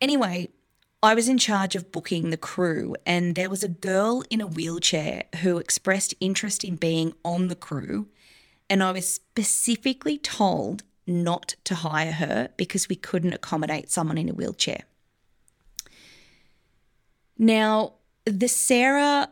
Anyway, 0.00 0.48
I 1.04 1.12
was 1.12 1.28
in 1.28 1.36
charge 1.36 1.76
of 1.76 1.92
booking 1.92 2.30
the 2.30 2.38
crew, 2.38 2.96
and 3.04 3.34
there 3.34 3.50
was 3.50 3.62
a 3.62 3.68
girl 3.68 4.24
in 4.30 4.40
a 4.40 4.46
wheelchair 4.46 5.24
who 5.42 5.58
expressed 5.58 6.14
interest 6.18 6.64
in 6.64 6.76
being 6.76 7.12
on 7.22 7.48
the 7.48 7.54
crew. 7.54 8.08
And 8.70 8.82
I 8.82 8.90
was 8.90 9.06
specifically 9.06 10.16
told 10.16 10.82
not 11.06 11.56
to 11.64 11.74
hire 11.74 12.12
her 12.12 12.48
because 12.56 12.88
we 12.88 12.96
couldn't 12.96 13.34
accommodate 13.34 13.90
someone 13.90 14.16
in 14.16 14.30
a 14.30 14.32
wheelchair. 14.32 14.84
Now, 17.36 17.92
the 18.24 18.48
Sarah 18.48 19.28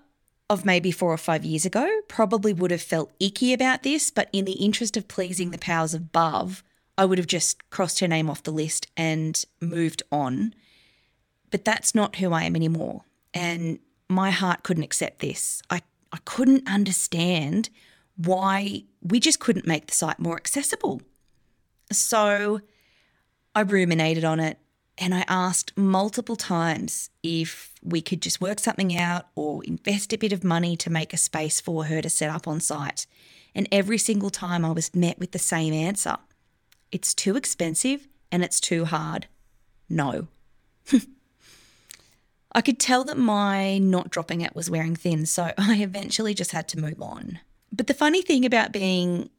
of 0.50 0.66
maybe 0.66 0.90
four 0.90 1.10
or 1.10 1.16
five 1.16 1.42
years 1.42 1.64
ago 1.64 1.88
probably 2.06 2.52
would 2.52 2.70
have 2.70 2.82
felt 2.82 3.14
icky 3.18 3.54
about 3.54 3.82
this, 3.82 4.10
but 4.10 4.28
in 4.30 4.44
the 4.44 4.62
interest 4.62 4.98
of 4.98 5.08
pleasing 5.08 5.52
the 5.52 5.56
powers 5.56 5.94
above, 5.94 6.62
I 6.98 7.06
would 7.06 7.16
have 7.16 7.26
just 7.26 7.70
crossed 7.70 8.00
her 8.00 8.08
name 8.08 8.28
off 8.28 8.42
the 8.42 8.50
list 8.50 8.88
and 8.94 9.42
moved 9.58 10.02
on. 10.12 10.54
But 11.52 11.64
that's 11.64 11.94
not 11.94 12.16
who 12.16 12.32
I 12.32 12.42
am 12.42 12.56
anymore. 12.56 13.02
And 13.32 13.78
my 14.08 14.30
heart 14.30 14.64
couldn't 14.64 14.82
accept 14.82 15.20
this. 15.20 15.62
I, 15.70 15.82
I 16.12 16.18
couldn't 16.24 16.68
understand 16.68 17.70
why 18.16 18.82
we 19.00 19.20
just 19.20 19.38
couldn't 19.38 19.66
make 19.66 19.86
the 19.86 19.94
site 19.94 20.18
more 20.18 20.36
accessible. 20.36 21.00
So 21.92 22.60
I 23.54 23.60
ruminated 23.60 24.24
on 24.24 24.40
it 24.40 24.58
and 24.98 25.14
I 25.14 25.24
asked 25.28 25.76
multiple 25.76 26.36
times 26.36 27.10
if 27.22 27.72
we 27.82 28.02
could 28.02 28.20
just 28.20 28.40
work 28.40 28.58
something 28.58 28.96
out 28.96 29.26
or 29.34 29.62
invest 29.64 30.12
a 30.12 30.18
bit 30.18 30.32
of 30.32 30.42
money 30.42 30.76
to 30.76 30.90
make 30.90 31.12
a 31.12 31.16
space 31.16 31.60
for 31.60 31.84
her 31.84 32.02
to 32.02 32.10
set 32.10 32.30
up 32.30 32.48
on 32.48 32.60
site. 32.60 33.06
And 33.54 33.68
every 33.70 33.98
single 33.98 34.30
time 34.30 34.64
I 34.64 34.72
was 34.72 34.94
met 34.94 35.18
with 35.18 35.32
the 35.32 35.38
same 35.38 35.72
answer 35.72 36.16
it's 36.90 37.14
too 37.14 37.36
expensive 37.36 38.06
and 38.30 38.44
it's 38.44 38.60
too 38.60 38.84
hard. 38.84 39.26
No. 39.88 40.28
I 42.54 42.60
could 42.60 42.78
tell 42.78 43.04
that 43.04 43.16
my 43.16 43.78
not 43.78 44.10
dropping 44.10 44.40
it 44.40 44.54
was 44.54 44.70
wearing 44.70 44.96
thin, 44.96 45.26
so 45.26 45.52
I 45.58 45.76
eventually 45.76 46.34
just 46.34 46.52
had 46.52 46.68
to 46.68 46.80
move 46.80 47.00
on. 47.00 47.40
But 47.72 47.86
the 47.86 47.94
funny 47.94 48.22
thing 48.22 48.44
about 48.44 48.72
being 48.72 49.30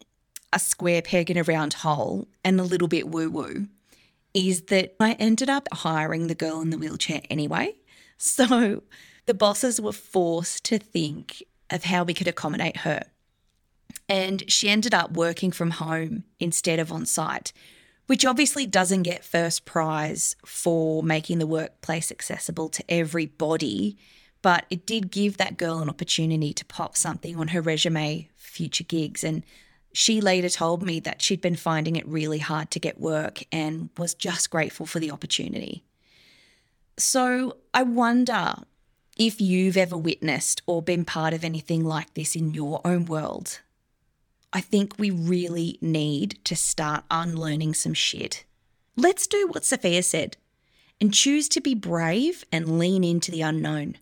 a 0.52 0.60
square 0.60 1.02
peg 1.02 1.30
in 1.31 1.38
a 1.38 1.44
round 1.44 1.73
hole 1.73 2.27
and 2.44 2.60
a 2.60 2.64
little 2.64 2.88
bit 2.88 3.07
woo 3.07 3.30
woo 3.30 3.68
is 4.34 4.64
that 4.64 4.95
I 4.99 5.14
ended 5.14 5.49
up 5.49 5.68
hiring 5.72 6.27
the 6.27 6.35
girl 6.35 6.61
in 6.61 6.69
the 6.69 6.77
wheelchair 6.77 7.22
anyway. 7.30 7.76
So 8.15 8.84
the 9.26 9.34
bosses 9.34 9.81
were 9.81 9.91
forced 9.91 10.64
to 10.65 10.80
think 10.80 11.44
of 11.69 11.84
how 11.84 12.06
we 12.06 12.14
could 12.14 12.27
accommodate 12.27 12.77
her. 12.77 13.03
And 14.07 14.49
she 14.49 14.69
ended 14.69 14.94
up 14.94 15.11
working 15.11 15.52
from 15.52 15.72
home 15.72 16.23
instead 16.40 16.80
of 16.80 16.90
on 16.90 17.06
site, 17.06 17.52
which 18.07 18.25
obviously 18.25 18.65
doesn't 18.65 19.03
get 19.03 19.23
first 19.23 19.65
prize 19.65 20.35
for 20.45 21.03
making 21.03 21.39
the 21.39 21.47
workplace 21.47 22.11
accessible 22.11 22.69
to 22.69 22.84
everybody. 22.89 23.97
But 24.41 24.65
it 24.69 24.85
did 24.85 25.09
give 25.09 25.38
that 25.38 25.57
girl 25.57 25.80
an 25.80 25.89
opportunity 25.89 26.53
to 26.53 26.65
pop 26.65 26.97
something 26.97 27.38
on 27.38 27.49
her 27.49 27.61
resume, 27.61 28.30
future 28.35 28.84
gigs. 28.84 29.23
And 29.23 29.43
she 29.93 30.19
later 30.19 30.49
told 30.49 30.84
me 30.84 30.99
that 31.01 31.21
she'd 31.21 31.39
been 31.39 31.55
finding 31.55 31.95
it 31.95 32.07
really 32.07 32.39
hard 32.39 32.69
to 32.71 32.80
get 32.80 32.99
work 32.99 33.43
and 33.51 33.89
was 33.97 34.13
just 34.13 34.49
grateful 34.49 34.85
for 34.85 34.99
the 34.99 35.11
opportunity. 35.11 35.85
So 36.97 37.57
I 37.73 37.84
wonder 37.84 38.55
if 39.17 39.39
you've 39.39 39.77
ever 39.77 39.97
witnessed 39.97 40.61
or 40.65 40.81
been 40.81 41.05
part 41.05 41.34
of 41.34 41.43
anything 41.43 41.85
like 41.85 42.13
this 42.15 42.35
in 42.35 42.53
your 42.53 42.81
own 42.84 43.05
world. 43.05 43.61
I 44.53 44.61
think 44.61 44.99
we 44.99 45.09
really 45.09 45.80
need 45.81 46.38
to 46.45 46.55
start 46.55 47.03
unlearning 47.09 47.73
some 47.73 47.95
shit. 47.95 48.45
Let's 48.95 49.25
do 49.25 49.47
what 49.47 49.63
Sofiya 49.63 50.03
said 50.03 50.38
and 51.01 51.11
choose 51.11 51.49
to 51.49 51.59
be 51.59 51.73
brave 51.73 52.45
and 52.51 52.77
lean 52.77 53.03
into 53.03 53.31
the 53.31 53.41
unknown. 53.41 53.97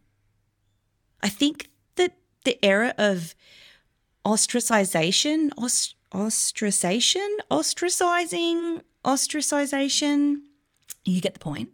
I 1.23 1.29
think 1.29 1.69
that 1.95 2.17
the 2.43 2.63
era 2.63 2.93
of 2.97 3.33
ostracization, 4.25 5.51
ost- 5.57 5.95
ostracization, 6.11 7.29
ostracizing, 7.49 8.81
ostracization. 9.05 10.41
You 11.05 11.21
get 11.21 11.33
the 11.33 11.39
point. 11.39 11.69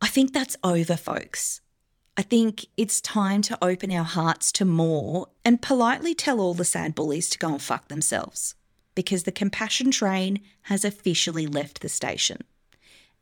I 0.00 0.06
think 0.06 0.32
that's 0.32 0.56
over, 0.62 0.96
folks. 0.96 1.60
I 2.18 2.22
think 2.22 2.66
it's 2.76 3.00
time 3.00 3.42
to 3.42 3.56
open 3.62 3.92
our 3.92 4.02
hearts 4.02 4.50
to 4.52 4.64
more 4.64 5.28
and 5.44 5.62
politely 5.62 6.16
tell 6.16 6.40
all 6.40 6.52
the 6.52 6.64
sad 6.64 6.96
bullies 6.96 7.30
to 7.30 7.38
go 7.38 7.50
and 7.52 7.62
fuck 7.62 7.86
themselves 7.86 8.56
because 8.96 9.22
the 9.22 9.30
compassion 9.30 9.92
train 9.92 10.40
has 10.62 10.84
officially 10.84 11.46
left 11.46 11.80
the 11.80 11.88
station. 11.88 12.38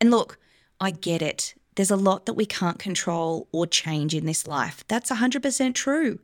And 0.01 0.11
look, 0.11 0.39
I 0.81 0.93
get 0.93 1.21
it. 1.21 1.55
There's 1.75 1.91
a 1.91 1.97
lot 1.97 2.25
that 2.25 2.33
we 2.33 2.47
can't 2.47 2.79
control 2.79 3.49
or 3.53 3.67
change 3.67 4.15
in 4.15 4.25
this 4.25 4.47
life. 4.47 4.83
That's 4.89 5.11
100% 5.11 5.75
true. 5.75 6.21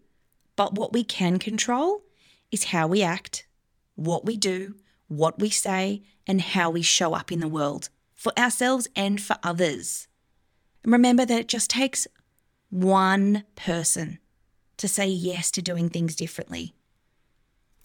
But 0.56 0.72
what 0.72 0.94
we 0.94 1.04
can 1.04 1.38
control 1.38 2.04
is 2.50 2.64
how 2.64 2.86
we 2.86 3.02
act, 3.02 3.46
what 3.96 4.24
we 4.24 4.38
do, 4.38 4.76
what 5.08 5.38
we 5.38 5.50
say, 5.50 6.04
and 6.26 6.40
how 6.40 6.70
we 6.70 6.80
show 6.80 7.12
up 7.12 7.30
in 7.30 7.40
the 7.40 7.48
world 7.48 7.90
for 8.14 8.32
ourselves 8.38 8.88
and 8.96 9.20
for 9.20 9.36
others. 9.42 10.08
And 10.82 10.92
remember 10.92 11.26
that 11.26 11.40
it 11.40 11.48
just 11.48 11.68
takes 11.68 12.06
one 12.72 13.44
person 13.54 14.18
to 14.78 14.88
say 14.88 15.06
yes 15.06 15.50
to 15.50 15.60
doing 15.60 15.90
things 15.90 16.16
differently. 16.16 16.74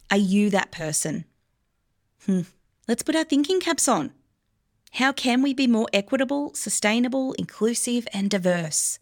Are 0.10 0.18
you 0.18 0.50
that 0.52 0.72
person? 0.72 1.26
Hmm. 2.26 2.42
Let's 2.88 3.04
put 3.04 3.16
our 3.16 3.26
thinking 3.26 3.60
caps 3.60 3.90
on. 3.90 4.14
How 4.94 5.12
can 5.12 5.42
we 5.42 5.54
be 5.54 5.68
more 5.68 5.90
equitable, 5.92 6.54
sustainable, 6.54 7.34
inclusive, 7.34 8.08
and 8.14 8.30
diverse 8.30 9.00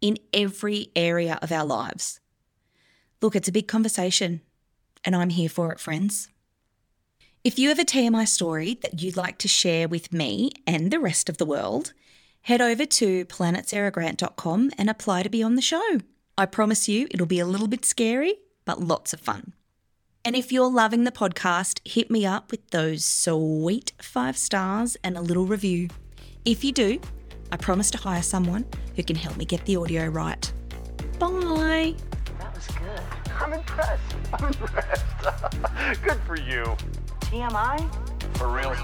in 0.00 0.18
every 0.32 0.90
area 0.96 1.38
of 1.40 1.52
our 1.52 1.64
lives? 1.64 2.18
Look, 3.22 3.36
it's 3.36 3.48
a 3.48 3.52
big 3.52 3.68
conversation, 3.68 4.40
and 5.04 5.14
I'm 5.14 5.30
here 5.30 5.48
for 5.48 5.70
it, 5.70 5.78
friends. 5.78 6.28
If 7.44 7.60
you 7.60 7.68
have 7.68 7.78
a 7.78 7.84
TMI 7.84 8.26
story 8.26 8.74
that 8.82 9.00
you'd 9.00 9.16
like 9.16 9.38
to 9.38 9.48
share 9.48 9.86
with 9.86 10.12
me 10.12 10.50
and 10.66 10.90
the 10.90 10.98
rest 10.98 11.28
of 11.28 11.38
the 11.38 11.46
world, 11.46 11.92
head 12.48 12.62
over 12.62 12.86
to 12.86 13.26
planetsarahgrant.com 13.26 14.70
and 14.78 14.88
apply 14.88 15.22
to 15.22 15.28
be 15.28 15.42
on 15.42 15.54
the 15.54 15.60
show. 15.60 15.98
I 16.38 16.46
promise 16.46 16.88
you 16.88 17.06
it'll 17.10 17.26
be 17.26 17.40
a 17.40 17.44
little 17.44 17.68
bit 17.68 17.84
scary, 17.84 18.36
but 18.64 18.80
lots 18.80 19.12
of 19.12 19.20
fun. 19.20 19.52
And 20.24 20.34
if 20.34 20.50
you're 20.50 20.70
loving 20.70 21.04
the 21.04 21.12
podcast, 21.12 21.86
hit 21.86 22.10
me 22.10 22.24
up 22.24 22.50
with 22.50 22.66
those 22.70 23.04
sweet 23.04 23.92
five 24.00 24.38
stars 24.38 24.96
and 25.04 25.18
a 25.18 25.20
little 25.20 25.44
review. 25.44 25.88
If 26.46 26.64
you 26.64 26.72
do, 26.72 26.98
I 27.52 27.58
promise 27.58 27.90
to 27.90 27.98
hire 27.98 28.22
someone 28.22 28.64
who 28.96 29.02
can 29.02 29.16
help 29.16 29.36
me 29.36 29.44
get 29.44 29.66
the 29.66 29.76
audio 29.76 30.06
right. 30.06 30.50
Bye. 31.18 31.94
That 32.38 32.54
was 32.54 32.66
good. 32.68 33.02
I'm 33.38 33.52
impressed. 33.52 34.14
I'm 34.32 34.46
impressed. 34.46 36.02
good 36.02 36.18
for 36.26 36.38
you. 36.38 36.64
TMI? 37.20 38.36
For 38.38 38.48
real. 38.48 38.74